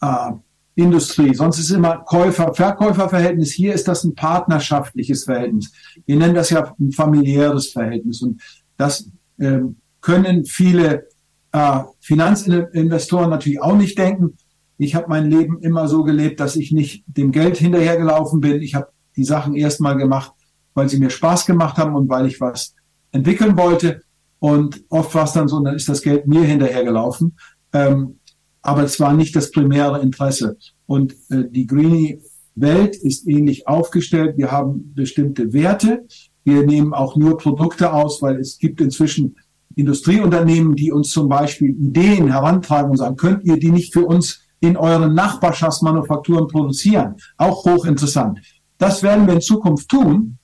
äh, 0.00 0.32
Industrie. 0.76 1.34
Sonst 1.34 1.58
ist 1.58 1.70
immer 1.70 1.98
Käufer-Verkäufer-Verhältnis. 1.98 3.52
Hier 3.52 3.74
ist 3.74 3.86
das 3.86 4.04
ein 4.04 4.14
partnerschaftliches 4.14 5.24
Verhältnis. 5.24 5.72
Wir 6.06 6.16
nennen 6.16 6.34
das 6.34 6.50
ja 6.50 6.74
ein 6.80 6.92
familiäres 6.92 7.68
Verhältnis 7.68 8.22
und 8.22 8.42
das 8.76 9.08
äh, 9.38 9.60
können 10.00 10.44
viele 10.44 11.06
äh, 11.52 11.80
Finanzinvestoren 12.00 13.30
natürlich 13.30 13.62
auch 13.62 13.76
nicht 13.76 13.96
denken. 13.96 14.36
Ich 14.76 14.96
habe 14.96 15.06
mein 15.08 15.30
Leben 15.30 15.60
immer 15.60 15.86
so 15.86 16.02
gelebt, 16.02 16.40
dass 16.40 16.56
ich 16.56 16.72
nicht 16.72 17.04
dem 17.06 17.30
Geld 17.30 17.56
hinterhergelaufen 17.56 18.40
bin. 18.40 18.60
Ich 18.60 18.74
habe 18.74 18.88
die 19.16 19.24
Sachen 19.24 19.54
erstmal 19.54 19.96
gemacht, 19.96 20.32
weil 20.74 20.88
sie 20.88 20.98
mir 20.98 21.10
Spaß 21.10 21.46
gemacht 21.46 21.78
haben 21.78 21.94
und 21.94 22.08
weil 22.08 22.26
ich 22.26 22.40
was 22.40 22.74
entwickeln 23.12 23.56
wollte. 23.56 24.02
Und 24.40 24.84
oft 24.88 25.14
war 25.14 25.24
es 25.24 25.32
dann 25.32 25.46
so, 25.46 25.60
dann 25.60 25.76
ist 25.76 25.88
das 25.88 26.02
Geld 26.02 26.26
mir 26.26 26.42
hinterhergelaufen. 26.42 27.36
Ähm, 27.72 28.18
aber 28.64 28.82
es 28.82 28.98
war 28.98 29.12
nicht 29.12 29.36
das 29.36 29.50
primäre 29.50 30.00
Interesse. 30.00 30.56
Und 30.86 31.12
äh, 31.30 31.44
die 31.50 31.66
Greenie 31.66 32.20
Welt 32.54 32.96
ist 32.96 33.28
ähnlich 33.28 33.68
aufgestellt. 33.68 34.36
Wir 34.36 34.50
haben 34.50 34.94
bestimmte 34.94 35.52
Werte. 35.52 36.06
Wir 36.44 36.64
nehmen 36.64 36.94
auch 36.94 37.16
nur 37.16 37.36
Produkte 37.36 37.92
aus, 37.92 38.22
weil 38.22 38.36
es 38.36 38.58
gibt 38.58 38.80
inzwischen 38.80 39.36
Industrieunternehmen, 39.76 40.76
die 40.76 40.92
uns 40.92 41.10
zum 41.10 41.28
Beispiel 41.28 41.70
Ideen 41.70 42.30
herantragen 42.30 42.90
und 42.90 42.96
sagen, 42.96 43.16
könnt 43.16 43.44
ihr 43.44 43.58
die 43.58 43.70
nicht 43.70 43.92
für 43.92 44.06
uns 44.06 44.40
in 44.60 44.76
euren 44.76 45.14
Nachbarschaftsmanufakturen 45.14 46.48
produzieren. 46.48 47.16
Auch 47.36 47.64
hochinteressant. 47.64 48.40
Das 48.78 49.02
werden 49.02 49.26
wir 49.26 49.34
in 49.34 49.40
Zukunft 49.40 49.88
tun, 49.88 50.38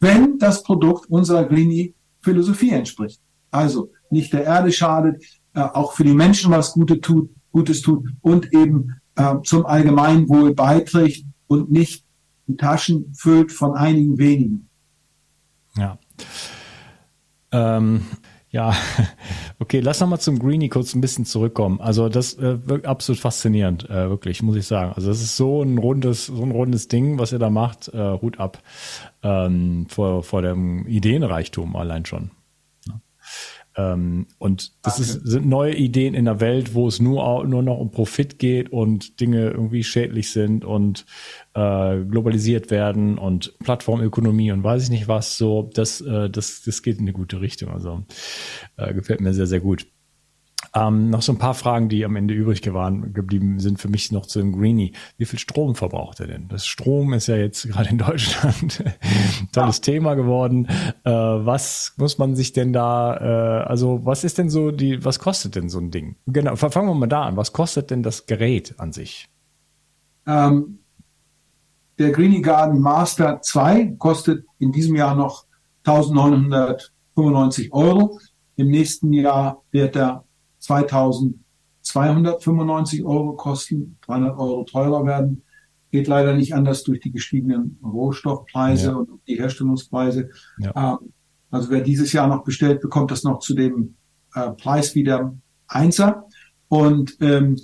wenn 0.00 0.38
das 0.38 0.62
Produkt 0.62 1.08
unserer 1.08 1.44
Greenie-Philosophie 1.44 2.70
entspricht. 2.70 3.20
Also 3.50 3.92
nicht 4.10 4.32
der 4.32 4.44
Erde 4.44 4.72
schadet, 4.72 5.22
äh, 5.54 5.60
auch 5.60 5.92
für 5.92 6.04
die 6.04 6.12
Menschen 6.12 6.50
was 6.50 6.72
Gutes 6.72 7.00
tut, 7.00 7.30
Gutes 7.56 7.80
tut 7.80 8.04
und 8.20 8.52
eben 8.52 9.00
äh, 9.16 9.36
zum 9.42 9.64
Allgemeinwohl 9.64 10.54
beiträgt 10.54 11.24
und 11.46 11.72
nicht 11.72 12.04
die 12.46 12.56
Taschen 12.58 13.14
füllt 13.14 13.50
von 13.50 13.74
einigen 13.74 14.18
wenigen. 14.18 14.68
Ja. 15.74 15.98
Ähm, 17.52 18.02
ja, 18.50 18.74
okay, 19.58 19.80
lass 19.80 20.00
noch 20.00 20.08
mal 20.08 20.18
zum 20.18 20.38
Greenie 20.38 20.68
kurz 20.68 20.94
ein 20.94 21.00
bisschen 21.00 21.24
zurückkommen. 21.24 21.80
Also 21.80 22.10
das 22.10 22.34
äh, 22.34 22.58
wirkt 22.68 22.84
absolut 22.84 23.20
faszinierend, 23.20 23.88
äh, 23.88 24.10
wirklich, 24.10 24.42
muss 24.42 24.56
ich 24.56 24.66
sagen. 24.66 24.92
Also 24.94 25.08
das 25.08 25.22
ist 25.22 25.38
so 25.38 25.62
ein 25.62 25.78
rundes, 25.78 26.26
so 26.26 26.42
ein 26.42 26.50
rundes 26.50 26.88
Ding, 26.88 27.18
was 27.18 27.32
ihr 27.32 27.38
da 27.38 27.48
macht. 27.48 27.88
Äh, 27.88 28.18
Hut 28.20 28.38
ab 28.38 28.62
ähm, 29.22 29.86
vor, 29.88 30.22
vor 30.22 30.42
dem 30.42 30.86
Ideenreichtum 30.86 31.74
allein 31.74 32.04
schon. 32.04 32.32
Ähm, 33.76 34.26
und 34.38 34.72
das 34.82 34.98
ist, 34.98 35.26
sind 35.26 35.46
neue 35.46 35.74
Ideen 35.74 36.14
in 36.14 36.24
der 36.24 36.40
Welt, 36.40 36.74
wo 36.74 36.88
es 36.88 37.00
nur, 37.00 37.44
nur 37.46 37.62
noch 37.62 37.78
um 37.78 37.90
Profit 37.90 38.38
geht 38.38 38.72
und 38.72 39.20
Dinge 39.20 39.50
irgendwie 39.50 39.84
schädlich 39.84 40.30
sind 40.30 40.64
und 40.64 41.04
äh, 41.54 41.98
globalisiert 42.04 42.70
werden 42.70 43.18
und 43.18 43.58
Plattformökonomie 43.58 44.52
und 44.52 44.64
weiß 44.64 44.84
ich 44.84 44.90
nicht 44.90 45.08
was. 45.08 45.36
So, 45.36 45.70
das, 45.74 46.00
äh, 46.00 46.30
das, 46.30 46.62
das 46.62 46.82
geht 46.82 46.96
in 46.96 47.02
eine 47.02 47.12
gute 47.12 47.40
Richtung. 47.40 47.70
Also 47.70 48.04
äh, 48.76 48.94
gefällt 48.94 49.20
mir 49.20 49.34
sehr, 49.34 49.46
sehr 49.46 49.60
gut. 49.60 49.86
Ähm, 50.76 51.08
noch 51.08 51.22
so 51.22 51.32
ein 51.32 51.38
paar 51.38 51.54
Fragen, 51.54 51.88
die 51.88 52.04
am 52.04 52.16
Ende 52.16 52.34
übrig 52.34 52.60
gewaren, 52.60 53.14
geblieben 53.14 53.60
sind 53.60 53.80
für 53.80 53.88
mich 53.88 54.12
noch 54.12 54.26
zu 54.26 54.40
dem 54.40 54.52
Greenie. 54.52 54.92
Wie 55.16 55.24
viel 55.24 55.38
Strom 55.38 55.74
verbraucht 55.74 56.20
er 56.20 56.26
denn? 56.26 56.48
Das 56.48 56.66
Strom 56.66 57.14
ist 57.14 57.28
ja 57.28 57.36
jetzt 57.36 57.66
gerade 57.66 57.88
in 57.88 57.96
Deutschland 57.96 58.84
tolles 59.52 59.78
ja. 59.78 59.82
Thema 59.82 60.14
geworden. 60.14 60.66
Äh, 61.04 61.10
was 61.10 61.94
muss 61.96 62.18
man 62.18 62.36
sich 62.36 62.52
denn 62.52 62.74
da, 62.74 63.16
äh, 63.16 63.64
also 63.64 64.04
was 64.04 64.22
ist 64.22 64.36
denn 64.36 64.50
so 64.50 64.70
die, 64.70 65.02
was 65.02 65.18
kostet 65.18 65.56
denn 65.56 65.70
so 65.70 65.78
ein 65.78 65.90
Ding? 65.90 66.16
Genau, 66.26 66.56
fangen 66.56 66.88
wir 66.88 66.94
mal 66.94 67.06
da 67.06 67.22
an. 67.22 67.38
Was 67.38 67.54
kostet 67.54 67.90
denn 67.90 68.02
das 68.02 68.26
Gerät 68.26 68.74
an 68.76 68.92
sich? 68.92 69.30
Ähm, 70.26 70.80
der 71.98 72.10
Greenie 72.10 72.42
Garden 72.42 72.80
Master 72.80 73.40
2 73.40 73.94
kostet 73.98 74.44
in 74.58 74.72
diesem 74.72 74.94
Jahr 74.94 75.14
noch 75.14 75.46
1995 75.86 77.72
Euro. 77.72 78.20
Im 78.56 78.68
nächsten 78.68 79.14
Jahr 79.14 79.62
wird 79.70 79.96
er 79.96 80.25
2295 80.58 83.04
Euro 83.04 83.34
kosten, 83.34 83.98
300 84.06 84.38
Euro 84.38 84.64
teurer 84.64 85.06
werden. 85.06 85.42
Geht 85.90 86.08
leider 86.08 86.34
nicht 86.34 86.54
anders 86.54 86.82
durch 86.82 87.00
die 87.00 87.12
gestiegenen 87.12 87.78
Rohstoffpreise 87.82 88.88
ja. 88.88 88.96
und 88.96 89.08
die 89.28 89.38
Herstellungspreise. 89.38 90.30
Ja. 90.58 90.94
Ähm, 90.94 91.12
also 91.50 91.70
wer 91.70 91.80
dieses 91.80 92.12
Jahr 92.12 92.26
noch 92.26 92.44
bestellt, 92.44 92.80
bekommt 92.80 93.10
das 93.10 93.22
noch 93.22 93.38
zu 93.38 93.54
dem 93.54 93.94
äh, 94.34 94.50
Preis 94.50 94.94
wie 94.94 95.04
der 95.04 95.34
Einser. 95.68 96.24
Und 96.68 97.16
ähm, 97.20 97.56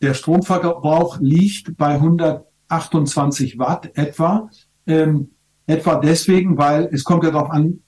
der 0.00 0.14
Stromverbrauch 0.14 1.18
liegt 1.20 1.76
bei 1.76 1.94
128 1.94 3.58
Watt 3.58 3.90
etwa. 3.94 4.48
Ähm, 4.86 5.31
Etwa 5.66 5.96
deswegen, 5.96 6.58
weil 6.58 6.88
es 6.92 7.04
kommt 7.04 7.22
ja 7.24 7.30
darauf 7.30 7.50
an, 7.50 7.80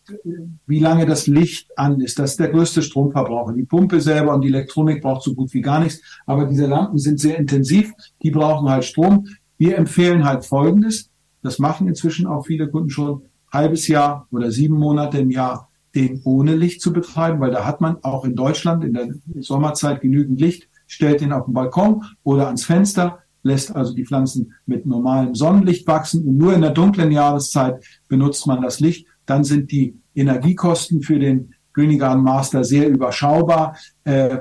wie 0.67 0.79
lange 0.79 1.07
das 1.07 1.27
Licht 1.27 1.77
an 1.77 2.01
ist. 2.01 2.19
Das 2.19 2.33
ist 2.33 2.41
der 2.41 2.49
größte 2.49 2.83
Stromverbraucher. 2.83 3.53
Die 3.53 3.65
Pumpe 3.65 4.01
selber 4.01 4.35
und 4.35 4.43
die 4.43 4.49
Elektronik 4.49 5.03
braucht 5.03 5.23
so 5.23 5.35
gut 5.35 5.53
wie 5.55 5.61
gar 5.61 5.81
nichts. 5.81 6.01
Aber 6.27 6.47
diese 6.47 6.67
Lampen 6.67 6.99
sind 6.99 7.19
sehr 7.19 7.37
intensiv. 7.37 7.93
Die 8.23 8.31
brauchen 8.31 8.69
halt 8.69 8.85
Strom. 8.85 9.27
Wir 9.59 9.77
empfehlen 9.77 10.25
halt 10.25 10.45
Folgendes. 10.45 11.11
Das 11.43 11.59
machen 11.59 11.89
inzwischen 11.89 12.27
auch 12.27 12.47
viele 12.47 12.69
Kunden 12.69 12.91
schon. 12.91 13.23
Halbes 13.53 13.87
Jahr 13.87 14.27
oder 14.31 14.51
sieben 14.51 14.77
Monate 14.77 15.19
im 15.19 15.31
Jahr 15.31 15.69
den 15.95 16.21
ohne 16.25 16.57
Licht 16.57 16.81
zu 16.81 16.93
betreiben, 16.93 17.41
weil 17.41 17.53
da 17.53 17.65
hat 17.65 17.81
man 17.81 18.03
auch 18.03 18.25
in 18.25 18.35
Deutschland 18.35 18.85
in 18.85 18.95
der 18.95 19.09
Sommerzeit 19.41 20.01
genügend 20.01 20.41
Licht, 20.41 20.69
stellt 20.87 21.21
den 21.21 21.33
auf 21.33 21.45
den 21.45 21.55
Balkon 21.55 22.05
oder 22.25 22.47
ans 22.47 22.65
Fenster 22.65 23.21
lässt 23.45 23.75
also 23.77 23.95
die 23.95 24.05
Pflanzen 24.05 24.55
mit 24.67 24.87
normalem 24.87 25.35
Sonnenlicht 25.35 25.87
wachsen 25.87 26.27
und 26.27 26.37
nur 26.37 26.55
in 26.55 26.63
der 26.63 26.71
dunklen 26.71 27.13
Jahreszeit 27.13 27.85
benutzt 28.09 28.47
man 28.47 28.63
das 28.63 28.81
Licht. 28.81 29.07
Dann 29.27 29.45
sind 29.45 29.71
die 29.71 29.97
Energiekosten 30.15 31.03
für 31.03 31.19
den 31.19 31.55
Green 31.73 31.99
Garden 31.99 32.23
Master 32.23 32.65
sehr 32.65 32.89
überschaubar. 32.89 33.77
Äh, 34.05 34.39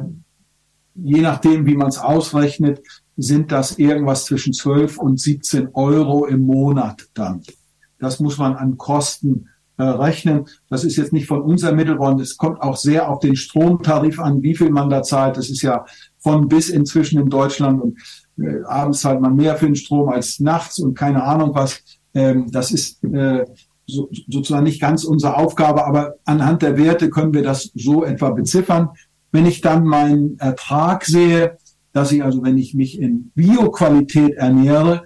je 0.96 1.22
nachdem, 1.22 1.66
wie 1.66 1.76
man 1.76 1.90
es 1.90 1.98
ausrechnet, 1.98 2.82
sind 3.18 3.52
das 3.52 3.78
irgendwas 3.78 4.26
zwischen 4.26 4.54
12 4.54 4.98
und 4.98 5.20
17 5.20 5.70
Euro 5.74 6.26
im 6.26 6.46
Monat 6.46 7.08
dann. 7.14 7.42
Das 8.00 8.20
muss 8.20 8.38
man 8.38 8.56
an 8.56 8.78
Kosten 8.78 9.50
äh, 9.78 9.84
rechnen. 9.84 10.46
Das 10.70 10.84
ist 10.84 10.98
jetzt 10.98 11.14
nicht 11.14 11.28
von 11.28 11.42
uns 11.42 11.64
ermittelt 11.64 12.00
worden. 12.00 12.20
Es 12.20 12.38
kommt 12.38 12.62
auch 12.62 12.78
sehr 12.78 13.10
auf 13.10 13.20
den 13.20 13.36
Stromtarif 13.36 14.20
an, 14.20 14.42
wie 14.42 14.56
viel 14.56 14.70
man 14.70 14.90
da 14.90 15.04
zahlt. 15.04 15.38
Das 15.38 15.50
ist 15.50 15.62
ja 15.62 15.86
von 16.20 16.48
bis 16.48 16.70
inzwischen 16.70 17.20
in 17.20 17.30
Deutschland. 17.30 17.82
Und 17.82 17.98
äh, 18.40 18.64
abends 18.66 19.02
zahlt 19.02 19.22
man 19.22 19.36
mehr 19.36 19.56
für 19.56 19.66
den 19.66 19.76
Strom 19.76 20.10
als 20.10 20.40
nachts 20.40 20.80
und 20.80 20.96
keine 20.96 21.24
Ahnung 21.24 21.54
was. 21.54 21.84
Ähm, 22.14 22.52
das 22.52 22.72
ist 22.72 23.04
äh, 23.04 23.46
so, 23.86 24.10
sozusagen 24.28 24.64
nicht 24.64 24.82
ganz 24.82 25.04
unsere 25.04 25.38
Aufgabe, 25.38 25.86
aber 25.86 26.16
anhand 26.26 26.62
der 26.62 26.78
Werte 26.78 27.10
können 27.10 27.34
wir 27.34 27.44
das 27.44 27.72
so 27.76 28.04
etwa 28.04 28.30
beziffern. 28.32 28.90
Wenn 29.32 29.46
ich 29.46 29.62
dann 29.62 29.86
meinen 29.86 30.38
Ertrag 30.40 31.06
sehe, 31.06 31.58
dass 31.92 32.12
ich 32.12 32.24
also, 32.24 32.44
wenn 32.44 32.58
ich 32.58 32.74
mich 32.74 33.00
in 33.00 33.32
Bioqualität 33.36 34.36
ernähre, 34.36 35.04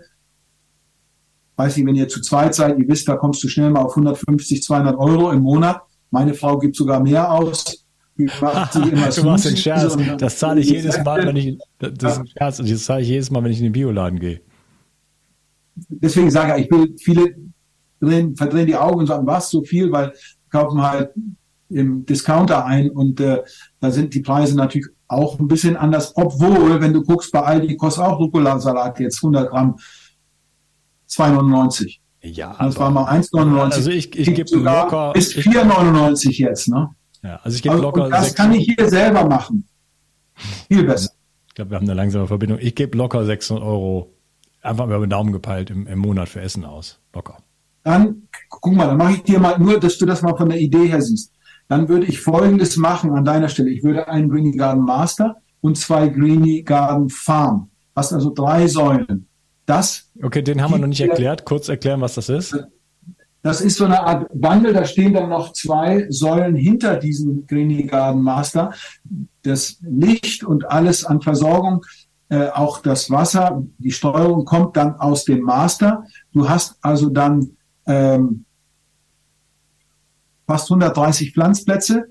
weiß 1.56 1.78
ich, 1.78 1.86
wenn 1.86 1.96
ihr 1.96 2.08
zu 2.08 2.22
zweit 2.22 2.56
seid, 2.56 2.78
ihr 2.78 2.88
wisst, 2.88 3.08
da 3.08 3.16
kommst 3.16 3.44
du 3.44 3.48
schnell 3.48 3.72
mal 3.72 3.82
auf 3.82 3.92
150, 3.92 4.62
200 4.62 4.98
Euro 4.98 5.32
im 5.32 5.42
Monat. 5.42 5.82
Meine 6.12 6.34
Frau 6.34 6.58
gibt 6.60 6.76
sogar 6.76 7.02
mehr 7.02 7.32
aus 7.32 7.87
macht 8.42 8.74
sich 8.74 8.92
immer 8.92 9.10
du 9.10 9.24
machst 9.24 9.46
den 9.46 9.58
Scherz. 9.58 9.96
Das 10.18 10.40
zahle 10.40 10.62
ich 10.62 10.70
jedes 10.70 11.04
Mal, 11.04 11.26
wenn 11.26 11.36
ich, 11.36 11.58
das 11.80 12.14
ist 12.14 12.20
ein 12.20 12.28
Scherz, 12.28 12.58
das 12.58 12.84
zahle 12.84 13.02
ich 13.02 13.10
jedes 13.10 13.32
Mal, 13.32 13.44
wenn 13.44 13.52
ich 13.52 13.60
in 13.60 13.66
den 13.66 13.74
Bioladen 13.74 14.20
gehe. 14.20 14.42
deswegen 15.90 16.32
sage 16.32 16.60
ich, 16.60 16.72
ich 16.72 17.04
viele 17.04 17.36
drehen, 18.00 18.36
verdrehen 18.36 18.68
die 18.68 18.76
Augen 18.76 19.00
und 19.00 19.08
sagen, 19.08 19.28
was 19.28 19.50
so 19.50 19.64
viel, 19.64 19.92
weil 19.92 20.14
kaufen 20.50 20.82
halt 20.82 21.12
im 21.70 22.06
Discounter 22.06 22.66
ein 22.66 22.90
und 22.90 23.20
äh, 23.20 23.44
da 23.80 23.92
sind 23.92 24.14
die 24.14 24.22
Preise 24.22 24.56
natürlich 24.56 24.88
auch 25.08 25.40
ein 25.40 25.48
bisschen 25.48 25.76
anders, 25.76 26.14
obwohl, 26.16 26.80
wenn 26.82 26.94
du 26.94 27.04
guckst, 27.04 27.32
bei 27.32 27.42
Aldi 27.42 27.78
kostet 27.78 28.04
auch 28.04 28.20
Rucola-Salat 28.20 29.00
jetzt 29.00 29.18
100 29.18 29.50
Gramm 29.50 29.78
2,99. 31.10 31.98
Ja, 32.24 32.56
das 32.60 32.78
war 32.78 32.92
mal 32.92 33.06
1,99. 33.10 33.72
Also 33.72 33.90
ich, 33.90 34.18
ich 34.18 34.34
gebe 34.34 34.58
locker... 34.58 35.14
Bis 35.14 35.34
4,99 35.34 36.42
jetzt, 36.42 36.68
ne? 36.68 36.90
Ja, 37.28 37.42
also 37.44 37.56
ich 37.56 37.62
gebe 37.62 37.76
locker... 37.76 38.06
Und 38.06 38.12
das 38.12 38.34
kann 38.34 38.54
ich 38.54 38.74
hier 38.74 38.90
selber 38.90 39.28
machen. 39.28 39.68
Viel 40.70 40.86
besser. 40.86 41.12
Ich 41.50 41.56
glaube, 41.56 41.72
wir 41.72 41.76
haben 41.76 41.84
eine 41.84 41.94
langsame 41.94 42.26
Verbindung. 42.26 42.58
Ich 42.62 42.74
gebe 42.74 42.98
locker 42.98 43.26
600 43.26 43.66
Euro, 43.66 44.14
einfach 44.62 44.86
über 44.86 45.00
den 45.00 45.10
Daumen 45.10 45.34
gepeilt, 45.34 45.70
im, 45.70 45.88
im 45.88 46.00
Monat 46.00 46.30
für 46.30 46.40
Essen 46.40 46.64
aus. 46.64 47.02
Locker. 47.14 47.40
Dann, 47.84 48.30
guck 48.48 48.74
mal, 48.74 48.88
dann 48.88 48.98
mache 48.98 49.14
ich 49.14 49.24
dir 49.24 49.40
mal 49.40 49.60
nur, 49.60 49.78
dass 49.78 49.98
du 49.98 50.06
das 50.06 50.22
mal 50.22 50.38
von 50.38 50.48
der 50.48 50.60
Idee 50.60 50.88
her 50.88 51.02
siehst. 51.02 51.34
Dann 51.68 51.90
würde 51.90 52.06
ich 52.06 52.22
Folgendes 52.22 52.78
machen 52.78 53.12
an 53.12 53.26
deiner 53.26 53.50
Stelle. 53.50 53.72
Ich 53.72 53.84
würde 53.84 54.08
einen 54.08 54.30
Greeny 54.30 54.56
Garden 54.56 54.86
Master 54.86 55.42
und 55.60 55.78
zwei 55.78 56.08
Greeny 56.08 56.64
Garden 56.64 57.10
Farm. 57.10 57.70
Hast 57.94 58.14
also 58.14 58.34
drei 58.34 58.68
Säulen. 58.68 59.28
Das. 59.66 60.12
Okay, 60.24 60.44
den 60.44 60.62
haben 60.62 60.72
wir 60.72 60.78
noch 60.78 60.88
nicht 60.88 61.02
erklärt. 61.02 61.44
Kurz 61.44 61.68
erklären, 61.68 62.00
was 62.00 62.16
das 62.16 62.30
ist. 62.30 62.56
Das 63.48 63.62
ist 63.62 63.78
so 63.78 63.86
eine 63.86 64.06
Art 64.06 64.30
Wandel. 64.34 64.74
Da 64.74 64.84
stehen 64.84 65.14
dann 65.14 65.30
noch 65.30 65.54
zwei 65.54 66.06
Säulen 66.10 66.58
hinter 66.58 66.98
diesem 66.98 67.48
Greeny 67.48 67.84
Garden 67.84 68.22
Master. 68.22 68.74
Das 69.42 69.78
Licht 69.84 70.44
und 70.44 70.70
alles 70.70 71.06
an 71.06 71.22
Versorgung, 71.22 71.86
äh, 72.28 72.50
auch 72.50 72.82
das 72.82 73.10
Wasser, 73.10 73.64
die 73.78 73.92
Steuerung 73.92 74.44
kommt 74.44 74.76
dann 74.76 74.96
aus 74.96 75.24
dem 75.24 75.44
Master. 75.44 76.04
Du 76.34 76.50
hast 76.50 76.76
also 76.82 77.08
dann 77.08 77.52
ähm, 77.86 78.44
fast 80.46 80.70
130 80.70 81.32
Pflanzplätze. 81.32 82.04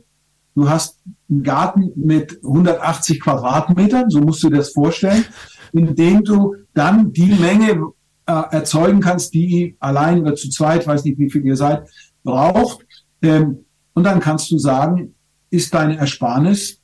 Du 0.55 0.71
hast 0.71 1.03
einen 1.29 1.43
Garten 1.43 1.93
mit 1.97 2.43
180 2.45 3.21
Quadratmetern, 3.21 4.09
so 4.09 4.23
musst 4.23 4.43
du 4.43 4.49
dir 4.49 4.57
das 4.57 4.71
vorstellen, 4.71 5.27
in 5.75 5.95
dem 5.95 6.25
du 6.25 6.55
dann 6.73 7.13
die 7.13 7.35
Menge 7.35 7.93
äh, 8.27 8.43
erzeugen 8.51 9.01
kannst, 9.01 9.35
die 9.35 9.77
allein 9.79 10.21
oder 10.21 10.35
zu 10.35 10.51
zweit, 10.51 10.87
weiß 10.87 11.05
nicht, 11.05 11.19
wie 11.19 11.31
viel 11.31 11.45
ihr 11.45 11.57
seid, 11.57 11.89
braucht. 12.23 12.85
Ähm, 13.23 13.65
und 13.95 14.05
dann 14.05 14.21
kannst 14.21 14.51
du 14.51 14.59
sagen, 14.59 15.15
ist 15.51 15.73
deine 15.73 15.97
Ersparnis 15.97 16.81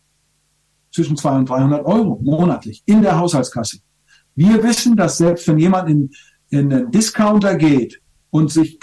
zwischen 0.93 1.16
200 1.16 1.40
und 1.40 1.49
300 1.51 1.86
Euro 1.86 2.20
monatlich 2.22 2.82
in 2.86 3.03
der 3.03 3.18
Haushaltskasse. 3.18 3.78
Wir 4.34 4.62
wissen, 4.62 4.97
dass 4.97 5.18
selbst 5.18 5.47
wenn 5.49 5.59
jemand 5.59 5.88
in, 5.88 6.11
in 6.51 6.72
einen 6.72 6.90
Discounter 6.90 7.57
geht 7.57 8.01
und 8.30 8.51
sich 8.51 8.78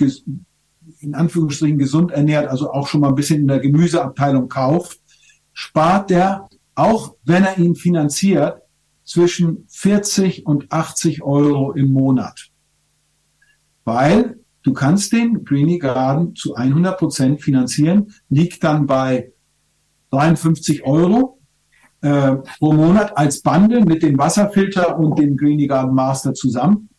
in 0.99 1.15
Anführungsstrichen 1.15 1.77
gesund 1.77 2.11
ernährt, 2.11 2.47
also 2.49 2.71
auch 2.71 2.87
schon 2.87 3.01
mal 3.01 3.09
ein 3.09 3.15
bisschen 3.15 3.41
in 3.41 3.47
der 3.47 3.59
Gemüseabteilung 3.59 4.49
kauft, 4.49 4.99
spart 5.53 6.09
der, 6.09 6.49
auch 6.75 7.15
wenn 7.23 7.43
er 7.43 7.57
ihn 7.57 7.75
finanziert, 7.75 8.61
zwischen 9.09 9.65
40 9.69 10.45
und 10.45 10.71
80 10.71 11.23
Euro 11.23 11.71
im 11.71 11.91
Monat. 11.91 12.51
Weil 13.83 14.39
du 14.61 14.71
kannst 14.71 15.11
den 15.13 15.43
Greeny 15.43 15.79
Garden 15.79 16.35
zu 16.35 16.53
100 16.53 16.99
Prozent 16.99 17.41
finanzieren, 17.41 18.13
liegt 18.29 18.63
dann 18.63 18.85
bei 18.85 19.33
53 20.11 20.85
Euro 20.85 21.39
äh, 22.01 22.35
pro 22.59 22.71
Monat 22.71 23.17
als 23.17 23.41
Bande 23.41 23.83
mit 23.83 24.03
dem 24.03 24.15
Wasserfilter 24.19 24.99
und 24.99 25.17
dem 25.17 25.35
Greeny 25.35 25.65
Garden 25.65 25.95
Master 25.95 26.35
zusammen. 26.35 26.89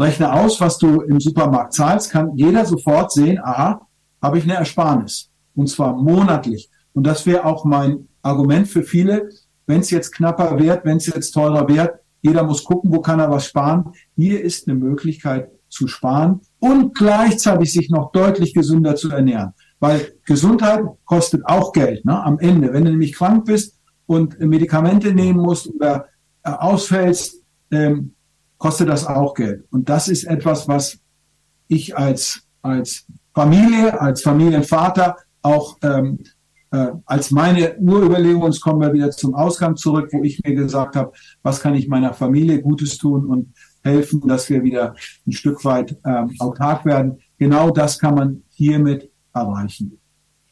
Rechne 0.00 0.32
aus, 0.32 0.60
was 0.60 0.78
du 0.78 1.00
im 1.02 1.20
Supermarkt 1.20 1.74
zahlst, 1.74 2.10
kann 2.10 2.34
jeder 2.34 2.64
sofort 2.64 3.12
sehen, 3.12 3.38
aha, 3.40 3.86
habe 4.20 4.38
ich 4.38 4.44
eine 4.44 4.54
Ersparnis. 4.54 5.30
Und 5.54 5.68
zwar 5.68 5.94
monatlich. 5.94 6.70
Und 6.92 7.06
das 7.06 7.24
wäre 7.24 7.44
auch 7.44 7.64
mein 7.64 8.08
Argument 8.20 8.66
für 8.66 8.82
viele, 8.82 9.28
wenn 9.70 9.80
es 9.80 9.90
jetzt 9.90 10.12
knapper 10.12 10.58
wird, 10.58 10.84
wenn 10.84 10.98
es 10.98 11.06
jetzt 11.06 11.30
teurer 11.32 11.66
wird, 11.68 11.94
jeder 12.22 12.42
muss 12.42 12.64
gucken, 12.64 12.92
wo 12.92 13.00
kann 13.00 13.20
er 13.20 13.30
was 13.30 13.46
sparen. 13.46 13.92
Hier 14.16 14.42
ist 14.42 14.68
eine 14.68 14.78
Möglichkeit 14.78 15.50
zu 15.68 15.86
sparen 15.86 16.40
und 16.58 16.94
gleichzeitig 16.94 17.72
sich 17.72 17.88
noch 17.88 18.12
deutlich 18.12 18.52
gesünder 18.52 18.96
zu 18.96 19.10
ernähren. 19.10 19.54
Weil 19.78 20.12
Gesundheit 20.26 20.82
kostet 21.04 21.46
auch 21.46 21.72
Geld 21.72 22.04
ne? 22.04 22.22
am 22.22 22.38
Ende. 22.38 22.72
Wenn 22.72 22.84
du 22.84 22.90
nämlich 22.90 23.14
krank 23.14 23.46
bist 23.46 23.78
und 24.06 24.38
Medikamente 24.40 25.14
nehmen 25.14 25.40
musst 25.40 25.68
oder 25.68 26.06
äh, 26.42 26.50
ausfällst, 26.50 27.36
ähm, 27.70 28.14
kostet 28.58 28.88
das 28.88 29.06
auch 29.06 29.32
Geld. 29.34 29.64
Und 29.70 29.88
das 29.88 30.08
ist 30.08 30.24
etwas, 30.24 30.68
was 30.68 30.98
ich 31.68 31.96
als, 31.96 32.42
als 32.60 33.06
Familie, 33.32 33.98
als 33.98 34.22
Familienvater 34.22 35.16
auch 35.40 35.78
ähm, 35.82 36.18
äh, 36.20 36.24
als 37.04 37.30
meine 37.30 37.76
Urüberlegung, 37.78 38.44
jetzt 38.44 38.60
kommen 38.60 38.80
wir 38.80 38.92
wieder 38.92 39.10
zum 39.10 39.34
Ausgang 39.34 39.76
zurück, 39.76 40.08
wo 40.12 40.22
ich 40.22 40.40
mir 40.44 40.54
gesagt 40.54 40.96
habe, 40.96 41.12
was 41.42 41.60
kann 41.60 41.74
ich 41.74 41.88
meiner 41.88 42.14
Familie 42.14 42.62
Gutes 42.62 42.96
tun 42.96 43.26
und 43.26 43.52
helfen, 43.82 44.20
dass 44.26 44.48
wir 44.50 44.62
wieder 44.62 44.94
ein 45.26 45.32
Stück 45.32 45.64
weit 45.64 45.96
ähm, 46.04 46.34
autark 46.38 46.84
werden. 46.84 47.18
Genau 47.38 47.70
das 47.70 47.98
kann 47.98 48.14
man 48.14 48.42
hiermit 48.50 49.10
erreichen. 49.34 49.98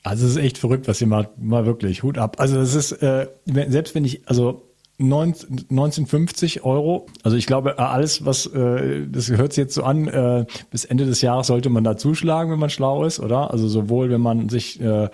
Also 0.02 0.26
es 0.26 0.32
ist 0.32 0.38
echt 0.38 0.58
verrückt, 0.58 0.88
was 0.88 1.00
ihr 1.00 1.06
macht, 1.06 1.38
mal 1.38 1.66
wirklich 1.66 2.02
Hut 2.02 2.18
ab. 2.18 2.36
Also 2.38 2.58
es 2.60 2.74
ist 2.74 2.92
äh, 2.92 3.28
selbst 3.44 3.94
wenn 3.94 4.04
ich 4.04 4.26
also 4.28 4.67
1950 5.00 6.64
Euro. 6.64 7.06
Also 7.22 7.36
ich 7.36 7.46
glaube, 7.46 7.78
alles, 7.78 8.24
was, 8.24 8.46
äh, 8.46 9.06
das 9.08 9.28
hört 9.30 9.52
sich 9.52 9.62
jetzt 9.62 9.74
so 9.74 9.84
an, 9.84 10.08
äh, 10.08 10.44
bis 10.72 10.84
Ende 10.84 11.06
des 11.06 11.20
Jahres 11.20 11.46
sollte 11.46 11.70
man 11.70 11.84
da 11.84 11.96
zuschlagen, 11.96 12.50
wenn 12.50 12.58
man 12.58 12.70
schlau 12.70 13.04
ist, 13.04 13.20
oder? 13.20 13.52
Also 13.52 13.68
sowohl, 13.68 14.10
wenn 14.10 14.20
man 14.20 14.48
sich 14.48 14.80
äh, 14.80 15.08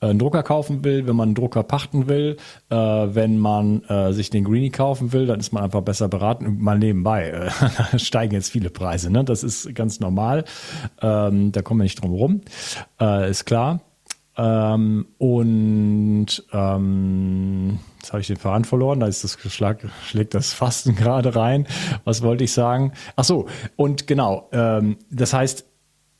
einen 0.00 0.18
Drucker 0.18 0.42
kaufen 0.42 0.82
will, 0.82 1.06
wenn 1.06 1.14
man 1.14 1.28
einen 1.28 1.34
Drucker 1.36 1.62
pachten 1.62 2.08
will, 2.08 2.36
äh, 2.70 2.76
wenn 2.76 3.38
man 3.38 3.84
äh, 3.84 4.12
sich 4.12 4.30
den 4.30 4.42
Greenie 4.42 4.70
kaufen 4.70 5.12
will, 5.12 5.26
dann 5.26 5.38
ist 5.38 5.52
man 5.52 5.62
einfach 5.62 5.82
besser 5.82 6.08
beraten. 6.08 6.58
Mal 6.58 6.80
nebenbei, 6.80 7.30
äh, 7.30 7.98
steigen 7.98 8.34
jetzt 8.34 8.50
viele 8.50 8.70
Preise, 8.70 9.08
ne? 9.08 9.22
Das 9.22 9.44
ist 9.44 9.72
ganz 9.72 10.00
normal. 10.00 10.44
Ähm, 11.00 11.52
da 11.52 11.62
kommen 11.62 11.78
wir 11.78 11.84
nicht 11.84 12.02
drum 12.02 12.12
rum, 12.12 12.40
äh, 13.00 13.30
ist 13.30 13.44
klar. 13.44 13.80
Ähm, 14.36 15.06
und 15.18 16.44
ähm, 16.52 17.78
jetzt 18.08 18.12
habe 18.14 18.20
ich 18.22 18.26
den 18.26 18.36
Faden 18.36 18.64
verloren, 18.64 19.00
da 19.00 19.06
ist 19.06 19.22
das 19.22 19.38
Schlag, 19.52 19.86
schlägt 20.06 20.32
das 20.32 20.54
Fasten 20.54 20.94
gerade 20.96 21.36
rein. 21.36 21.66
Was 22.04 22.22
wollte 22.22 22.44
ich 22.44 22.52
sagen? 22.52 22.92
Ach 23.16 23.24
so, 23.24 23.46
und 23.76 24.06
genau, 24.06 24.48
ähm, 24.52 24.96
das 25.10 25.34
heißt, 25.34 25.66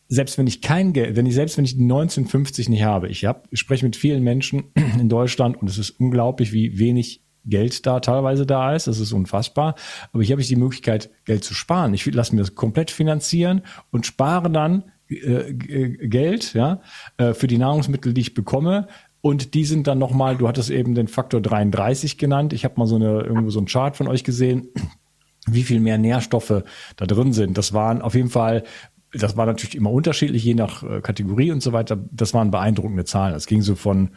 selbst 0.09 0.37
wenn 0.37 0.47
ich 0.47 0.61
kein 0.61 0.93
Geld, 0.93 1.17
wenn 1.17 1.25
ich 1.25 1.35
selbst 1.35 1.57
wenn 1.57 1.65
ich 1.65 1.77
die 1.77 1.83
1950 1.83 2.69
nicht 2.69 2.83
habe, 2.83 3.09
ich 3.09 3.25
habe, 3.25 3.43
ich 3.51 3.61
spreche 3.61 3.87
mit 3.87 3.97
vielen 3.97 4.23
Menschen 4.23 4.65
in 5.01 5.09
Deutschland 5.09 5.57
und 5.57 5.69
es 5.69 5.79
ist 5.79 5.99
unglaublich, 5.99 6.53
wie 6.53 6.79
wenig 6.79 7.23
Geld 7.47 7.87
da 7.87 8.01
teilweise 8.01 8.45
da 8.45 8.75
ist. 8.75 8.87
Das 8.87 9.01
ist 9.01 9.13
unfassbar. 9.13 9.75
Aber 10.13 10.23
hier 10.23 10.35
habe 10.35 10.43
ich 10.43 10.49
die 10.49 10.57
Möglichkeit, 10.57 11.11
Geld 11.25 11.45
zu 11.45 11.55
sparen. 11.55 11.95
Ich 11.95 12.05
lasse 12.05 12.35
mir 12.35 12.43
das 12.43 12.55
komplett 12.55 12.91
finanzieren 12.91 13.63
und 13.91 14.05
spare 14.05 14.51
dann 14.51 14.85
äh, 15.09 15.55
Geld, 15.55 16.53
ja, 16.53 16.83
äh, 17.17 17.33
für 17.33 17.47
die 17.47 17.57
Nahrungsmittel, 17.57 18.13
die 18.13 18.21
ich 18.21 18.35
bekomme. 18.35 18.89
Und 19.21 19.55
die 19.55 19.65
sind 19.65 19.87
dann 19.87 19.99
nochmal, 19.99 20.37
du 20.37 20.47
hattest 20.47 20.71
eben 20.71 20.95
den 20.95 21.09
Faktor 21.09 21.41
33 21.41 22.19
genannt. 22.19 22.53
Ich 22.53 22.65
habe 22.65 22.75
mal 22.77 22.87
so 22.87 22.97
eine, 22.97 23.23
irgendwo 23.23 23.51
so 23.51 23.59
einen 23.59 23.67
Chart 23.67 23.97
von 23.97 24.07
euch 24.07 24.25
gesehen, 24.25 24.69
wie 25.47 25.63
viel 25.63 25.81
mehr 25.81 25.99
Nährstoffe 25.99 26.63
da 26.97 27.07
drin 27.07 27.33
sind. 27.33 27.59
Das 27.59 27.73
waren 27.73 28.01
auf 28.01 28.15
jeden 28.15 28.31
Fall, 28.31 28.65
das 29.13 29.37
war 29.37 29.47
natürlich 29.47 29.75
immer 29.75 29.91
unterschiedlich, 29.91 30.45
je 30.45 30.55
nach 30.55 30.83
äh, 30.83 31.01
Kategorie 31.01 31.51
und 31.51 31.63
so 31.63 31.73
weiter. 31.73 31.99
Das 32.13 32.35
waren 32.35 32.51
beeindruckende 32.51 33.05
Zahlen. 33.05 33.33
Das 33.33 33.47
ging 33.47 33.63
so 33.63 33.75
von, 33.75 34.11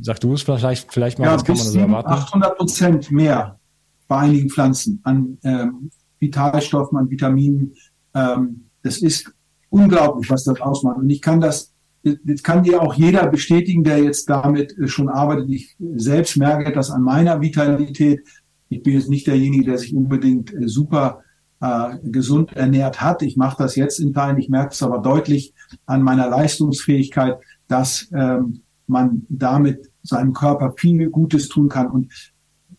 sag 0.00 0.20
du 0.20 0.34
es 0.34 0.42
vielleicht, 0.42 0.92
vielleicht 0.92 1.18
mal, 1.18 1.26
ja, 1.26 1.34
was 1.34 1.44
kann 1.44 1.56
man 1.56 1.66
so 1.66 1.78
erwarten? 1.78 2.10
800 2.10 2.56
Prozent 2.56 3.10
mehr 3.10 3.58
bei 4.06 4.18
einigen 4.18 4.50
Pflanzen 4.50 5.00
an 5.04 5.38
ähm, 5.42 5.90
Vitalstoffen, 6.20 6.98
an 6.98 7.10
Vitaminen. 7.10 7.74
Ähm, 8.14 8.70
das 8.82 8.98
ist 8.98 9.32
unglaublich, 9.70 10.30
was 10.30 10.44
das 10.44 10.60
ausmacht. 10.60 10.98
Und 10.98 11.10
ich 11.10 11.20
kann 11.20 11.40
das, 11.40 11.73
das 12.04 12.42
kann 12.42 12.62
dir 12.62 12.82
auch 12.82 12.94
jeder 12.94 13.26
bestätigen, 13.28 13.82
der 13.82 14.02
jetzt 14.02 14.28
damit 14.28 14.74
schon 14.86 15.08
arbeitet. 15.08 15.48
Ich 15.48 15.76
selbst 15.96 16.36
merke 16.36 16.72
das 16.72 16.90
an 16.90 17.02
meiner 17.02 17.40
Vitalität. 17.40 18.20
Ich 18.68 18.82
bin 18.82 18.94
jetzt 18.94 19.08
nicht 19.08 19.26
derjenige, 19.26 19.64
der 19.64 19.78
sich 19.78 19.94
unbedingt 19.94 20.52
äh, 20.52 20.68
super 20.68 21.22
äh, 21.60 21.96
gesund 22.02 22.52
ernährt 22.52 23.00
hat. 23.00 23.22
Ich 23.22 23.36
mache 23.36 23.56
das 23.62 23.76
jetzt 23.76 24.00
in 24.00 24.12
Teilen. 24.12 24.38
Ich 24.38 24.48
merke 24.48 24.72
es 24.72 24.82
aber 24.82 24.98
deutlich 24.98 25.54
an 25.86 26.02
meiner 26.02 26.28
Leistungsfähigkeit, 26.28 27.38
dass 27.68 28.08
ähm, 28.14 28.60
man 28.86 29.24
damit 29.28 29.90
seinem 30.02 30.34
Körper 30.34 30.74
viel 30.76 31.08
Gutes 31.08 31.48
tun 31.48 31.68
kann. 31.68 31.90
Und 31.90 32.12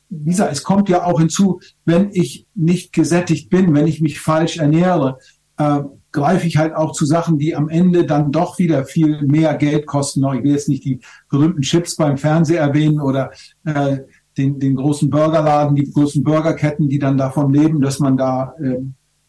Lisa, 0.10 0.48
es 0.50 0.64
kommt 0.64 0.88
ja 0.90 1.04
auch 1.04 1.20
hinzu, 1.20 1.60
wenn 1.86 2.10
ich 2.12 2.46
nicht 2.54 2.94
gesättigt 2.94 3.50
bin, 3.50 3.74
wenn 3.74 3.88
ich 3.88 4.02
mich 4.02 4.20
falsch 4.20 4.58
ernähre, 4.58 5.18
äh, 5.58 5.82
greife 6.16 6.48
ich 6.48 6.56
halt 6.56 6.74
auch 6.74 6.94
zu 6.94 7.06
Sachen, 7.06 7.38
die 7.38 7.56
am 7.56 7.68
Ende 7.68 8.06
dann 8.06 8.32
doch 8.32 8.58
wieder 8.58 8.86
viel 8.86 9.22
mehr 9.24 9.54
Geld 9.56 9.86
kosten. 9.86 10.26
Ich 10.34 10.44
will 10.44 10.54
jetzt 10.54 10.70
nicht 10.70 10.86
die 10.86 11.02
berühmten 11.30 11.62
Chips 11.62 11.98
beim 11.98 12.18
Fernseher 12.18 12.62
erwähnen 12.62 13.02
oder 13.02 13.32
äh, 13.66 13.98
den, 14.38 14.58
den 14.60 14.76
großen 14.78 15.10
Burgerladen, 15.10 15.76
die 15.76 15.92
großen 15.92 16.24
Burgerketten, 16.24 16.88
die 16.88 17.00
dann 17.00 17.18
davon 17.18 17.54
leben, 17.54 17.82
dass 17.82 18.00
man 18.00 18.16
da 18.16 18.56
äh, 18.64 18.78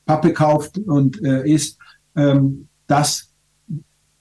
Pappe 0.06 0.32
kauft 0.32 0.78
und 0.78 1.20
äh, 1.24 1.42
isst, 1.48 1.78
ähm, 2.14 2.68
das 2.86 3.32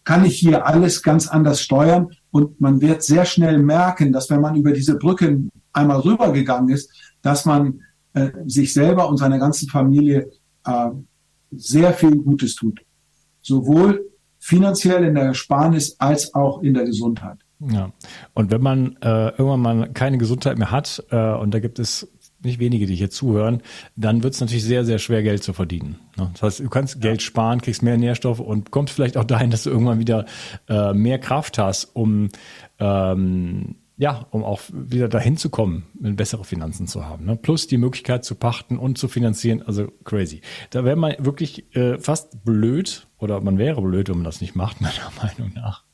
kann 0.04 0.26
ich 0.26 0.36
hier 0.38 0.66
alles 0.66 1.04
ganz 1.04 1.28
anders 1.28 1.62
steuern. 1.62 2.10
Und 2.32 2.60
man 2.60 2.82
wird 2.82 3.04
sehr 3.04 3.26
schnell 3.26 3.60
merken, 3.60 4.12
dass 4.12 4.32
wenn 4.32 4.42
man 4.42 4.56
über 4.56 4.72
diese 4.72 4.98
Brücken 4.98 5.52
einmal 5.72 6.00
rübergegangen 6.00 6.70
ist, 6.70 6.92
dass 7.22 7.46
man 7.46 7.82
äh, 8.14 8.32
sich 8.48 8.74
selber 8.74 9.08
und 9.08 9.18
seiner 9.18 9.38
ganzen 9.38 9.70
Familie 9.70 10.32
äh, 10.66 10.90
sehr 11.58 11.94
viel 11.94 12.16
Gutes 12.16 12.56
tut. 12.56 12.80
Sowohl 13.42 14.06
finanziell 14.40 15.04
in 15.06 15.16
der 15.16 15.26
Ersparnis 15.26 15.96
als 16.00 16.34
auch 16.34 16.62
in 16.62 16.74
der 16.74 16.86
Gesundheit. 16.86 17.38
Ja, 17.60 17.92
und 18.34 18.52
wenn 18.52 18.62
man 18.62 18.98
äh, 19.02 19.30
irgendwann 19.30 19.62
mal 19.62 19.90
keine 19.94 20.18
Gesundheit 20.18 20.58
mehr 20.58 20.72
hat, 20.72 21.04
äh, 21.10 21.34
und 21.34 21.54
da 21.54 21.60
gibt 21.60 21.80
es 21.80 22.12
nicht 22.44 22.60
wenige, 22.60 22.86
die 22.86 22.96
hier 22.96 23.10
zuhören, 23.10 23.62
dann 23.96 24.24
wird 24.24 24.34
es 24.34 24.42
natürlich 24.42 24.64
sehr, 24.64 24.86
sehr 24.86 25.00
schwer, 25.00 25.24
Geld 25.24 25.44
zu 25.44 25.54
verdienen. 25.54 25.98
Ne? 26.16 26.30
Das 26.34 26.44
heißt, 26.44 26.60
du 26.60 26.70
kannst 26.70 27.02
Geld 27.02 27.22
sparen, 27.22 27.62
kriegst 27.62 27.82
mehr 27.82 27.98
Nährstoffe 27.98 28.40
und 28.40 28.72
kommst 28.72 28.94
vielleicht 28.94 29.18
auch 29.18 29.24
dahin, 29.24 29.52
dass 29.52 29.64
du 29.64 29.72
irgendwann 29.72 30.00
wieder 30.00 30.26
äh, 30.70 30.94
mehr 30.94 31.18
Kraft 31.18 31.58
hast, 31.58 31.86
um 31.96 32.30
ähm, 32.80 33.76
ja, 33.98 34.28
um 34.32 34.44
auch 34.44 34.62
wieder 34.72 35.08
dahin 35.08 35.38
zu 35.38 35.50
kommen, 35.50 35.86
bessere 35.94 36.44
Finanzen 36.44 36.88
zu 36.88 37.06
haben. 37.06 37.26
Ne? 37.26 37.38
Plus 37.38 37.68
die 37.68 37.78
Möglichkeit 37.78 38.26
zu 38.26 38.36
pachten 38.36 38.78
und 38.78 38.98
zu 38.98 39.08
finanzieren, 39.08 39.62
also 39.62 39.88
crazy. 40.04 40.42
Da 40.70 40.84
wäre 40.84 40.96
man 40.96 41.16
wirklich 41.20 41.74
äh, 41.76 41.98
fast 41.98 42.44
blöd, 42.44 43.08
oder 43.18 43.40
man 43.42 43.58
wäre 43.58 43.82
blöd, 43.82 44.10
wenn 44.10 44.18
man 44.18 44.26
das 44.26 44.42
nicht 44.42 44.56
macht, 44.56 44.82
meiner 44.82 45.12
Meinung 45.22 45.54
nach. 45.54 45.86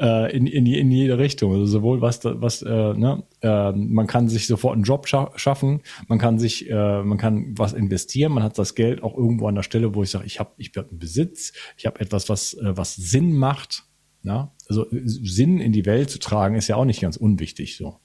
Äh, 0.00 0.36
in, 0.36 0.46
in, 0.46 0.66
in 0.66 0.90
jede 0.90 1.18
Richtung. 1.18 1.52
Also 1.52 1.66
sowohl 1.66 2.00
was, 2.00 2.24
was 2.24 2.62
äh, 2.62 2.68
ne, 2.94 3.22
äh, 3.40 3.70
man 3.72 4.08
kann 4.08 4.28
sich 4.28 4.48
sofort 4.48 4.74
einen 4.74 4.82
Job 4.82 5.06
scha 5.06 5.30
schaffen, 5.36 5.82
man 6.08 6.18
kann 6.18 6.40
sich, 6.40 6.68
äh, 6.68 7.02
man 7.02 7.18
kann 7.18 7.54
was 7.56 7.72
investieren, 7.72 8.32
man 8.32 8.42
hat 8.42 8.58
das 8.58 8.74
Geld 8.74 9.02
auch 9.02 9.16
irgendwo 9.16 9.46
an 9.46 9.54
der 9.54 9.62
Stelle, 9.62 9.94
wo 9.94 10.02
ich 10.02 10.10
sage, 10.10 10.26
ich 10.26 10.40
habe 10.40 10.50
ich 10.56 10.72
hab 10.76 10.90
einen 10.90 10.98
Besitz, 10.98 11.52
ich 11.76 11.86
habe 11.86 12.00
etwas, 12.00 12.28
was, 12.28 12.54
äh, 12.54 12.76
was 12.76 12.96
Sinn 12.96 13.36
macht. 13.36 13.84
Ja? 14.22 14.52
Also 14.68 14.86
Sinn 14.90 15.60
in 15.60 15.72
die 15.72 15.86
Welt 15.86 16.10
zu 16.10 16.18
tragen, 16.18 16.54
ist 16.54 16.68
ja 16.68 16.76
auch 16.76 16.84
nicht 16.84 17.00
ganz 17.00 17.16
unwichtig 17.16 17.76
so. 17.76 17.98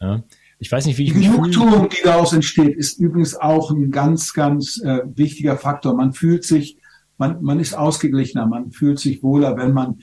Ja? 0.00 0.24
Ich 0.58 0.72
weiß 0.72 0.86
nicht, 0.86 0.98
wie 0.98 1.04
ich 1.04 1.12
die 1.12 1.20
Genugtuung, 1.20 1.88
die 1.88 2.02
daraus 2.02 2.32
entsteht, 2.32 2.76
ist 2.76 2.98
übrigens 2.98 3.36
auch 3.36 3.70
ein 3.70 3.90
ganz, 3.90 4.32
ganz 4.32 4.80
äh, 4.82 5.02
wichtiger 5.14 5.56
Faktor. 5.56 5.94
Man 5.94 6.12
fühlt 6.12 6.44
sich, 6.44 6.78
man, 7.16 7.42
man 7.42 7.60
ist 7.60 7.74
ausgeglichener, 7.74 8.46
man 8.46 8.72
fühlt 8.72 8.98
sich 8.98 9.22
wohler, 9.22 9.56
wenn 9.56 9.72
man 9.72 10.00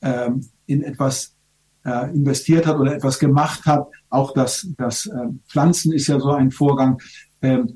ähm, 0.00 0.46
in 0.66 0.82
etwas 0.82 1.36
äh, 1.84 2.10
investiert 2.12 2.66
hat 2.66 2.76
oder 2.78 2.94
etwas 2.94 3.18
gemacht 3.18 3.66
hat. 3.66 3.88
Auch 4.08 4.32
das, 4.34 4.68
das 4.76 5.06
äh, 5.06 5.28
Pflanzen 5.48 5.92
ist 5.92 6.06
ja 6.06 6.20
so 6.20 6.30
ein 6.30 6.52
Vorgang. 6.52 7.00
Ähm, 7.42 7.74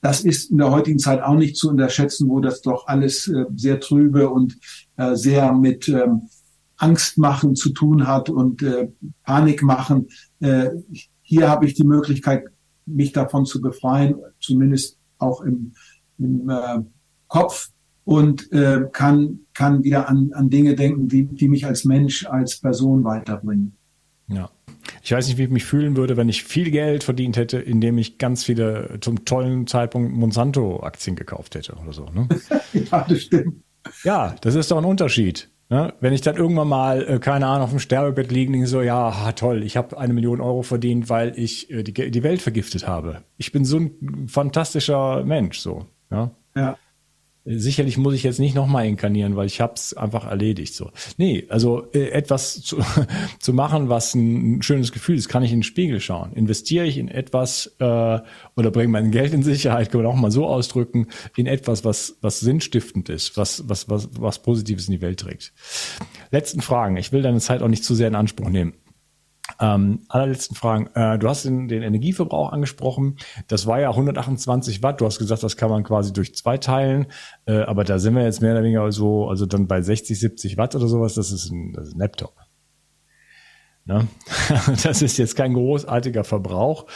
das 0.00 0.20
ist 0.20 0.50
in 0.50 0.58
der 0.58 0.70
heutigen 0.70 0.98
Zeit 0.98 1.22
auch 1.22 1.34
nicht 1.34 1.56
zu 1.56 1.68
unterschätzen, 1.68 2.28
wo 2.28 2.40
das 2.40 2.62
doch 2.62 2.86
alles 2.86 3.28
äh, 3.28 3.46
sehr 3.56 3.80
trübe 3.80 4.30
und 4.30 4.58
äh, 4.96 5.14
sehr 5.14 5.52
mit 5.52 5.88
ähm, 5.88 6.28
Angst 6.76 7.18
machen 7.18 7.56
zu 7.56 7.70
tun 7.70 8.06
hat 8.06 8.30
und 8.30 8.62
äh, 8.62 8.92
Panik 9.24 9.62
machen. 9.62 10.08
Hier 11.22 11.48
habe 11.50 11.66
ich 11.66 11.74
die 11.74 11.84
Möglichkeit, 11.84 12.44
mich 12.86 13.12
davon 13.12 13.46
zu 13.46 13.60
befreien, 13.60 14.14
zumindest 14.38 14.96
auch 15.18 15.40
im, 15.40 15.74
im 16.18 16.48
Kopf 17.26 17.70
und 18.04 18.48
kann, 18.92 19.40
kann 19.52 19.82
wieder 19.82 20.08
an, 20.08 20.30
an 20.32 20.50
Dinge 20.50 20.76
denken, 20.76 21.08
die, 21.08 21.24
die 21.24 21.48
mich 21.48 21.66
als 21.66 21.84
Mensch, 21.84 22.24
als 22.26 22.60
Person 22.60 23.02
weiterbringen. 23.02 23.76
Ja. 24.28 24.48
Ich 25.02 25.12
weiß 25.12 25.28
nicht, 25.28 25.38
wie 25.38 25.44
ich 25.44 25.50
mich 25.50 25.64
fühlen 25.64 25.96
würde, 25.96 26.16
wenn 26.16 26.28
ich 26.28 26.44
viel 26.44 26.70
Geld 26.70 27.04
verdient 27.04 27.36
hätte, 27.36 27.58
indem 27.58 27.98
ich 27.98 28.18
ganz 28.18 28.44
viele 28.44 28.98
zum 29.00 29.24
tollen 29.24 29.66
Zeitpunkt 29.66 30.12
Monsanto-Aktien 30.12 31.16
gekauft 31.16 31.54
hätte 31.54 31.74
oder 31.74 31.92
so. 31.92 32.06
Ne? 32.06 32.28
ja, 32.90 33.06
das 33.08 33.22
stimmt. 33.22 33.62
Ja, 34.04 34.34
das 34.40 34.54
ist 34.54 34.70
doch 34.70 34.78
ein 34.78 34.84
Unterschied. 34.84 35.50
Ne? 35.70 35.92
Wenn 36.00 36.12
ich 36.12 36.22
dann 36.22 36.36
irgendwann 36.36 36.68
mal, 36.68 37.06
äh, 37.06 37.18
keine 37.18 37.46
Ahnung, 37.46 37.64
auf 37.64 37.70
dem 37.70 37.78
Sterbebett 37.78 38.32
liegen 38.32 38.52
denke 38.52 38.66
so, 38.66 38.80
ja, 38.80 39.32
toll, 39.32 39.62
ich 39.62 39.76
habe 39.76 39.98
eine 39.98 40.14
Million 40.14 40.40
Euro 40.40 40.62
verdient, 40.62 41.10
weil 41.10 41.32
ich 41.36 41.70
äh, 41.70 41.82
die, 41.82 42.10
die 42.10 42.22
Welt 42.22 42.40
vergiftet 42.40 42.86
habe. 42.86 43.22
Ich 43.36 43.52
bin 43.52 43.64
so 43.64 43.78
ein 43.78 44.28
fantastischer 44.28 45.24
Mensch, 45.24 45.58
so. 45.58 45.86
Ja. 46.10 46.30
ja 46.56 46.78
sicherlich 47.48 47.96
muss 47.96 48.14
ich 48.14 48.22
jetzt 48.22 48.38
nicht 48.38 48.54
nochmal 48.54 48.86
inkarnieren, 48.86 49.36
weil 49.36 49.46
ich 49.46 49.60
habe 49.60 49.74
es 49.74 49.94
einfach 49.94 50.26
erledigt. 50.26 50.74
So. 50.74 50.90
Nee, 51.16 51.46
also 51.48 51.86
äh, 51.92 52.10
etwas 52.10 52.62
zu, 52.62 52.78
zu 53.38 53.52
machen, 53.52 53.88
was 53.88 54.14
ein 54.14 54.62
schönes 54.62 54.92
Gefühl 54.92 55.16
ist, 55.16 55.28
kann 55.28 55.42
ich 55.42 55.52
in 55.52 55.58
den 55.58 55.64
Spiegel 55.64 56.00
schauen. 56.00 56.32
Investiere 56.34 56.86
ich 56.86 56.98
in 56.98 57.08
etwas 57.08 57.74
äh, 57.78 57.84
oder 57.84 58.70
bringe 58.70 58.88
mein 58.88 59.10
Geld 59.10 59.32
in 59.32 59.42
Sicherheit, 59.42 59.90
kann 59.90 60.02
man 60.02 60.10
auch 60.10 60.16
mal 60.16 60.30
so 60.30 60.46
ausdrücken, 60.46 61.08
in 61.36 61.46
etwas, 61.46 61.84
was, 61.84 62.18
was 62.20 62.40
sinnstiftend 62.40 63.08
ist, 63.08 63.36
was, 63.36 63.68
was, 63.68 63.88
was, 63.88 64.08
was 64.18 64.42
Positives 64.42 64.88
in 64.88 64.92
die 64.92 65.00
Welt 65.00 65.20
trägt. 65.20 65.52
Letzten 66.30 66.60
Fragen. 66.60 66.96
Ich 66.96 67.12
will 67.12 67.22
deine 67.22 67.40
Zeit 67.40 67.62
auch 67.62 67.68
nicht 67.68 67.84
zu 67.84 67.94
sehr 67.94 68.08
in 68.08 68.14
Anspruch 68.14 68.50
nehmen. 68.50 68.74
Ähm, 69.60 70.00
allerletzten 70.08 70.56
Fragen. 70.56 70.88
Äh, 70.94 71.18
du 71.18 71.28
hast 71.28 71.44
den, 71.44 71.68
den, 71.68 71.82
Energieverbrauch 71.82 72.52
angesprochen. 72.52 73.16
Das 73.48 73.66
war 73.66 73.80
ja 73.80 73.90
128 73.90 74.82
Watt. 74.82 75.00
Du 75.00 75.06
hast 75.06 75.18
gesagt, 75.18 75.42
das 75.42 75.56
kann 75.56 75.70
man 75.70 75.82
quasi 75.82 76.12
durch 76.12 76.34
zwei 76.34 76.58
teilen. 76.58 77.06
Äh, 77.46 77.62
aber 77.62 77.84
da 77.84 77.98
sind 77.98 78.14
wir 78.14 78.22
jetzt 78.22 78.40
mehr 78.40 78.52
oder 78.52 78.62
weniger 78.62 78.90
so, 78.92 79.28
also 79.28 79.46
dann 79.46 79.66
bei 79.66 79.82
60, 79.82 80.18
70 80.18 80.56
Watt 80.56 80.76
oder 80.76 80.86
sowas. 80.86 81.14
Das 81.14 81.32
ist 81.32 81.50
ein, 81.50 81.72
das 81.72 81.88
ist 81.88 81.94
ein 81.94 81.98
Laptop. 81.98 82.34
Ne? 83.88 84.06
Das 84.82 85.02
ist 85.02 85.16
jetzt 85.16 85.34
kein 85.34 85.54
großartiger 85.54 86.22
Verbrauch. 86.22 86.86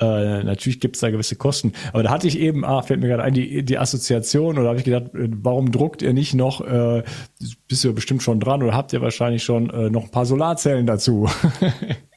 Äh, 0.00 0.42
natürlich 0.42 0.80
gibt 0.80 0.96
es 0.96 1.00
da 1.00 1.10
gewisse 1.10 1.36
Kosten. 1.36 1.72
Aber 1.92 2.02
da 2.02 2.10
hatte 2.10 2.26
ich 2.26 2.38
eben, 2.38 2.64
ah, 2.64 2.82
fällt 2.82 3.00
mir 3.00 3.08
gerade 3.08 3.22
ein, 3.22 3.34
die, 3.34 3.64
die 3.64 3.78
Assoziation, 3.78 4.58
oder 4.58 4.68
habe 4.68 4.78
ich 4.78 4.84
gedacht, 4.84 5.14
äh, 5.14 5.28
warum 5.30 5.70
druckt 5.70 6.02
ihr 6.02 6.12
nicht 6.12 6.34
noch, 6.34 6.60
äh, 6.60 7.04
bist 7.68 7.84
du 7.84 7.94
bestimmt 7.94 8.22
schon 8.22 8.40
dran 8.40 8.62
oder 8.62 8.74
habt 8.74 8.92
ihr 8.92 9.00
wahrscheinlich 9.00 9.44
schon 9.44 9.70
äh, 9.70 9.90
noch 9.90 10.04
ein 10.04 10.10
paar 10.10 10.26
Solarzellen 10.26 10.86
dazu? 10.86 11.28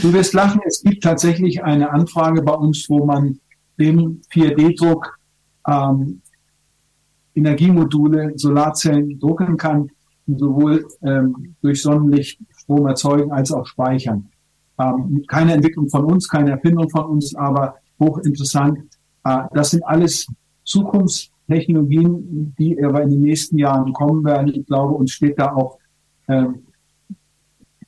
du 0.00 0.12
wirst 0.12 0.34
lachen, 0.34 0.60
es 0.66 0.82
gibt 0.82 1.02
tatsächlich 1.02 1.62
eine 1.62 1.90
Anfrage 1.90 2.42
bei 2.42 2.52
uns, 2.52 2.88
wo 2.88 3.04
man 3.04 3.38
dem 3.78 4.20
4D-Druck 4.32 5.18
ähm, 5.66 6.20
Energiemodule, 7.34 8.32
Solarzellen 8.36 9.18
drucken 9.18 9.56
kann 9.56 9.90
sowohl 10.26 10.86
ähm, 11.02 11.54
durch 11.60 11.82
Sonnenlicht 11.82 12.40
Strom 12.56 12.86
erzeugen 12.86 13.32
als 13.32 13.52
auch 13.52 13.66
speichern. 13.66 14.28
Ähm, 14.78 15.22
keine 15.28 15.52
Entwicklung 15.52 15.88
von 15.88 16.04
uns, 16.04 16.28
keine 16.28 16.52
Erfindung 16.52 16.88
von 16.90 17.04
uns, 17.04 17.34
aber 17.34 17.76
hochinteressant. 18.00 18.78
Äh, 19.24 19.42
das 19.52 19.70
sind 19.70 19.84
alles 19.84 20.26
Zukunftstechnologien, 20.64 22.54
die 22.58 22.82
aber 22.82 23.02
in 23.02 23.10
den 23.10 23.22
nächsten 23.22 23.58
Jahren 23.58 23.92
kommen 23.92 24.24
werden. 24.24 24.48
Ich 24.48 24.66
glaube, 24.66 24.94
uns 24.94 25.12
steht 25.12 25.38
da 25.38 25.52
auch, 25.52 25.78
ähm, 26.28 26.63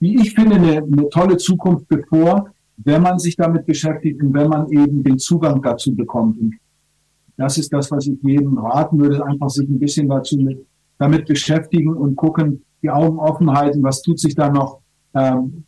wie 0.07 0.23
ich 0.23 0.35
finde, 0.35 0.57
eine, 0.57 0.77
eine 0.77 1.09
tolle 1.09 1.37
Zukunft 1.37 1.89
bevor, 1.89 2.51
wenn 2.77 3.03
man 3.03 3.19
sich 3.19 3.35
damit 3.37 3.67
beschäftigt 3.67 4.23
und 4.23 4.33
wenn 4.35 4.49
man 4.49 4.71
eben 4.71 5.03
den 5.03 5.19
Zugang 5.19 5.61
dazu 5.61 5.95
bekommt. 5.95 6.39
Und 6.39 6.55
das 7.37 7.59
ist 7.59 7.73
das, 7.73 7.91
was 7.91 8.07
ich 8.07 8.19
jedem 8.23 8.57
raten 8.59 9.01
würde, 9.01 9.25
einfach 9.27 9.51
sich 9.51 9.69
ein 9.69 9.81
bisschen 9.81 10.09
dazu 10.09 10.37
mit 10.39 10.65
damit 10.99 11.27
beschäftigen 11.27 11.93
und 11.93 12.17
gucken, 12.17 12.65
die 12.83 12.89
Augen 12.89 13.19
offen 13.19 13.51
halten, 13.53 13.83
was 13.83 14.01
tut 14.01 14.19
sich 14.19 14.35
da 14.35 14.49
noch. 14.49 14.81
Ähm, 15.13 15.65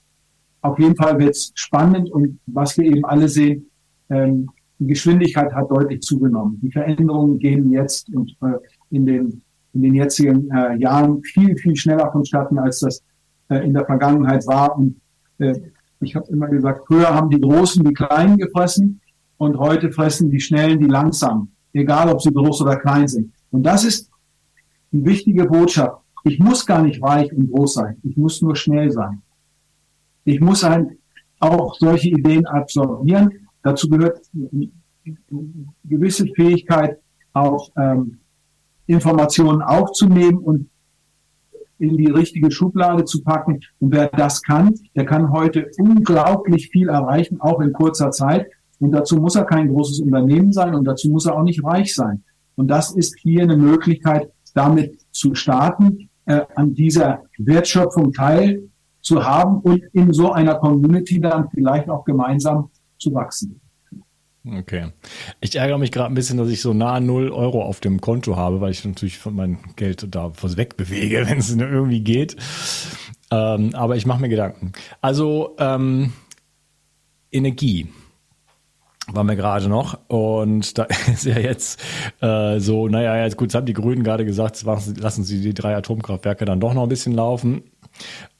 auf 0.62 0.78
jeden 0.78 0.97
Fall 0.97 1.18
wird 1.18 1.30
es 1.30 1.53
spannend 1.55 2.11
und 2.11 2.39
was 2.47 2.78
wir 2.78 2.84
eben 2.84 3.05
alle 3.05 3.28
sehen, 3.28 3.66
ähm, 4.09 4.49
die 4.78 4.86
Geschwindigkeit 4.86 5.53
hat 5.53 5.70
deutlich 5.70 6.01
zugenommen. 6.01 6.59
Die 6.62 6.70
Veränderungen 6.70 7.39
gehen 7.39 7.70
jetzt 7.72 8.09
und 8.14 8.34
äh, 8.43 8.59
in 8.91 9.05
den 9.05 9.43
in 9.74 9.82
den 9.82 9.95
jetzigen 9.95 10.51
äh, 10.51 10.76
Jahren 10.78 11.22
viel 11.22 11.55
viel 11.57 11.76
schneller 11.76 12.11
vonstatten, 12.11 12.59
als 12.59 12.80
das 12.80 13.03
äh, 13.49 13.59
in 13.59 13.72
der 13.72 13.84
Vergangenheit 13.84 14.46
war. 14.46 14.76
Und 14.76 15.01
äh, 15.38 15.61
ich 16.01 16.14
habe 16.14 16.28
immer 16.28 16.49
gesagt, 16.49 16.86
früher 16.86 17.14
haben 17.14 17.30
die 17.30 17.40
Großen 17.40 17.84
die 17.84 17.94
Kleinen 17.94 18.36
gefressen 18.36 19.01
und 19.36 19.59
heute 19.59 19.90
fressen 19.90 20.30
die 20.30 20.40
Schnellen 20.40 20.78
die 20.78 20.86
Langsamen, 20.86 21.53
egal 21.72 22.11
ob 22.11 22.20
sie 22.20 22.32
groß 22.32 22.62
oder 22.62 22.76
klein 22.76 23.09
sind. 23.09 23.32
Und 23.51 23.62
das 23.64 23.84
ist 23.84 24.11
die 24.92 25.05
wichtige 25.05 25.46
Botschaft. 25.46 26.03
Ich 26.24 26.38
muss 26.38 26.66
gar 26.66 26.82
nicht 26.82 27.03
reich 27.03 27.32
und 27.32 27.51
groß 27.51 27.74
sein. 27.74 27.96
Ich 28.03 28.16
muss 28.16 28.42
nur 28.42 28.57
schnell 28.57 28.90
sein. 28.90 29.22
Ich 30.24 30.40
muss 30.40 30.64
ein, 30.64 30.99
auch 31.40 31.74
solche 31.76 32.11
Ideen 32.11 32.46
absorbieren. 32.46 33.49
Dazu 33.62 33.88
gehört 33.88 34.20
eine 34.34 34.70
gewisse 35.84 36.26
Fähigkeit, 36.34 36.99
auch 37.32 37.70
ähm, 37.76 38.18
Informationen 38.86 39.62
aufzunehmen 39.62 40.38
und 40.38 40.68
in 41.79 41.97
die 41.97 42.11
richtige 42.11 42.51
Schublade 42.51 43.05
zu 43.05 43.22
packen. 43.22 43.61
Und 43.79 43.93
wer 43.93 44.09
das 44.09 44.43
kann, 44.43 44.74
der 44.95 45.05
kann 45.05 45.33
heute 45.33 45.70
unglaublich 45.79 46.70
viel 46.70 46.89
erreichen, 46.89 47.41
auch 47.41 47.61
in 47.61 47.72
kurzer 47.72 48.11
Zeit. 48.11 48.47
Und 48.81 48.93
dazu 48.93 49.16
muss 49.16 49.37
er 49.37 49.45
kein 49.45 49.68
großes 49.68 50.01
Unternehmen 50.01 50.53
sein 50.53 50.74
und 50.74 50.85
dazu 50.85 51.11
muss 51.11 51.26
er 51.26 51.37
auch 51.37 51.43
nicht 51.43 51.64
reich 51.64 51.95
sein. 51.95 52.22
Und 52.57 52.68
das 52.68 52.93
ist 52.93 53.16
hier 53.20 53.43
eine 53.43 53.57
Möglichkeit, 53.57 54.31
damit 54.55 54.99
zu 55.11 55.35
starten, 55.35 56.09
äh, 56.26 56.43
an 56.55 56.74
dieser 56.74 57.22
Wertschöpfung 57.39 58.12
teil 58.12 58.68
zu 59.01 59.24
haben 59.24 59.61
und 59.61 59.83
in 59.93 60.12
so 60.12 60.33
einer 60.33 60.57
Community 60.57 61.20
dann 61.20 61.49
vielleicht 61.51 61.89
auch 61.89 62.05
gemeinsam 62.05 62.70
zu 62.99 63.14
wachsen. 63.14 63.61
Okay. 64.45 64.93
Ich 65.41 65.57
ärgere 65.57 65.79
mich 65.79 65.93
gerade 65.93 66.12
ein 66.12 66.14
bisschen, 66.14 66.39
dass 66.39 66.49
ich 66.49 66.61
so 66.61 66.72
nah 66.72 67.01
null 67.01 67.31
Euro 67.31 67.62
auf 67.62 67.81
dem 67.81 68.01
Konto 68.01 68.37
habe, 68.37 68.61
weil 68.61 68.70
ich 68.70 68.85
natürlich 68.85 69.18
von 69.18 69.35
meinem 69.35 69.59
Geld 69.76 70.07
da 70.14 70.33
was 70.41 70.57
wegbewege, 70.57 71.26
wenn 71.29 71.39
es 71.39 71.51
irgendwie 71.51 72.01
geht. 72.01 72.37
Ähm, 73.31 73.74
aber 73.74 73.97
ich 73.97 74.07
mache 74.07 74.20
mir 74.20 74.29
Gedanken. 74.29 74.72
Also 75.01 75.57
ähm, 75.59 76.12
Energie 77.31 77.89
waren 79.12 79.26
wir 79.26 79.37
gerade 79.37 79.68
noch 79.68 79.99
und 80.09 80.76
da 80.79 80.85
ist 81.12 81.24
ja 81.24 81.39
jetzt 81.39 81.81
äh, 82.20 82.59
so, 82.59 82.89
naja, 82.89 83.24
jetzt 83.24 83.37
gut, 83.37 83.49
das 83.49 83.55
haben 83.55 83.66
die 83.66 83.72
Grünen 83.72 84.03
gerade 84.03 84.24
gesagt, 84.24 84.62
lassen 84.62 85.24
sie 85.24 85.41
die 85.41 85.55
drei 85.55 85.76
Atomkraftwerke 85.76 86.45
dann 86.45 86.61
doch 86.61 86.74
noch 86.74 86.83
ein 86.83 86.89
bisschen 86.89 87.14
laufen 87.14 87.62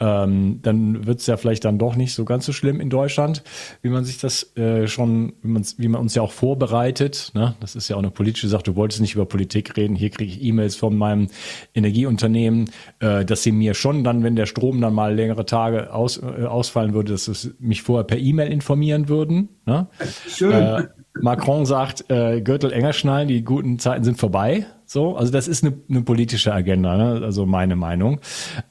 ähm, 0.01 0.61
dann 0.63 1.07
wird 1.07 1.21
es 1.21 1.27
ja 1.27 1.37
vielleicht 1.37 1.65
dann 1.65 1.79
doch 1.79 1.97
nicht 1.97 2.15
so 2.15 2.25
ganz 2.25 2.47
so 2.47 2.53
schlimm 2.53 2.81
in 2.81 2.91
Deutschland, 2.91 3.43
wie 3.83 3.89
man 3.89 4.05
sich 4.05 4.19
das 4.19 4.57
äh, 4.57 4.87
schon, 4.87 5.33
wie, 5.43 5.61
wie 5.77 5.89
man 5.89 6.01
uns 6.01 6.15
ja 6.15 6.23
auch 6.23 6.33
vorbereitet. 6.33 7.33
Ne? 7.35 7.55
Das 7.61 7.75
ist 7.75 7.89
ja 7.89 7.97
auch 7.97 8.01
eine 8.01 8.11
politische 8.11 8.49
Sache. 8.49 8.63
Du 8.63 8.77
wolltest 8.77 9.01
nicht 9.01 9.15
über 9.15 9.27
Politik 9.27 9.77
reden. 9.77 9.97
Hier 9.97 10.11
kriege 10.11 10.31
ich 10.33 10.43
E-Mails 10.43 10.77
von 10.77 10.97
meinem 10.97 11.29
Energieunternehmen, 11.75 12.71
äh, 13.01 13.25
dass 13.25 13.43
sie 13.43 13.53
mir 13.53 13.75
schon 13.75 14.05
dann, 14.05 14.23
wenn 14.23 14.37
der 14.37 14.47
Strom 14.47 14.81
dann 14.81 14.95
mal 14.95 15.15
längere 15.15 15.47
Tage 15.47 15.93
aus, 15.93 16.19
äh, 16.19 16.45
ausfallen 16.45 16.95
würde, 16.95 17.13
dass 17.13 17.25
sie 17.25 17.55
mich 17.59 17.83
vorher 17.83 18.05
per 18.05 18.19
E-Mail 18.19 18.53
informieren 18.53 19.09
würden. 19.09 19.49
Ne? 19.67 19.89
Schön. 20.29 20.53
Äh, 20.53 20.89
Macron 21.21 21.67
sagt, 21.67 22.11
äh, 22.11 22.41
Gürtel 22.41 22.73
enger 22.73 22.93
schnallen, 22.93 23.27
die 23.27 23.43
guten 23.43 23.79
Zeiten 23.79 24.05
sind 24.05 24.19
vorbei. 24.19 24.67
So, 24.91 25.17
also 25.17 25.31
das 25.31 25.49
ist 25.49 25.63
eine, 25.63 25.79
eine 25.91 26.01
politische 26.01 26.51
Agenda, 26.51 26.97
ne? 26.97 27.23
also 27.23 27.45
meine 27.45 27.77
Meinung. 27.77 28.21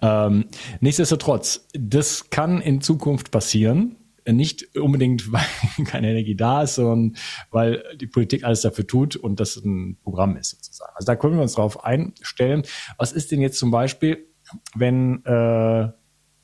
Ähm, 0.01 0.45
nichtsdestotrotz, 0.79 1.67
das 1.73 2.31
kann 2.31 2.59
in 2.59 2.81
Zukunft 2.81 3.29
passieren. 3.29 3.97
Nicht 4.27 4.75
unbedingt, 4.75 5.31
weil 5.31 5.45
keine 5.85 6.09
Energie 6.09 6.35
da 6.35 6.63
ist, 6.63 6.73
sondern 6.73 7.17
weil 7.51 7.83
die 8.01 8.07
Politik 8.07 8.43
alles 8.43 8.61
dafür 8.61 8.87
tut 8.87 9.15
und 9.15 9.39
das 9.39 9.57
ein 9.57 9.99
Programm 10.01 10.37
ist 10.37 10.49
sozusagen. 10.49 10.91
Also 10.95 11.05
da 11.05 11.15
können 11.15 11.35
wir 11.35 11.43
uns 11.43 11.53
drauf 11.53 11.85
einstellen. 11.85 12.63
Was 12.97 13.11
ist 13.11 13.31
denn 13.31 13.39
jetzt 13.39 13.59
zum 13.59 13.69
Beispiel, 13.69 14.25
wenn 14.73 15.23
äh, 15.23 15.91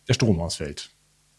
der 0.07 0.13
Strom 0.13 0.39
ausfällt? 0.39 0.92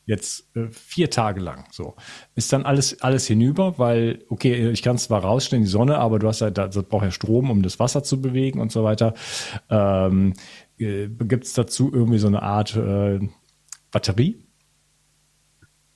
Jetzt 0.07 0.55
äh, 0.57 0.69
vier 0.71 1.11
Tage 1.11 1.41
lang. 1.41 1.65
So 1.71 1.95
ist 2.35 2.53
dann 2.53 2.65
alles 2.65 3.01
alles 3.03 3.27
hinüber, 3.27 3.79
weil 3.79 4.25
okay, 4.29 4.71
ich 4.71 4.83
kann 4.83 4.99
zwar 4.99 5.23
rausstellen 5.23 5.65
die 5.65 5.71
Sonne, 5.71 5.99
aber 5.99 6.19
du 6.19 6.29
hast 6.29 6.41
ja, 6.41 6.51
da, 6.51 6.69
das 6.69 6.83
braucht 6.85 7.05
ja 7.05 7.11
Strom, 7.11 7.51
um 7.51 7.63
das 7.63 7.79
Wasser 7.79 8.03
zu 8.03 8.21
bewegen 8.21 8.61
und 8.61 8.73
so 8.73 8.85
weiter. 8.85 9.15
Ähm, 9.71 10.35
äh, 10.79 11.09
Gibt 11.09 11.45
es 11.45 11.55
dazu 11.55 11.91
irgendwie 11.93 12.19
so 12.19 12.27
eine 12.27 12.43
Art 12.43 12.77
äh, 12.77 13.21
Batterie? 13.91 14.45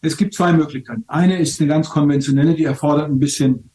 Es 0.01 0.17
gibt 0.17 0.35
zwei 0.35 0.53
Möglichkeiten. 0.53 1.05
Eine 1.09 1.39
ist 1.39 1.61
eine 1.61 1.69
ganz 1.69 1.91
konventionelle, 1.91 2.55
die 2.55 2.65
erfordert 2.65 3.11
ein 3.11 3.19
bisschen 3.19 3.71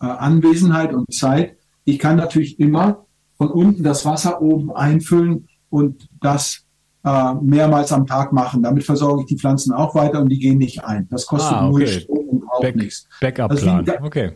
äh, 0.00 0.06
Anwesenheit 0.06 0.94
und 0.94 1.12
Zeit. 1.12 1.56
Ich 1.84 1.98
kann 1.98 2.16
natürlich 2.16 2.60
immer 2.60 3.06
von 3.36 3.50
unten 3.50 3.82
das 3.82 4.04
Wasser 4.04 4.40
oben 4.40 4.72
einfüllen 4.72 5.48
und 5.68 6.08
das 6.20 6.65
äh, 7.06 7.34
mehrmals 7.40 7.92
am 7.92 8.04
Tag 8.04 8.32
machen. 8.32 8.62
Damit 8.62 8.84
versorge 8.84 9.22
ich 9.22 9.26
die 9.26 9.38
Pflanzen 9.38 9.72
auch 9.72 9.94
weiter 9.94 10.20
und 10.20 10.28
die 10.28 10.40
gehen 10.40 10.58
nicht 10.58 10.84
ein. 10.84 11.06
Das 11.08 11.24
kostet 11.24 11.56
ah, 11.56 11.68
okay. 11.68 11.78
null 11.78 11.86
Strom 11.86 12.28
und 12.28 12.40
braucht 12.40 12.62
Back, 12.62 12.76
nichts. 12.76 13.08
Backup-Plan, 13.20 13.88
okay. 14.02 14.32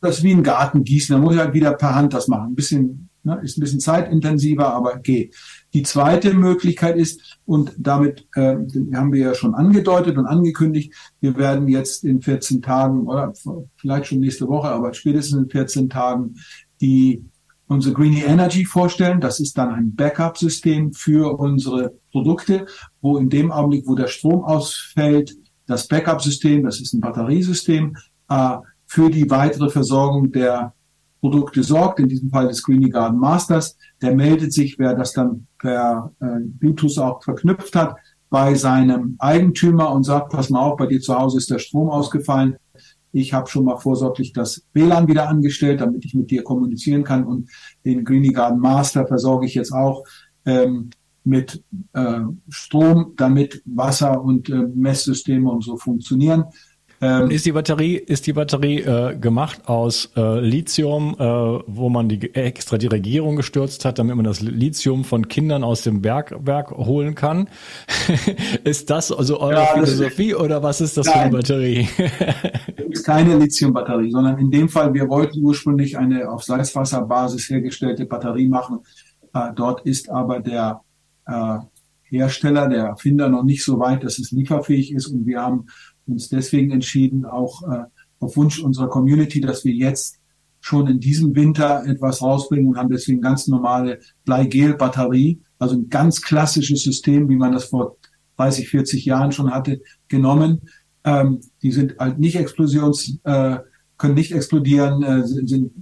Das 0.00 0.18
ist 0.18 0.22
wie 0.22 0.32
ein 0.32 0.44
Garten 0.44 0.84
gießen. 0.84 1.14
Da 1.14 1.20
muss 1.20 1.34
ich 1.34 1.40
halt 1.40 1.52
wieder 1.52 1.72
per 1.72 1.94
Hand 1.94 2.14
das 2.14 2.28
machen. 2.28 2.52
Ein 2.52 2.54
bisschen, 2.54 3.08
ne, 3.24 3.40
ist 3.42 3.58
ein 3.58 3.60
bisschen 3.60 3.80
zeitintensiver, 3.80 4.72
aber 4.72 4.98
geht. 4.98 5.34
Die 5.74 5.82
zweite 5.82 6.32
Möglichkeit 6.32 6.96
ist, 6.96 7.38
und 7.44 7.72
damit 7.76 8.28
äh, 8.36 8.56
haben 8.94 9.12
wir 9.12 9.20
ja 9.20 9.34
schon 9.34 9.54
angedeutet 9.54 10.16
und 10.16 10.26
angekündigt, 10.26 10.94
wir 11.20 11.36
werden 11.36 11.66
jetzt 11.66 12.04
in 12.04 12.22
14 12.22 12.62
Tagen 12.62 13.06
oder 13.06 13.32
vielleicht 13.76 14.06
schon 14.06 14.20
nächste 14.20 14.46
Woche, 14.46 14.68
aber 14.68 14.94
spätestens 14.94 15.42
in 15.42 15.50
14 15.50 15.90
Tagen 15.90 16.36
die 16.80 17.24
unsere 17.66 17.94
Greeny 17.94 18.22
Energy 18.22 18.64
vorstellen. 18.64 19.20
Das 19.20 19.40
ist 19.40 19.56
dann 19.56 19.70
ein 19.70 19.94
Backup-System 19.94 20.92
für 20.92 21.38
unsere 21.38 21.94
Produkte, 22.10 22.66
wo 23.00 23.18
in 23.18 23.30
dem 23.30 23.50
Augenblick, 23.50 23.86
wo 23.86 23.94
der 23.94 24.08
Strom 24.08 24.44
ausfällt, 24.44 25.34
das 25.66 25.88
Backup-System, 25.88 26.64
das 26.64 26.80
ist 26.80 26.92
ein 26.92 27.00
Batteriesystem, 27.00 27.96
äh, 28.28 28.56
für 28.86 29.10
die 29.10 29.30
weitere 29.30 29.70
Versorgung 29.70 30.32
der 30.32 30.74
Produkte 31.20 31.62
sorgt, 31.62 32.00
in 32.00 32.08
diesem 32.08 32.30
Fall 32.30 32.48
des 32.48 32.62
Greeny 32.62 32.90
Garden 32.90 33.18
Masters. 33.18 33.76
Der 34.02 34.14
meldet 34.14 34.52
sich, 34.52 34.78
wer 34.78 34.94
das 34.94 35.12
dann 35.12 35.46
per 35.58 36.12
äh, 36.20 36.26
Bluetooth 36.40 36.98
auch 36.98 37.22
verknüpft 37.22 37.74
hat, 37.76 37.96
bei 38.28 38.54
seinem 38.54 39.16
Eigentümer 39.18 39.92
und 39.92 40.04
sagt, 40.04 40.30
pass 40.30 40.50
mal 40.50 40.60
auf, 40.60 40.76
bei 40.76 40.86
dir 40.86 41.00
zu 41.00 41.14
Hause 41.14 41.38
ist 41.38 41.50
der 41.50 41.58
Strom 41.58 41.90
ausgefallen. 41.90 42.56
Ich 43.12 43.32
habe 43.32 43.48
schon 43.48 43.64
mal 43.64 43.76
vorsorglich 43.76 44.32
das 44.32 44.66
WLAN 44.72 45.06
wieder 45.06 45.28
angestellt, 45.28 45.80
damit 45.80 46.04
ich 46.04 46.14
mit 46.14 46.30
dir 46.30 46.42
kommunizieren 46.42 47.04
kann. 47.04 47.24
Und 47.24 47.50
den 47.84 48.04
Greeny 48.04 48.32
Garden 48.32 48.58
Master 48.58 49.06
versorge 49.06 49.46
ich 49.46 49.54
jetzt 49.54 49.72
auch 49.72 50.04
ähm, 50.46 50.90
mit 51.24 51.62
äh, 51.92 52.20
Strom, 52.48 53.14
damit 53.16 53.62
Wasser 53.64 54.22
und 54.22 54.48
äh, 54.48 54.66
Messsysteme 54.74 55.50
und 55.50 55.62
so 55.62 55.76
funktionieren. 55.76 56.44
Ähm, 57.02 57.30
ist 57.30 57.44
die 57.44 57.50
Batterie, 57.50 57.96
ist 57.96 58.28
die 58.28 58.32
Batterie 58.32 58.78
äh, 58.78 59.16
gemacht 59.16 59.62
aus 59.66 60.12
äh, 60.16 60.38
Lithium, 60.38 61.16
äh, 61.18 61.24
wo 61.24 61.88
man 61.88 62.08
die 62.08 62.32
extra 62.32 62.78
die 62.78 62.86
Regierung 62.86 63.34
gestürzt 63.34 63.84
hat, 63.84 63.98
damit 63.98 64.14
man 64.14 64.24
das 64.24 64.40
Lithium 64.40 65.02
von 65.02 65.26
Kindern 65.26 65.64
aus 65.64 65.82
dem 65.82 66.00
Bergwerk 66.00 66.70
holen 66.70 67.16
kann? 67.16 67.48
ist 68.64 68.88
das 68.88 69.10
also 69.10 69.40
eure 69.40 69.54
ja, 69.54 69.66
Philosophie 69.66 70.30
ist, 70.30 70.36
oder 70.36 70.62
was 70.62 70.80
ist 70.80 70.96
das 70.96 71.06
nein, 71.06 71.14
für 71.14 71.20
eine 71.20 71.36
Batterie? 71.38 71.88
das 72.76 72.86
ist 72.90 73.04
keine 73.04 73.36
Lithium-Batterie, 73.36 74.12
sondern 74.12 74.38
in 74.38 74.52
dem 74.52 74.68
Fall, 74.68 74.94
wir 74.94 75.08
wollten 75.08 75.42
ursprünglich 75.42 75.98
eine 75.98 76.30
auf 76.30 76.44
Salzwasserbasis 76.44 77.50
hergestellte 77.50 78.06
Batterie 78.06 78.46
machen. 78.46 78.78
Äh, 79.34 79.48
dort 79.56 79.84
ist 79.86 80.08
aber 80.08 80.38
der 80.38 80.82
äh, 81.26 81.58
Hersteller, 82.04 82.68
der 82.68 82.84
Erfinder 82.84 83.28
noch 83.28 83.42
nicht 83.42 83.64
so 83.64 83.80
weit, 83.80 84.04
dass 84.04 84.20
es 84.20 84.30
lieferfähig 84.30 84.92
ist 84.92 85.08
und 85.08 85.26
wir 85.26 85.40
haben 85.40 85.66
uns 86.06 86.28
deswegen 86.28 86.70
entschieden, 86.70 87.24
auch 87.24 87.62
äh, 87.62 87.84
auf 88.20 88.36
Wunsch 88.36 88.62
unserer 88.62 88.88
Community, 88.88 89.40
dass 89.40 89.64
wir 89.64 89.72
jetzt 89.72 90.18
schon 90.60 90.86
in 90.86 91.00
diesem 91.00 91.34
Winter 91.34 91.84
etwas 91.84 92.22
rausbringen 92.22 92.68
und 92.68 92.76
haben 92.76 92.88
deswegen 92.88 93.20
ganz 93.20 93.48
normale 93.48 93.98
Bleigel-Batterie, 94.24 95.40
also 95.58 95.74
ein 95.74 95.88
ganz 95.88 96.22
klassisches 96.22 96.82
System, 96.82 97.28
wie 97.28 97.36
man 97.36 97.52
das 97.52 97.64
vor 97.64 97.96
30, 98.36 98.68
40 98.68 99.04
Jahren 99.04 99.32
schon 99.32 99.52
hatte, 99.52 99.82
genommen. 100.08 100.62
Ähm, 101.04 101.40
die 101.62 101.72
sind 101.72 101.98
halt 101.98 102.20
nicht 102.20 102.36
explosions, 102.36 103.18
äh, 103.24 103.58
können 103.98 104.14
nicht 104.14 104.32
explodieren, 104.32 105.02
äh, 105.02 105.26
sind, 105.26 105.48
sind 105.48 105.72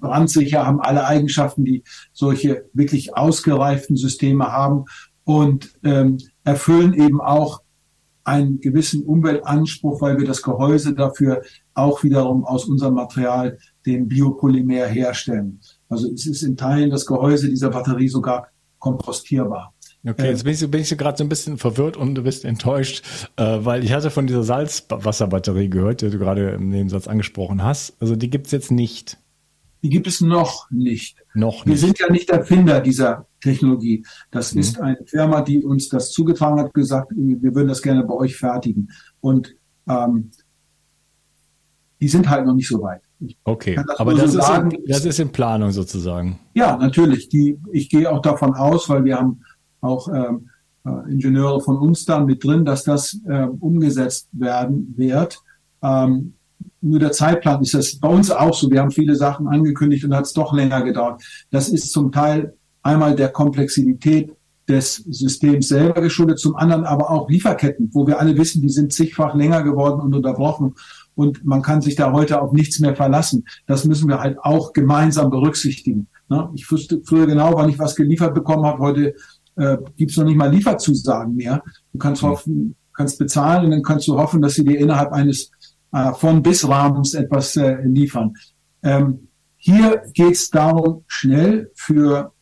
brandsicher, 0.00 0.66
haben 0.66 0.80
alle 0.80 1.06
Eigenschaften, 1.06 1.64
die 1.64 1.82
solche 2.12 2.66
wirklich 2.74 3.16
ausgereiften 3.16 3.96
Systeme 3.96 4.52
haben 4.52 4.84
und 5.24 5.72
ähm, 5.82 6.18
erfüllen 6.44 6.92
eben 6.92 7.20
auch 7.22 7.62
einen 8.26 8.60
gewissen 8.60 9.04
Umweltanspruch, 9.04 10.00
weil 10.00 10.18
wir 10.18 10.26
das 10.26 10.42
Gehäuse 10.42 10.94
dafür 10.94 11.42
auch 11.74 12.02
wiederum 12.02 12.44
aus 12.44 12.64
unserem 12.64 12.94
Material, 12.94 13.58
dem 13.86 14.08
Biopolymer, 14.08 14.86
herstellen. 14.86 15.60
Also 15.88 16.12
es 16.12 16.26
ist 16.26 16.42
in 16.42 16.56
Teilen 16.56 16.90
das 16.90 17.06
Gehäuse 17.06 17.48
dieser 17.48 17.70
Batterie 17.70 18.08
sogar 18.08 18.48
kompostierbar. 18.78 19.72
Okay, 20.08 20.28
jetzt 20.28 20.44
bin 20.44 20.54
ich, 20.54 20.70
bin 20.70 20.80
ich 20.80 20.98
gerade 20.98 21.18
so 21.18 21.24
ein 21.24 21.28
bisschen 21.28 21.56
verwirrt 21.58 21.96
und 21.96 22.14
du 22.16 22.22
bist 22.22 22.44
enttäuscht, 22.44 23.04
äh, 23.36 23.58
weil 23.60 23.84
ich 23.84 23.92
hatte 23.92 24.10
von 24.10 24.26
dieser 24.26 24.42
Salzwasserbatterie 24.42 25.68
gehört, 25.68 26.02
die 26.02 26.10
du 26.10 26.18
gerade 26.18 26.50
im 26.50 26.68
Nebensatz 26.68 27.08
angesprochen 27.08 27.62
hast. 27.62 27.96
Also 28.00 28.16
die 28.16 28.30
gibt's 28.30 28.50
jetzt 28.50 28.70
nicht. 28.70 29.18
Die 29.82 29.88
gibt 29.88 30.06
es 30.06 30.20
noch 30.20 30.68
nicht. 30.70 31.18
Noch 31.34 31.64
nicht. 31.64 31.66
Wir 31.66 31.78
sind 31.78 31.98
ja 31.98 32.10
nicht 32.10 32.30
Erfinder 32.30 32.80
dieser 32.80 33.26
Technologie. 33.46 34.04
Das 34.30 34.54
mhm. 34.54 34.60
ist 34.60 34.80
eine 34.80 34.98
Firma, 35.06 35.40
die 35.42 35.62
uns 35.62 35.88
das 35.88 36.10
zugetragen 36.10 36.58
hat, 36.60 36.74
gesagt, 36.74 37.12
wir 37.14 37.54
würden 37.54 37.68
das 37.68 37.82
gerne 37.82 38.04
bei 38.04 38.14
euch 38.14 38.36
fertigen. 38.36 38.90
Und 39.20 39.54
ähm, 39.88 40.30
die 42.00 42.08
sind 42.08 42.28
halt 42.28 42.46
noch 42.46 42.54
nicht 42.54 42.68
so 42.68 42.82
weit. 42.82 43.02
Ich 43.20 43.38
okay, 43.44 43.76
das 43.76 43.98
aber 43.98 44.14
das, 44.14 44.32
so 44.32 44.38
ist 44.38 44.48
in, 44.50 44.84
das 44.86 45.04
ist 45.06 45.20
in 45.20 45.30
Planung 45.30 45.70
sozusagen. 45.70 46.38
Ja, 46.54 46.76
natürlich. 46.76 47.28
Die, 47.30 47.58
ich 47.72 47.88
gehe 47.88 48.10
auch 48.10 48.20
davon 48.20 48.54
aus, 48.54 48.88
weil 48.90 49.04
wir 49.04 49.16
haben 49.16 49.40
auch 49.80 50.08
ähm, 50.08 50.50
äh, 50.84 51.10
Ingenieure 51.10 51.60
von 51.60 51.78
uns 51.78 52.04
da 52.04 52.20
mit 52.20 52.44
drin, 52.44 52.64
dass 52.64 52.84
das 52.84 53.18
äh, 53.26 53.46
umgesetzt 53.60 54.28
werden 54.32 54.92
wird. 54.96 55.38
Ähm, 55.82 56.34
nur 56.82 56.98
der 56.98 57.12
Zeitplan 57.12 57.62
ist 57.62 57.74
das 57.74 57.98
bei 57.98 58.08
uns 58.08 58.30
auch 58.30 58.54
so. 58.54 58.70
Wir 58.70 58.80
haben 58.80 58.90
viele 58.90 59.14
Sachen 59.14 59.48
angekündigt 59.48 60.04
und 60.04 60.14
hat 60.14 60.24
es 60.24 60.32
doch 60.32 60.52
länger 60.52 60.82
gedauert. 60.82 61.22
Das 61.50 61.68
ist 61.68 61.90
zum 61.90 62.12
Teil 62.12 62.55
einmal 62.86 63.14
der 63.14 63.28
Komplexität 63.28 64.32
des 64.68 64.96
Systems 64.96 65.68
selber 65.68 66.00
geschuldet, 66.00 66.38
zum 66.38 66.56
anderen 66.56 66.84
aber 66.84 67.10
auch 67.10 67.28
Lieferketten, 67.28 67.90
wo 67.92 68.06
wir 68.06 68.18
alle 68.18 68.36
wissen, 68.36 68.62
die 68.62 68.68
sind 68.68 68.92
zigfach 68.92 69.34
länger 69.34 69.62
geworden 69.62 70.00
und 70.00 70.14
unterbrochen 70.14 70.74
und 71.14 71.44
man 71.44 71.62
kann 71.62 71.80
sich 71.80 71.96
da 71.96 72.12
heute 72.12 72.40
auf 72.40 72.52
nichts 72.52 72.78
mehr 72.78 72.94
verlassen. 72.94 73.44
Das 73.66 73.84
müssen 73.84 74.08
wir 74.08 74.20
halt 74.20 74.38
auch 74.38 74.72
gemeinsam 74.72 75.30
berücksichtigen. 75.30 76.08
Ne? 76.28 76.50
Ich 76.54 76.70
wusste 76.70 77.00
früher 77.04 77.26
genau, 77.26 77.54
wann 77.54 77.68
ich 77.68 77.78
was 77.78 77.96
geliefert 77.96 78.34
bekommen 78.34 78.66
habe. 78.66 78.78
Heute 78.80 79.14
äh, 79.56 79.78
gibt 79.96 80.10
es 80.10 80.16
noch 80.16 80.24
nicht 80.24 80.36
mal 80.36 80.50
Lieferzusagen 80.50 81.34
mehr. 81.34 81.62
Du 81.92 81.98
kannst 81.98 82.22
hoffen, 82.22 82.76
kannst 82.92 83.18
bezahlen 83.18 83.66
und 83.66 83.70
dann 83.70 83.82
kannst 83.82 84.06
du 84.08 84.18
hoffen, 84.18 84.42
dass 84.42 84.54
sie 84.54 84.64
dir 84.64 84.78
innerhalb 84.78 85.12
eines 85.12 85.50
äh, 85.92 86.12
von 86.12 86.42
bis 86.42 86.68
Rahmens 86.68 87.14
etwas 87.14 87.56
äh, 87.56 87.76
liefern. 87.82 88.34
Ähm, 88.82 89.28
hier 89.56 90.02
geht 90.12 90.34
es 90.34 90.50
darum, 90.50 91.04
schnell 91.06 91.70
für 91.74 92.32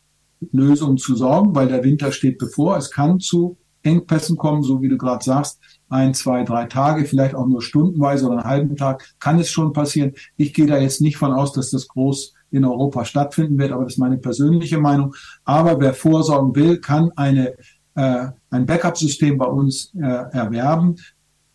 Lösungen 0.51 0.97
zu 0.97 1.15
sorgen, 1.15 1.55
weil 1.55 1.67
der 1.67 1.83
Winter 1.83 2.11
steht 2.11 2.37
bevor. 2.37 2.77
Es 2.77 2.91
kann 2.91 3.19
zu 3.19 3.57
Engpässen 3.85 4.37
kommen, 4.37 4.63
so 4.63 4.81
wie 4.81 4.89
du 4.89 4.97
gerade 4.97 5.23
sagst, 5.23 5.59
ein, 5.89 6.13
zwei, 6.13 6.43
drei 6.43 6.65
Tage, 6.65 7.05
vielleicht 7.05 7.35
auch 7.35 7.45
nur 7.45 7.61
stundenweise 7.61 8.25
oder 8.25 8.37
einen 8.39 8.49
halben 8.49 8.75
Tag, 8.75 9.13
kann 9.19 9.39
es 9.39 9.49
schon 9.49 9.73
passieren. 9.73 10.13
Ich 10.37 10.53
gehe 10.53 10.65
da 10.65 10.77
jetzt 10.77 11.01
nicht 11.01 11.17
von 11.17 11.31
aus, 11.31 11.53
dass 11.53 11.69
das 11.69 11.87
groß 11.87 12.33
in 12.51 12.65
Europa 12.65 13.05
stattfinden 13.05 13.57
wird, 13.57 13.71
aber 13.71 13.83
das 13.83 13.93
ist 13.93 13.99
meine 13.99 14.17
persönliche 14.17 14.79
Meinung. 14.79 15.13
Aber 15.43 15.79
wer 15.79 15.93
vorsorgen 15.93 16.55
will, 16.55 16.79
kann 16.79 17.11
eine, 17.15 17.53
äh, 17.95 18.27
ein 18.49 18.65
Backup-System 18.65 19.37
bei 19.37 19.45
uns 19.45 19.93
äh, 19.95 20.01
erwerben. 20.01 20.95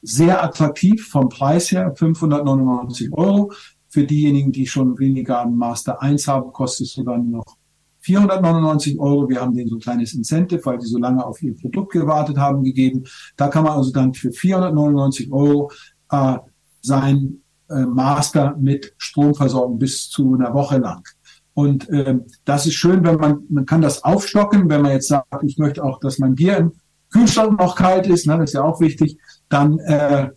Sehr 0.03 0.43
attraktiv 0.43 1.09
vom 1.09 1.29
Preis 1.29 1.71
her, 1.73 1.93
599 1.95 3.13
Euro. 3.13 3.53
Für 3.89 4.05
diejenigen, 4.05 4.53
die 4.53 4.67
schon 4.67 4.99
weniger 4.99 5.45
Master 5.47 6.01
1 6.01 6.29
haben, 6.29 6.53
kostet 6.53 6.87
es 6.87 6.93
sogar 6.93 7.19
noch 7.19 7.57
499 8.01 8.99
Euro. 8.99 9.29
Wir 9.29 9.41
haben 9.41 9.55
denen 9.55 9.69
so 9.69 9.77
ein 9.77 9.81
kleines 9.81 10.15
Incentive, 10.15 10.65
weil 10.65 10.79
die 10.79 10.87
so 10.87 10.99
lange 10.99 11.25
auf 11.25 11.43
ihr 11.43 11.57
Produkt 11.57 11.93
gewartet 11.93 12.39
haben, 12.39 12.65
gegeben. 12.65 13.05
Da 13.37 13.49
kann 13.49 13.65
man 13.65 13.73
also 13.73 13.93
dann 13.93 14.15
für 14.15 14.33
499 14.33 15.31
Euro 15.33 15.71
äh, 16.11 16.39
sein 16.83 17.43
äh, 17.69 17.83
Master 17.83 18.57
mit 18.59 18.95
Strom 18.99 19.35
versorgen 19.35 19.79
bis 19.79 20.09
zu 20.09 20.35
einer 20.35 20.55
Woche 20.55 20.79
lang. 20.79 21.03
Und 21.55 21.89
ähm, 21.91 22.25
das 22.45 22.67
ist 22.67 22.75
schön, 22.75 23.05
wenn 23.05 23.17
man, 23.17 23.41
man 23.49 23.67
kann 23.67 23.83
das 23.83 24.03
aufstocken, 24.05 24.71
wenn 24.71 24.83
man 24.83 24.93
jetzt 24.93 25.09
sagt, 25.09 25.43
ich 25.43 25.59
möchte 25.59 25.85
auch, 25.85 26.01
dass 26.01 26.19
mein 26.19 26.35
Bier 26.35 26.57
im 26.57 26.73
Kühlschrank 27.13 27.59
noch 27.59 27.75
kalt 27.75 28.07
ist, 28.07 28.27
ne, 28.27 28.39
das 28.39 28.51
ist 28.51 28.55
ja 28.55 28.63
auch 28.63 28.81
wichtig, 28.81 29.19
dann 29.49 29.79
äh, 29.81 30.31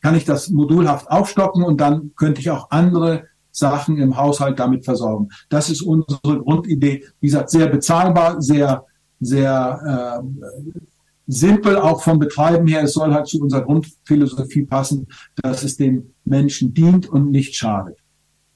kann 0.00 0.14
ich 0.14 0.24
das 0.24 0.50
modulhaft 0.50 1.10
aufstocken 1.10 1.64
und 1.64 1.80
dann 1.80 2.12
könnte 2.16 2.40
ich 2.40 2.50
auch 2.50 2.70
andere 2.70 3.24
Sachen 3.54 3.98
im 3.98 4.16
Haushalt 4.16 4.58
damit 4.58 4.84
versorgen. 4.84 5.28
Das 5.48 5.70
ist 5.70 5.80
unsere 5.80 6.40
Grundidee. 6.42 7.04
Wie 7.20 7.28
gesagt, 7.28 7.50
sehr 7.50 7.68
bezahlbar, 7.68 8.42
sehr, 8.42 8.84
sehr 9.20 10.20
äh, 10.20 10.80
simpel, 11.26 11.78
auch 11.78 12.02
vom 12.02 12.18
Betreiben 12.18 12.66
her. 12.66 12.82
Es 12.82 12.94
soll 12.94 13.14
halt 13.14 13.28
zu 13.28 13.40
unserer 13.40 13.62
Grundphilosophie 13.62 14.64
passen, 14.64 15.06
dass 15.36 15.62
es 15.62 15.76
dem 15.76 16.14
Menschen 16.24 16.74
dient 16.74 17.06
und 17.08 17.30
nicht 17.30 17.54
schadet. 17.54 17.96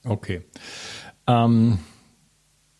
Okay. 0.03 0.41
Ähm, 1.27 1.79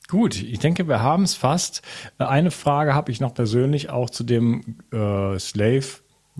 gut, 0.10 0.44
ich 0.44 0.60
denke, 0.60 0.88
wir 0.90 1.02
haben 1.02 1.24
es 1.24 1.36
fast. 1.36 1.82
Eine 2.18 2.52
Frage 2.52 2.94
habe 2.94 3.12
ich 3.12 3.22
noch 3.22 3.34
persönlich 3.34 3.90
auch 3.90 4.10
zu 4.10 4.26
dem 4.26 4.78
äh, 4.92 5.40
Slave, 5.40 5.86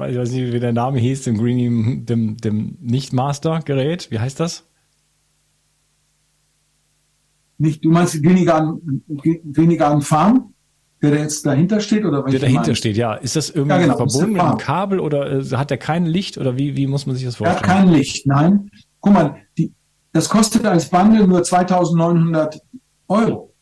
ich 0.08 0.18
weiß 0.18 0.32
nicht, 0.32 0.54
wie 0.54 0.60
der 0.62 0.72
Name 0.72 0.98
hieß, 0.98 1.24
dem 1.24 1.38
Greenie, 1.38 2.06
dem, 2.06 2.38
dem 2.38 2.78
Nicht-Master-Gerät. 2.80 4.12
Wie 4.12 4.20
heißt 4.20 4.40
das? 4.40 4.69
Nicht, 7.60 7.84
du 7.84 7.92
meinst 7.92 8.22
Glinigan, 8.24 8.80
Glinigan 9.52 10.02
Farm, 10.02 10.54
der 11.02 11.20
jetzt 11.20 11.46
dahinter 11.46 11.82
steht 11.82 12.06
oder 12.06 12.24
was? 12.24 12.32
Der 12.32 12.40
dahinter 12.40 12.68
meinst? 12.68 12.78
steht, 12.80 12.98
ja. 12.98 13.16
Ist 13.16 13.36
das 13.36 13.50
irgendwie 13.50 13.76
ja, 13.76 13.82
genau, 13.82 13.98
verbunden 13.98 14.34
mit 14.34 14.42
einem 14.42 14.58
Kabel 14.58 15.00
oder 15.00 15.40
äh, 15.40 15.44
hat 15.56 15.70
der 15.70 15.78
kein 15.78 16.06
Licht 16.06 16.38
oder 16.38 16.58
wie, 16.58 16.78
wie 16.78 16.88
muss 16.88 17.06
man 17.06 17.16
sich 17.16 17.26
das 17.26 17.36
vorstellen? 17.36 17.64
Er 17.64 17.70
hat 17.70 17.78
kein 17.78 17.90
Licht, 17.90 18.26
nein. 18.26 18.72
Guck 19.02 19.14
mal, 19.14 19.36
die, 19.58 19.74
das 20.14 20.30
kostet 20.30 20.66
als 20.66 20.90
Bundle 20.90 21.28
nur 21.28 21.44
2900 21.44 22.62
Euro. 23.10 23.54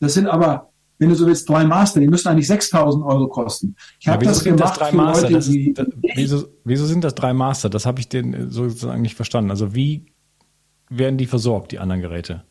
Das 0.00 0.14
sind 0.14 0.26
aber, 0.26 0.70
wenn 0.98 1.10
du 1.10 1.14
so 1.14 1.26
willst, 1.26 1.48
drei 1.48 1.64
Master, 1.64 2.00
die 2.00 2.08
müssen 2.08 2.26
eigentlich 2.26 2.48
6000 2.48 3.04
Euro 3.04 3.28
kosten. 3.28 3.76
Ich 4.00 4.08
habe 4.08 4.24
ja, 4.24 4.30
das 4.32 4.42
gemacht 4.42 4.80
das 4.80 4.88
für 4.88 4.96
Master? 4.96 5.22
Leute, 5.22 5.34
das 5.34 5.48
ist, 5.48 5.78
das, 5.78 5.86
wieso, 6.14 6.48
wieso 6.64 6.86
sind 6.86 7.04
das 7.04 7.14
drei 7.14 7.34
Master? 7.34 7.70
Das 7.70 7.86
habe 7.86 8.00
ich 8.00 8.08
den 8.08 8.50
sozusagen 8.50 9.00
nicht 9.00 9.14
verstanden. 9.14 9.50
Also 9.50 9.74
wie 9.76 10.06
werden 10.88 11.18
die 11.18 11.26
versorgt, 11.26 11.70
die 11.70 11.78
anderen 11.78 12.02
Geräte? 12.02 12.44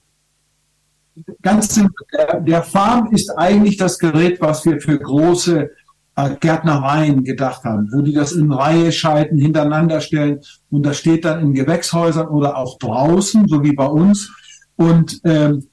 Ganz 1.42 1.74
simpel. 1.76 2.06
Der, 2.42 2.64
Farm 2.64 3.12
ist 3.12 3.30
eigentlich 3.38 3.78
das 3.78 3.98
Gerät, 4.00 4.42
was 4.42 4.66
wir 4.66 4.80
für 4.80 5.00
große 5.00 5.70
äh, 6.16 6.36
Gärtnereien 6.40 7.24
gedacht 7.24 7.64
haben, 7.64 7.90
wo 7.92 8.02
die 8.02 8.14
das 8.14 8.34
in 8.34 8.52
Reihe 8.52 8.92
schalten, 8.92 9.38
hintereinander 9.38 10.02
stellen 10.02 10.40
und 10.70 10.86
das 10.86 10.98
steht 10.98 11.26
dann 11.26 11.42
in 11.42 11.54
Gewächshäusern 11.54 12.28
oder 12.28 12.58
auch 12.58 12.78
draußen, 12.78 13.48
so 13.48 13.64
wie 13.64 13.74
bei 13.74 13.88
uns. 13.88 14.32
Und 14.76 15.20
ähm, 15.24 15.68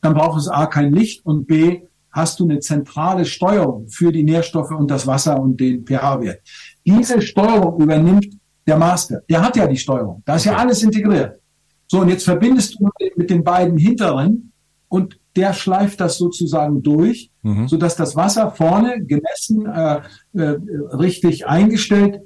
dann 0.00 0.14
braucht 0.14 0.38
es 0.38 0.48
A 0.48 0.66
kein 0.66 0.92
Licht 0.92 1.24
und 1.24 1.46
B 1.46 1.82
hast 2.10 2.40
du 2.40 2.44
eine 2.44 2.60
zentrale 2.60 3.24
Steuerung 3.24 3.88
für 3.88 4.12
die 4.12 4.22
Nährstoffe 4.22 4.70
und 4.70 4.90
das 4.90 5.06
Wasser 5.06 5.38
und 5.38 5.58
den 5.58 5.84
pH-Wert. 5.84 6.40
Diese 6.84 7.20
Steuerung 7.20 7.80
übernimmt 7.80 8.28
der 8.66 8.76
Master. 8.76 9.22
Der 9.28 9.42
hat 9.42 9.56
ja 9.56 9.66
die 9.66 9.76
Steuerung. 9.76 10.22
Da 10.24 10.36
ist 10.36 10.44
ja 10.44 10.56
alles 10.56 10.82
integriert. 10.82 11.40
So, 11.86 12.00
und 12.00 12.08
jetzt 12.08 12.24
verbindest 12.24 12.78
du 12.78 12.88
mit 13.16 13.30
den 13.30 13.42
beiden 13.42 13.78
hinteren 13.78 14.52
und 14.88 15.18
der 15.36 15.52
schleift 15.52 16.00
das 16.00 16.18
sozusagen 16.18 16.82
durch, 16.82 17.30
mhm. 17.42 17.68
so 17.68 17.76
dass 17.76 17.96
das 17.96 18.16
Wasser 18.16 18.50
vorne 18.50 19.04
gemessen, 19.04 19.66
äh, 19.66 20.00
äh, 20.34 20.58
richtig 20.92 21.46
eingestellt, 21.46 22.20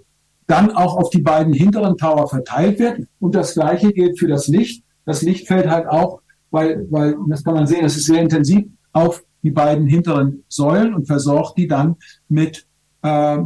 dann 0.47 0.71
auch 0.71 0.97
auf 0.97 1.11
die 1.11 1.21
beiden 1.21 1.53
hinteren 1.53 1.97
Tower 1.97 2.29
verteilt 2.29 2.79
wird. 2.79 3.07
Und 3.21 3.35
das 3.35 3.55
Gleiche 3.55 3.93
gilt 3.93 4.19
für 4.19 4.29
das 4.29 4.49
Licht. 4.49 4.85
Das 5.05 5.23
Licht 5.23 5.47
fällt 5.47 5.69
halt 5.69 5.89
auch, 5.89 6.21
weil, 6.51 6.87
weil 6.91 7.17
das 7.29 7.45
kann 7.45 7.55
man 7.55 7.67
sehen, 7.67 7.83
das 7.83 7.97
ist 7.97 8.07
sehr 8.07 8.21
intensiv, 8.21 8.65
auf 8.93 9.23
die 9.43 9.51
beiden 9.51 9.87
hinteren 9.87 10.45
Säulen 10.49 10.95
und 10.95 11.07
versorgt 11.07 11.59
die 11.59 11.67
dann 11.67 11.97
mit 12.29 12.67
äh, 13.03 13.39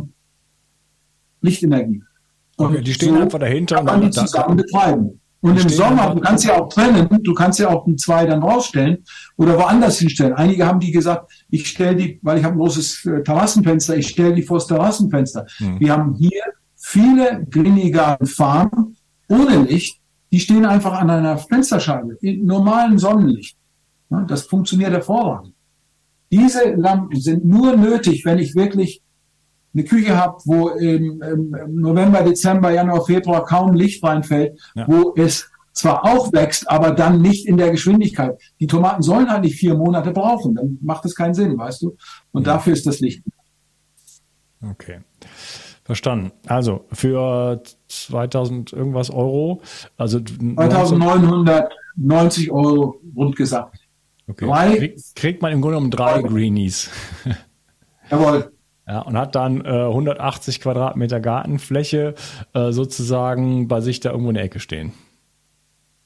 Lichtenergie. 1.41 2.03
Und 2.57 2.67
okay, 2.67 2.83
die 2.83 2.95
stehen 2.95 3.15
so 3.15 3.23
einfach 3.23 3.39
dahinter 3.39 3.77
kann 3.77 3.85
man 3.85 4.01
die 4.03 4.11
zusammen 4.11 4.57
betreiben. 4.57 5.21
Und 5.41 5.61
im 5.61 5.69
Sommer, 5.69 6.15
du 6.15 6.21
kannst 6.21 6.45
ja 6.45 6.61
auch 6.61 6.69
trennen, 6.69 7.09
du 7.23 7.35
kannst 7.35 7.59
ja 7.59 7.69
auch 7.69 7.85
die 7.85 7.97
zwei 7.97 8.27
dann 8.27 8.43
rausstellen 8.43 9.05
oder 9.37 9.57
woanders 9.59 9.99
hinstellen. 9.99 10.33
Einige 10.33 10.67
haben 10.67 10.81
die 10.81 10.91
gesagt, 10.91 11.31
ich 11.51 11.69
stelle 11.69 11.95
die, 11.95 12.19
weil 12.23 12.39
ich 12.39 12.45
habe 12.45 12.57
ein 12.57 12.59
großes 12.59 13.05
äh, 13.05 13.23
Terrassenfenster, 13.23 13.97
ich 13.97 14.09
stelle 14.09 14.35
die 14.35 14.43
vor 14.43 14.59
das 14.59 14.67
Terrassenfenster. 14.67 15.47
Mhm. 15.61 15.81
Wir 15.81 15.93
haben 15.93 16.15
hier 16.15 16.43
viele 16.75 17.47
Grinigan 17.51 18.27
Farmen 18.27 18.97
ohne 19.29 19.63
Licht, 19.65 20.01
die 20.33 20.41
stehen 20.41 20.65
einfach 20.65 20.93
an 20.93 21.11
einer 21.11 21.39
Fensterscheibe, 21.39 22.17
in 22.21 22.45
normalen 22.47 22.99
Sonnenlicht. 22.99 23.57
Das 24.29 24.43
funktioniert 24.43 24.93
hervorragend. 24.93 25.55
Diese 26.31 26.75
Lampen 26.75 27.21
sind 27.21 27.45
nur 27.45 27.77
nötig, 27.77 28.25
wenn 28.25 28.39
ich 28.39 28.55
wirklich 28.55 29.03
eine 29.77 29.85
Küche 29.85 30.17
habt, 30.17 30.47
wo 30.47 30.71
im, 30.71 31.21
im, 31.21 31.81
November, 31.81 32.23
Dezember, 32.23 32.71
Januar, 32.71 33.05
Februar 33.05 33.45
kaum 33.45 33.75
Licht 33.75 34.03
reinfällt, 34.03 34.59
ja. 34.75 34.87
wo 34.89 35.13
es 35.17 35.51
zwar 35.73 36.07
auch 36.07 36.33
wächst, 36.33 36.71
aber 36.71 36.93
dann 36.93 37.21
nicht 37.21 37.47
in 37.47 37.59
der 37.59 37.71
Geschwindigkeit. 37.71 38.41
Die 38.59 38.67
Tomaten 38.67 39.03
sollen 39.03 39.31
halt 39.31 39.43
nicht 39.43 39.57
vier 39.57 39.75
Monate 39.75 40.13
brauchen, 40.13 40.55
dann 40.55 40.79
macht 40.81 41.05
es 41.05 41.15
keinen 41.15 41.35
Sinn, 41.35 41.59
weißt 41.59 41.83
du? 41.83 41.95
Und 42.33 42.47
ja. 42.47 42.55
dafür 42.55 42.73
ist 42.73 42.87
das 42.87 43.01
Licht. 43.01 43.23
Okay. 44.63 45.01
Verstanden. 45.85 46.33
Also 46.47 46.87
für 46.91 47.63
2000 47.89 48.73
irgendwas 48.73 49.11
Euro, 49.11 49.61
also 49.99 50.21
2990 50.21 52.51
Euro 52.51 52.99
rund 53.15 53.37
gesagt. 53.37 53.77
Okay. 54.27 54.47
Drei, 54.47 54.97
kriegt 55.15 55.43
man 55.43 55.53
im 55.53 55.61
Grunde 55.61 55.77
genommen 55.77 55.93
drei 55.93 56.23
Greenies. 56.23 56.91
Jawohl. 58.11 58.56
Ja, 58.89 59.01
und 59.01 59.19
hat 59.19 59.35
dann 59.35 59.65
äh, 59.65 59.69
180 59.69 60.61
Quadratmeter 60.61 61.19
Gartenfläche 61.19 62.15
äh, 62.55 62.71
sozusagen 62.71 63.67
bei 63.67 63.81
sich 63.81 63.99
da 63.99 64.11
irgendwo 64.11 64.31
in 64.31 64.37
der 64.37 64.45
Ecke 64.45 64.61
stehen. 64.61 64.93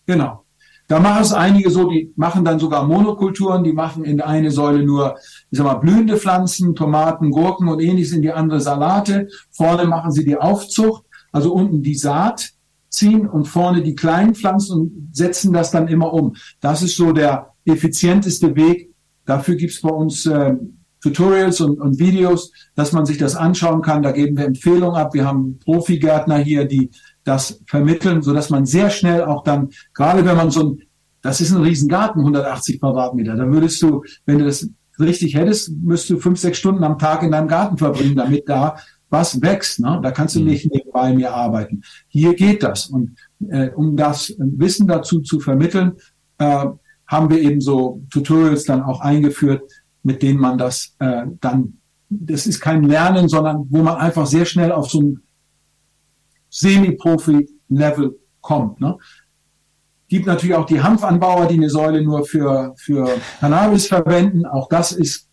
Genau. 0.07 0.45
Da 0.89 0.99
machen 0.99 1.22
es 1.22 1.33
einige 1.33 1.70
so, 1.70 1.89
die 1.89 2.12
machen 2.16 2.45
dann 2.45 2.59
sogar 2.59 2.85
Monokulturen, 2.85 3.62
die 3.62 3.72
machen 3.72 4.03
in 4.03 4.20
eine 4.20 4.51
Säule 4.51 4.83
nur, 4.83 5.18
ich 5.51 5.59
sag 5.59 5.64
mal, 5.64 5.74
blühende 5.74 6.16
Pflanzen, 6.16 6.74
Tomaten, 6.74 7.31
Gurken 7.31 7.68
und 7.68 7.81
ähnliches 7.81 8.12
in 8.12 8.22
die 8.22 8.33
andere 8.33 8.61
Salate. 8.61 9.28
Vorne 9.53 9.85
machen 9.85 10.11
sie 10.11 10.24
die 10.24 10.37
Aufzucht, 10.37 11.05
also 11.31 11.53
unten 11.53 11.83
die 11.83 11.95
Saat 11.95 12.51
ziehen 12.89 13.28
und 13.28 13.45
vorne 13.45 13.83
die 13.83 13.95
kleinen 13.95 14.35
Pflanzen 14.35 14.81
und 14.81 15.11
setzen 15.12 15.53
das 15.53 15.70
dann 15.70 15.87
immer 15.87 16.12
um. 16.12 16.35
Das 16.61 16.83
ist 16.83 16.97
so 16.97 17.12
der 17.12 17.53
effizienteste 17.64 18.57
Weg. 18.57 18.93
Dafür 19.26 19.55
gibt's 19.55 19.81
bei 19.81 19.91
uns 19.91 20.26
äh, 20.26 20.55
Tutorials 21.03 21.61
und, 21.61 21.80
und 21.80 21.98
Videos, 21.98 22.53
dass 22.74 22.92
man 22.92 23.07
sich 23.07 23.18
das 23.18 23.36
anschauen 23.36 23.82
kann. 23.82 24.03
Da 24.03 24.12
geben 24.12 24.36
wir 24.36 24.44
Empfehlungen 24.44 24.96
ab. 24.96 25.14
Wir 25.14 25.26
haben 25.26 25.59
Profigärtner 25.59 26.38
hier, 26.38 26.66
die 26.66 26.90
das 27.24 27.61
vermitteln, 27.66 28.22
so 28.22 28.32
dass 28.32 28.51
man 28.51 28.66
sehr 28.66 28.90
schnell 28.90 29.24
auch 29.24 29.42
dann, 29.44 29.70
gerade 29.94 30.24
wenn 30.24 30.36
man 30.36 30.51
so 30.51 30.70
ein, 30.70 30.82
das 31.22 31.40
ist 31.40 31.53
ein 31.53 31.62
Riesengarten, 31.62 32.20
180 32.20 32.80
Quadratmeter, 32.80 33.36
da 33.36 33.51
würdest 33.51 33.80
du, 33.82 34.05
wenn 34.24 34.38
du 34.38 34.46
das 34.46 34.68
richtig 34.98 35.34
hättest, 35.34 35.70
müsstest 35.82 36.11
du 36.11 36.18
fünf, 36.18 36.38
sechs 36.38 36.59
Stunden 36.59 36.84
am 36.84 36.98
Tag 36.98 37.22
in 37.22 37.32
deinem 37.32 37.48
Garten 37.48 37.78
verbringen, 37.78 38.16
damit 38.16 38.48
da 38.48 38.76
was 39.09 39.42
wächst. 39.42 39.80
Ne? 39.80 40.01
Da 40.03 40.12
kannst 40.12 40.36
du 40.36 40.40
mhm. 40.40 40.46
nicht 40.46 40.72
nebenbei 40.72 41.12
mir 41.12 41.34
arbeiten. 41.34 41.82
Hier 42.09 42.34
geht 42.34 42.62
das. 42.62 42.86
Und 42.86 43.16
äh, 43.48 43.70
um 43.70 43.96
das 43.96 44.34
Wissen 44.38 44.86
dazu 44.86 45.20
zu 45.20 45.40
vermitteln, 45.40 45.94
äh, 46.38 46.66
haben 47.07 47.28
wir 47.28 47.40
eben 47.40 47.61
so 47.61 48.03
Tutorials 48.11 48.64
dann 48.64 48.82
auch 48.82 49.01
eingeführt, 49.01 49.62
mit 50.03 50.22
denen 50.22 50.40
man 50.40 50.59
das 50.59 50.96
äh, 50.98 51.26
dann, 51.40 51.78
das 52.09 52.46
ist 52.46 52.61
kein 52.61 52.84
Lernen, 52.84 53.28
sondern 53.28 53.66
wo 53.70 53.82
man 53.82 53.96
einfach 53.96 54.26
sehr 54.26 54.44
schnell 54.44 54.72
auf 54.72 54.90
so 54.90 55.01
ein 55.01 55.22
Semi-Profi 56.51 57.48
Level 57.68 58.18
kommt. 58.40 58.80
Ne? 58.80 58.98
Gibt 60.09 60.26
natürlich 60.26 60.57
auch 60.57 60.66
die 60.66 60.82
Hanfanbauer, 60.82 61.46
die 61.46 61.55
eine 61.55 61.70
Säule 61.70 62.03
nur 62.03 62.24
für, 62.24 62.74
für 62.76 63.09
Cannabis 63.38 63.86
verwenden. 63.86 64.44
Auch 64.44 64.68
das 64.68 64.92
ist 64.92 65.28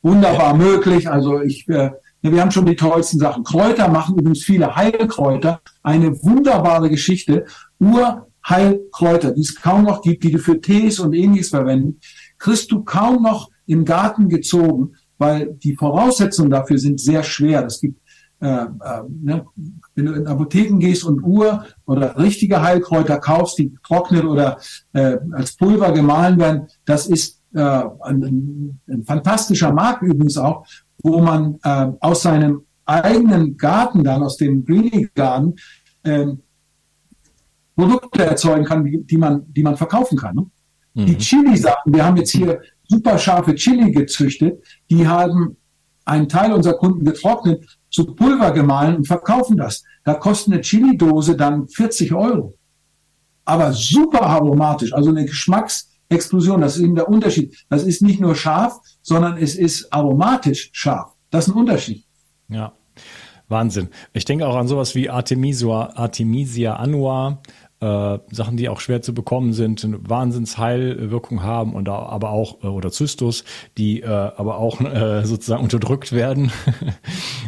wunderbar 0.00 0.56
möglich. 0.56 1.10
Also 1.10 1.42
ich, 1.42 1.68
äh, 1.68 1.90
wir 2.22 2.40
haben 2.40 2.50
schon 2.50 2.66
die 2.66 2.76
tollsten 2.76 3.18
Sachen. 3.18 3.44
Kräuter 3.44 3.88
machen 3.88 4.18
übrigens 4.18 4.42
viele 4.42 4.74
Heilkräuter. 4.74 5.60
Eine 5.82 6.12
wunderbare 6.22 6.88
Geschichte. 6.88 7.44
Urheilkräuter, 7.78 9.32
die 9.32 9.42
es 9.42 9.54
kaum 9.54 9.84
noch 9.84 10.00
gibt, 10.00 10.24
die 10.24 10.32
du 10.32 10.38
für 10.38 10.60
Tees 10.60 10.98
und 10.98 11.12
ähnliches 11.12 11.50
verwenden, 11.50 12.00
kriegst 12.38 12.72
du 12.72 12.84
kaum 12.84 13.22
noch 13.22 13.50
im 13.66 13.84
Garten 13.84 14.28
gezogen, 14.28 14.92
weil 15.18 15.54
die 15.54 15.74
Voraussetzungen 15.74 16.50
dafür 16.50 16.78
sind 16.78 17.00
sehr 17.00 17.22
schwer. 17.22 17.64
Es 17.66 17.80
gibt 17.80 18.00
äh, 18.38 18.46
äh, 18.48 18.66
ne, 19.08 19.46
wenn 19.94 20.06
du 20.06 20.12
in 20.12 20.26
Apotheken 20.26 20.78
gehst 20.78 21.04
und 21.04 21.22
Uhr 21.22 21.64
oder 21.86 22.18
richtige 22.18 22.60
Heilkräuter 22.60 23.18
kaufst, 23.18 23.58
die 23.58 23.70
getrocknet 23.70 24.24
oder 24.24 24.58
äh, 24.92 25.16
als 25.32 25.56
Pulver 25.56 25.92
gemahlen 25.92 26.38
werden, 26.38 26.66
das 26.84 27.06
ist 27.06 27.40
äh, 27.54 27.60
ein, 28.02 28.78
ein 28.88 29.04
fantastischer 29.04 29.72
Markt 29.72 30.02
übrigens 30.02 30.36
auch, 30.36 30.66
wo 30.98 31.20
man 31.22 31.58
äh, 31.62 31.92
aus 32.00 32.22
seinem 32.22 32.62
eigenen 32.84 33.56
Garten 33.56 34.04
dann, 34.04 34.22
aus 34.22 34.36
dem 34.36 34.64
Greenie 34.66 35.08
Garden, 35.14 35.54
äh, 36.02 36.26
Produkte 37.74 38.24
erzeugen 38.24 38.64
kann, 38.64 38.84
die, 38.84 39.02
die, 39.02 39.16
man, 39.16 39.44
die 39.52 39.62
man 39.62 39.76
verkaufen 39.76 40.18
kann. 40.18 40.36
Ne? 40.36 40.46
Mhm. 40.94 41.06
Die 41.06 41.18
Chili-Sachen, 41.18 41.92
wir 41.92 42.04
haben 42.04 42.16
jetzt 42.16 42.30
hier 42.30 42.60
super 42.88 43.18
scharfe 43.18 43.54
Chili 43.54 43.92
gezüchtet, 43.92 44.62
die 44.90 45.06
haben 45.06 45.56
einen 46.04 46.28
Teil 46.28 46.52
unserer 46.52 46.78
Kunden 46.78 47.04
getrocknet, 47.04 47.64
zu 47.90 48.14
Pulver 48.14 48.52
gemahlen 48.52 48.96
und 48.96 49.06
verkaufen 49.06 49.56
das. 49.56 49.82
Da 50.04 50.14
kostet 50.14 50.52
eine 50.52 50.62
Chili-Dose 50.62 51.36
dann 51.36 51.68
40 51.68 52.12
Euro. 52.14 52.54
Aber 53.44 53.72
super 53.72 54.22
aromatisch, 54.22 54.92
also 54.92 55.10
eine 55.10 55.24
Geschmacksexplosion. 55.24 56.60
Das 56.60 56.76
ist 56.76 56.82
eben 56.82 56.94
der 56.94 57.08
Unterschied. 57.08 57.56
Das 57.68 57.84
ist 57.84 58.02
nicht 58.02 58.20
nur 58.20 58.34
scharf, 58.34 58.78
sondern 59.02 59.36
es 59.36 59.54
ist 59.54 59.92
aromatisch 59.92 60.70
scharf. 60.72 61.12
Das 61.30 61.46
ist 61.46 61.54
ein 61.54 61.58
Unterschied. 61.58 62.04
Ja. 62.48 62.72
Wahnsinn. 63.48 63.90
Ich 64.12 64.24
denke 64.24 64.46
auch 64.46 64.56
an 64.56 64.66
sowas 64.66 64.96
wie 64.96 65.08
Artemisia, 65.08 65.92
Artemisia 65.94 66.74
annua, 66.74 67.40
äh, 67.80 68.18
Sachen, 68.30 68.56
die 68.56 68.68
auch 68.68 68.80
schwer 68.80 69.02
zu 69.02 69.12
bekommen 69.14 69.52
sind, 69.52 69.84
eine 69.84 69.98
Wahnsinnsheilwirkung 70.08 71.42
haben 71.42 71.74
und 71.74 71.88
aber 71.88 72.30
auch 72.30 72.62
äh, 72.62 72.68
oder 72.68 72.90
Zystus, 72.90 73.44
die 73.76 74.00
äh, 74.00 74.06
aber 74.06 74.58
auch 74.58 74.80
äh, 74.80 75.24
sozusagen 75.24 75.62
unterdrückt 75.62 76.12
werden. 76.12 76.52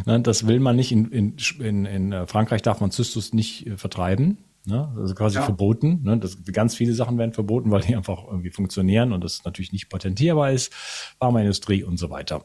Ne, 0.07 0.21
das 0.21 0.47
will 0.47 0.59
man 0.61 0.77
nicht. 0.77 0.91
In, 0.93 1.11
in, 1.11 1.37
in, 1.59 1.85
in 1.85 2.13
äh, 2.13 2.27
Frankreich 2.27 2.63
darf 2.63 2.81
man 2.81 2.91
Zystus 2.91 3.35
nicht 3.35 3.69
vertreiben. 3.77 4.39
Ne? 4.69 4.93
Also 4.97 5.15
quasi 5.15 5.37
ja. 5.37 5.43
verboten. 5.43 6.01
Ne? 6.03 6.19
Das, 6.19 6.37
ganz 6.53 6.75
viele 6.75 6.93
Sachen 6.93 7.17
werden 7.17 7.33
verboten, 7.33 7.71
weil 7.71 7.81
die 7.81 7.97
einfach 7.97 8.25
irgendwie 8.27 8.51
funktionieren 8.51 9.13
und 9.13 9.25
das 9.25 9.45
natürlich 9.45 9.73
nicht 9.73 9.89
patentierbar 9.89 10.53
ist. 10.53 10.73
Pharmaindustrie 11.19 11.85
und 11.85 11.97
so 11.97 12.11
weiter. 12.11 12.45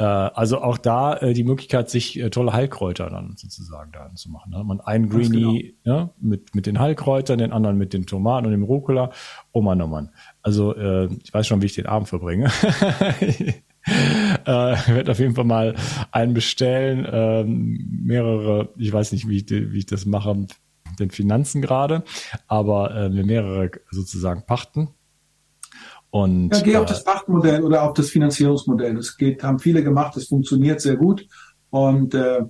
Äh, 0.00 0.04
also 0.04 0.62
auch 0.62 0.78
da 0.78 1.18
äh, 1.18 1.34
die 1.34 1.44
Möglichkeit, 1.44 1.90
sich 1.90 2.18
äh, 2.18 2.30
tolle 2.30 2.54
Heilkräuter 2.54 3.10
dann 3.10 3.34
sozusagen 3.36 3.92
da 3.92 4.10
zu 4.14 4.30
machen. 4.30 4.50
Ne? 4.50 4.64
Man 4.64 4.80
einen 4.80 5.10
Greenie 5.10 5.74
genau. 5.84 5.98
ja, 5.98 6.10
mit, 6.18 6.54
mit 6.54 6.64
den 6.64 6.80
Heilkräutern, 6.80 7.38
den 7.38 7.52
anderen 7.52 7.76
mit 7.76 7.92
den 7.92 8.06
Tomaten 8.06 8.46
und 8.46 8.52
dem 8.52 8.62
Rucola. 8.62 9.10
Oh 9.52 9.60
Mann, 9.60 9.82
oh 9.82 9.86
Mann. 9.86 10.08
Also 10.40 10.74
äh, 10.74 11.08
ich 11.22 11.34
weiß 11.34 11.46
schon, 11.46 11.60
wie 11.60 11.66
ich 11.66 11.74
den 11.74 11.84
Abend 11.84 12.08
verbringe. 12.08 12.46
äh, 14.46 14.72
ich 14.72 14.88
werde 14.88 15.10
auf 15.10 15.18
jeden 15.18 15.34
Fall 15.34 15.44
mal 15.44 15.74
einen 16.12 16.32
bestellen, 16.32 17.06
ähm, 17.10 18.00
mehrere, 18.02 18.70
ich 18.78 18.90
weiß 18.90 19.12
nicht, 19.12 19.28
wie 19.28 19.36
ich, 19.36 19.50
wie 19.50 19.78
ich 19.78 19.86
das 19.86 20.06
mache, 20.06 20.34
mit 20.34 20.56
den 20.98 21.10
Finanzen 21.10 21.60
gerade, 21.60 22.04
aber 22.48 22.94
äh, 22.94 23.10
mehrere 23.10 23.70
sozusagen 23.90 24.46
pachten 24.46 24.88
und, 26.10 26.54
ja, 26.54 26.62
geh 26.62 26.76
auf 26.76 26.84
äh, 26.84 26.88
das 26.88 27.04
Pachtmodell 27.04 27.62
oder 27.62 27.82
auf 27.82 27.94
das 27.94 28.10
Finanzierungsmodell. 28.10 28.94
Das 28.96 29.16
geht, 29.16 29.42
haben 29.42 29.58
viele 29.58 29.82
gemacht, 29.82 30.16
das 30.16 30.26
funktioniert 30.26 30.80
sehr 30.80 30.96
gut. 30.96 31.26
Und 31.70 32.14
äh, 32.14 32.42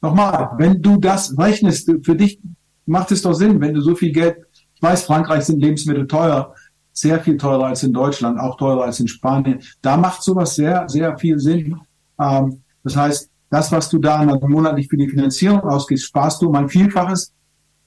nochmal, 0.00 0.50
wenn 0.58 0.82
du 0.82 0.98
das 0.98 1.36
rechnest, 1.38 1.90
für 2.02 2.16
dich 2.16 2.40
macht 2.84 3.12
es 3.12 3.22
doch 3.22 3.34
Sinn, 3.34 3.60
wenn 3.60 3.74
du 3.74 3.80
so 3.80 3.94
viel 3.94 4.12
Geld, 4.12 4.38
ich 4.74 4.82
weiß, 4.82 5.04
Frankreich 5.04 5.44
sind 5.44 5.60
Lebensmittel 5.60 6.06
teuer, 6.08 6.54
sehr 6.92 7.20
viel 7.20 7.36
teurer 7.36 7.66
als 7.66 7.84
in 7.84 7.92
Deutschland, 7.92 8.38
auch 8.38 8.56
teurer 8.56 8.84
als 8.84 8.98
in 8.98 9.08
Spanien. 9.08 9.60
Da 9.80 9.96
macht 9.96 10.22
sowas 10.22 10.56
sehr, 10.56 10.88
sehr 10.88 11.16
viel 11.18 11.38
Sinn. 11.38 11.80
Ähm, 12.20 12.62
das 12.82 12.96
heißt, 12.96 13.30
das, 13.50 13.70
was 13.70 13.88
du 13.88 13.98
da 13.98 14.24
monatlich 14.24 14.88
für 14.88 14.96
die 14.96 15.08
Finanzierung 15.08 15.60
ausgibst, 15.60 16.06
sparst 16.06 16.42
du 16.42 16.48
um 16.48 16.56
ein 16.56 16.68
Vielfaches, 16.68 17.32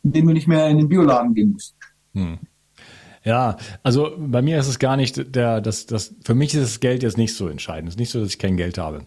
indem 0.04 0.28
du 0.28 0.34
nicht 0.34 0.48
mehr 0.48 0.70
in 0.70 0.78
den 0.78 0.88
Bioladen 0.88 1.34
gehen 1.34 1.52
musst. 1.52 1.76
Hm. 2.14 2.40
Ja, 3.26 3.58
also 3.82 4.14
bei 4.18 4.42
mir 4.42 4.60
ist 4.60 4.68
es 4.68 4.80
gar 4.80 4.96
nicht 4.96 5.36
der, 5.36 5.60
das, 5.60 5.88
das, 5.88 6.14
für 6.24 6.36
mich 6.36 6.54
ist 6.54 6.64
das 6.64 6.80
Geld 6.80 7.02
jetzt 7.04 7.18
nicht 7.18 7.36
so 7.36 7.48
entscheidend. 7.48 7.90
Es 7.90 7.96
ist 7.96 8.00
nicht 8.00 8.12
so, 8.12 8.20
dass 8.20 8.30
ich 8.30 8.40
kein 8.40 8.56
Geld 8.56 8.78
habe. 8.78 9.02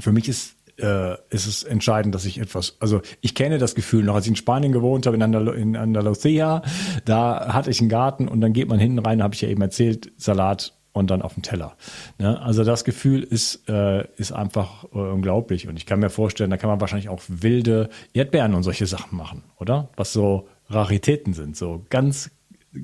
Für 0.00 0.12
mich 0.12 0.28
ist, 0.28 0.56
äh, 0.78 1.14
ist 1.30 1.46
es 1.46 1.62
entscheidend, 1.62 2.14
dass 2.14 2.24
ich 2.24 2.38
etwas, 2.38 2.76
also 2.80 3.00
ich 3.20 3.36
kenne 3.36 3.58
das 3.58 3.76
Gefühl 3.76 4.04
noch, 4.04 4.16
als 4.16 4.26
ich 4.26 4.30
in 4.30 4.36
Spanien 4.36 4.72
gewohnt 4.72 5.06
habe, 5.06 5.16
in, 5.16 5.22
Andal 5.22 5.48
in 5.54 5.76
Andalusia, 5.76 6.62
da 7.04 7.54
hatte 7.54 7.70
ich 7.70 7.80
einen 7.80 7.88
Garten 7.88 8.26
und 8.26 8.40
dann 8.40 8.52
geht 8.52 8.68
man 8.68 8.80
hinten 8.80 8.98
rein, 8.98 9.22
habe 9.22 9.34
ich 9.34 9.40
ja 9.40 9.48
eben 9.48 9.62
erzählt, 9.62 10.12
Salat 10.16 10.74
und 10.92 11.10
dann 11.10 11.22
auf 11.22 11.34
dem 11.34 11.42
Teller. 11.42 11.76
Ne? 12.18 12.40
Also 12.40 12.64
das 12.64 12.84
Gefühl 12.84 13.22
ist, 13.22 13.68
äh, 13.68 14.08
ist 14.16 14.32
einfach 14.32 14.84
äh, 14.92 14.98
unglaublich. 14.98 15.68
Und 15.68 15.76
ich 15.76 15.86
kann 15.86 16.00
mir 16.00 16.10
vorstellen, 16.10 16.50
da 16.50 16.56
kann 16.56 16.70
man 16.70 16.80
wahrscheinlich 16.80 17.10
auch 17.10 17.22
wilde 17.28 17.90
Erdbeeren 18.12 18.54
und 18.54 18.64
solche 18.64 18.86
Sachen 18.86 19.16
machen, 19.16 19.44
oder? 19.58 19.90
Was 19.96 20.12
so 20.12 20.48
Raritäten 20.68 21.32
sind, 21.32 21.56
so 21.56 21.84
ganz 21.90 22.30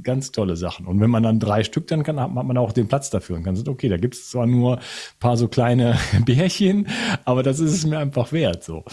ganz 0.02 0.32
tolle 0.32 0.56
Sachen. 0.56 0.86
Und 0.86 1.00
wenn 1.00 1.10
man 1.10 1.22
dann 1.22 1.40
drei 1.40 1.64
Stück 1.64 1.86
dann 1.86 2.02
kann, 2.02 2.20
hat 2.20 2.32
man 2.32 2.56
auch 2.56 2.72
den 2.72 2.88
Platz 2.88 3.10
dafür 3.10 3.36
und 3.36 3.42
kann 3.42 3.56
sagen, 3.56 3.68
okay, 3.68 3.88
da 3.88 3.96
gibt 3.96 4.14
es 4.14 4.30
zwar 4.30 4.46
nur 4.46 4.78
ein 4.78 4.82
paar 5.20 5.36
so 5.36 5.48
kleine 5.48 5.98
Bärchen, 6.24 6.88
aber 7.24 7.42
das 7.42 7.60
ist 7.60 7.72
es 7.72 7.86
mir 7.86 7.98
einfach 7.98 8.32
wert. 8.32 8.64
So. 8.64 8.84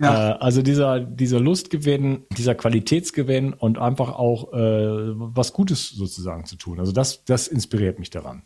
Ja. 0.00 0.30
Äh, 0.30 0.38
also 0.40 0.62
dieser, 0.62 1.00
dieser 1.00 1.40
Lustgewinn, 1.40 2.24
dieser 2.36 2.54
Qualitätsgewinn 2.54 3.52
und 3.52 3.78
einfach 3.78 4.10
auch 4.10 4.52
äh, 4.52 5.12
was 5.14 5.52
Gutes 5.52 5.90
sozusagen 5.90 6.44
zu 6.44 6.56
tun. 6.56 6.80
Also 6.80 6.92
das, 6.92 7.24
das 7.24 7.48
inspiriert 7.48 7.98
mich 7.98 8.10
daran. 8.10 8.42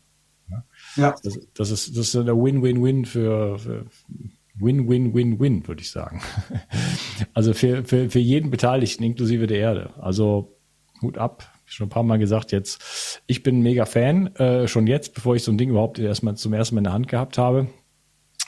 Ja. 0.96 1.14
Das, 1.22 1.38
das 1.54 1.70
ist, 1.70 1.96
das 1.96 2.14
ist 2.14 2.14
der 2.14 2.36
Win-Win-Win 2.36 3.04
für, 3.04 3.58
für 3.58 3.86
Win-Win-Win-Win, 4.54 5.66
würde 5.66 5.82
ich 5.82 5.90
sagen. 5.90 6.20
Also 7.32 7.52
für, 7.52 7.84
für, 7.84 8.10
für 8.10 8.18
jeden 8.18 8.50
Beteiligten, 8.50 9.02
inklusive 9.02 9.46
der 9.46 9.58
Erde. 9.58 9.90
Also 10.00 10.56
Hut 11.02 11.18
ab, 11.18 11.52
schon 11.74 11.86
ein 11.86 11.90
paar 11.90 12.02
Mal 12.02 12.18
gesagt 12.18 12.52
jetzt, 12.52 13.22
ich 13.26 13.42
bin 13.42 13.60
mega 13.62 13.84
Fan, 13.84 14.34
äh, 14.36 14.68
schon 14.68 14.86
jetzt, 14.86 15.14
bevor 15.14 15.36
ich 15.36 15.42
so 15.42 15.52
ein 15.52 15.58
Ding 15.58 15.70
überhaupt 15.70 15.98
erstmal 15.98 16.36
zum 16.36 16.52
ersten 16.52 16.74
Mal 16.74 16.80
in 16.80 16.84
der 16.84 16.92
Hand 16.92 17.08
gehabt 17.08 17.38
habe. 17.38 17.68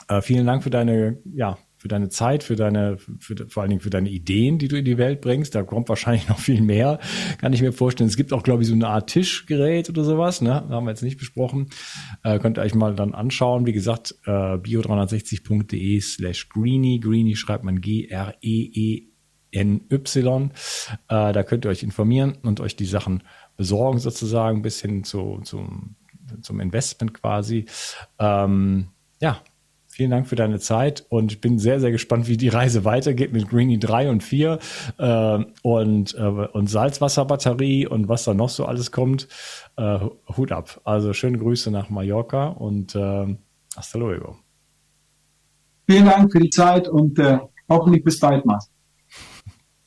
Äh, 0.07 0.21
vielen 0.21 0.45
Dank 0.45 0.63
für 0.63 0.69
deine, 0.69 1.17
ja, 1.33 1.57
für 1.77 1.87
deine 1.87 2.09
Zeit, 2.09 2.43
für 2.43 2.55
deine, 2.55 2.97
für, 2.97 3.35
vor 3.49 3.61
allen 3.61 3.69
Dingen 3.69 3.81
für 3.81 3.89
deine 3.89 4.09
Ideen, 4.09 4.57
die 4.57 4.67
du 4.67 4.77
in 4.77 4.85
die 4.85 4.97
Welt 4.97 5.21
bringst. 5.21 5.53
Da 5.53 5.63
kommt 5.63 5.89
wahrscheinlich 5.89 6.27
noch 6.29 6.39
viel 6.39 6.61
mehr, 6.61 6.99
kann 7.39 7.53
ich 7.53 7.61
mir 7.61 7.71
vorstellen. 7.71 8.09
Es 8.09 8.17
gibt 8.17 8.33
auch, 8.33 8.43
glaube 8.43 8.63
ich, 8.63 8.69
so 8.69 8.73
eine 8.73 8.87
Art 8.87 9.09
Tischgerät 9.09 9.89
oder 9.89 10.03
sowas, 10.03 10.41
ne? 10.41 10.67
Haben 10.69 10.85
wir 10.85 10.91
jetzt 10.91 11.03
nicht 11.03 11.17
besprochen. 11.17 11.69
Äh, 12.23 12.39
könnt 12.39 12.57
ihr 12.57 12.61
euch 12.61 12.73
mal 12.73 12.95
dann 12.95 13.13
anschauen. 13.13 13.65
Wie 13.65 13.73
gesagt, 13.73 14.15
äh, 14.25 14.31
bio360.de 14.31 16.01
slash 16.01 16.49
greenie. 16.49 16.99
Greenie 16.99 17.35
schreibt 17.35 17.63
man 17.63 17.79
G-R-E-E 17.79 19.06
NY. 19.53 20.49
Äh, 21.07 21.33
da 21.33 21.43
könnt 21.43 21.65
ihr 21.65 21.69
euch 21.69 21.83
informieren 21.83 22.37
und 22.43 22.59
euch 22.59 22.75
die 22.75 22.85
Sachen 22.85 23.23
besorgen, 23.55 23.99
sozusagen, 23.99 24.61
bis 24.61 24.81
hin 24.81 25.03
zu, 25.03 25.39
zum, 25.43 25.95
zum 26.41 26.59
Investment 26.59 27.13
quasi. 27.13 27.65
Ähm, 28.19 28.87
ja, 29.19 29.41
vielen 29.87 30.11
Dank 30.11 30.27
für 30.27 30.35
deine 30.35 30.59
Zeit 30.59 31.05
und 31.09 31.31
ich 31.31 31.41
bin 31.41 31.57
sehr, 31.57 31.79
sehr 31.79 31.91
gespannt, 31.91 32.27
wie 32.27 32.37
die 32.37 32.49
Reise 32.49 32.85
weitergeht 32.85 33.33
mit 33.33 33.49
Greenie 33.49 33.79
3 33.79 34.11
und 34.11 34.23
4 34.23 34.59
äh, 34.99 35.45
und, 35.63 36.13
äh, 36.13 36.21
und 36.21 36.69
Salzwasserbatterie 36.69 37.87
und 37.87 38.07
was 38.07 38.25
da 38.25 38.33
noch 38.33 38.49
so 38.49 38.65
alles 38.65 38.91
kommt. 38.91 39.27
Äh, 39.75 39.99
Hut 40.35 40.51
ab. 40.51 40.81
Also 40.83 41.13
schöne 41.13 41.39
Grüße 41.39 41.71
nach 41.71 41.89
Mallorca 41.89 42.49
und 42.49 42.95
äh, 42.95 43.35
hasta 43.75 43.97
luego. 43.97 44.37
Vielen 45.89 46.05
Dank 46.05 46.31
für 46.31 46.39
die 46.39 46.49
Zeit 46.49 46.87
und 46.87 47.17
äh, 47.17 47.39
hoffentlich 47.69 48.03
bis 48.03 48.19
bald 48.19 48.45
mal. 48.45 48.59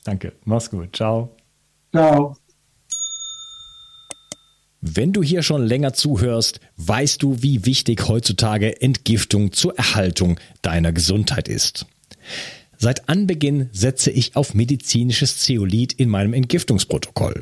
Danke. 0.03 0.33
Mach's 0.45 0.69
gut. 0.69 0.95
Ciao. 0.95 1.35
Ciao. 1.91 2.35
Wenn 4.81 5.13
du 5.13 5.21
hier 5.21 5.43
schon 5.43 5.63
länger 5.63 5.93
zuhörst, 5.93 6.59
weißt 6.77 7.21
du, 7.21 7.43
wie 7.43 7.65
wichtig 7.65 8.07
heutzutage 8.07 8.81
Entgiftung 8.81 9.51
zur 9.51 9.77
Erhaltung 9.77 10.39
deiner 10.63 10.91
Gesundheit 10.91 11.47
ist. 11.47 11.85
Seit 12.77 13.07
Anbeginn 13.07 13.69
setze 13.71 14.09
ich 14.09 14.35
auf 14.35 14.55
medizinisches 14.55 15.37
Zeolit 15.37 15.93
in 15.93 16.09
meinem 16.09 16.33
Entgiftungsprotokoll. 16.33 17.41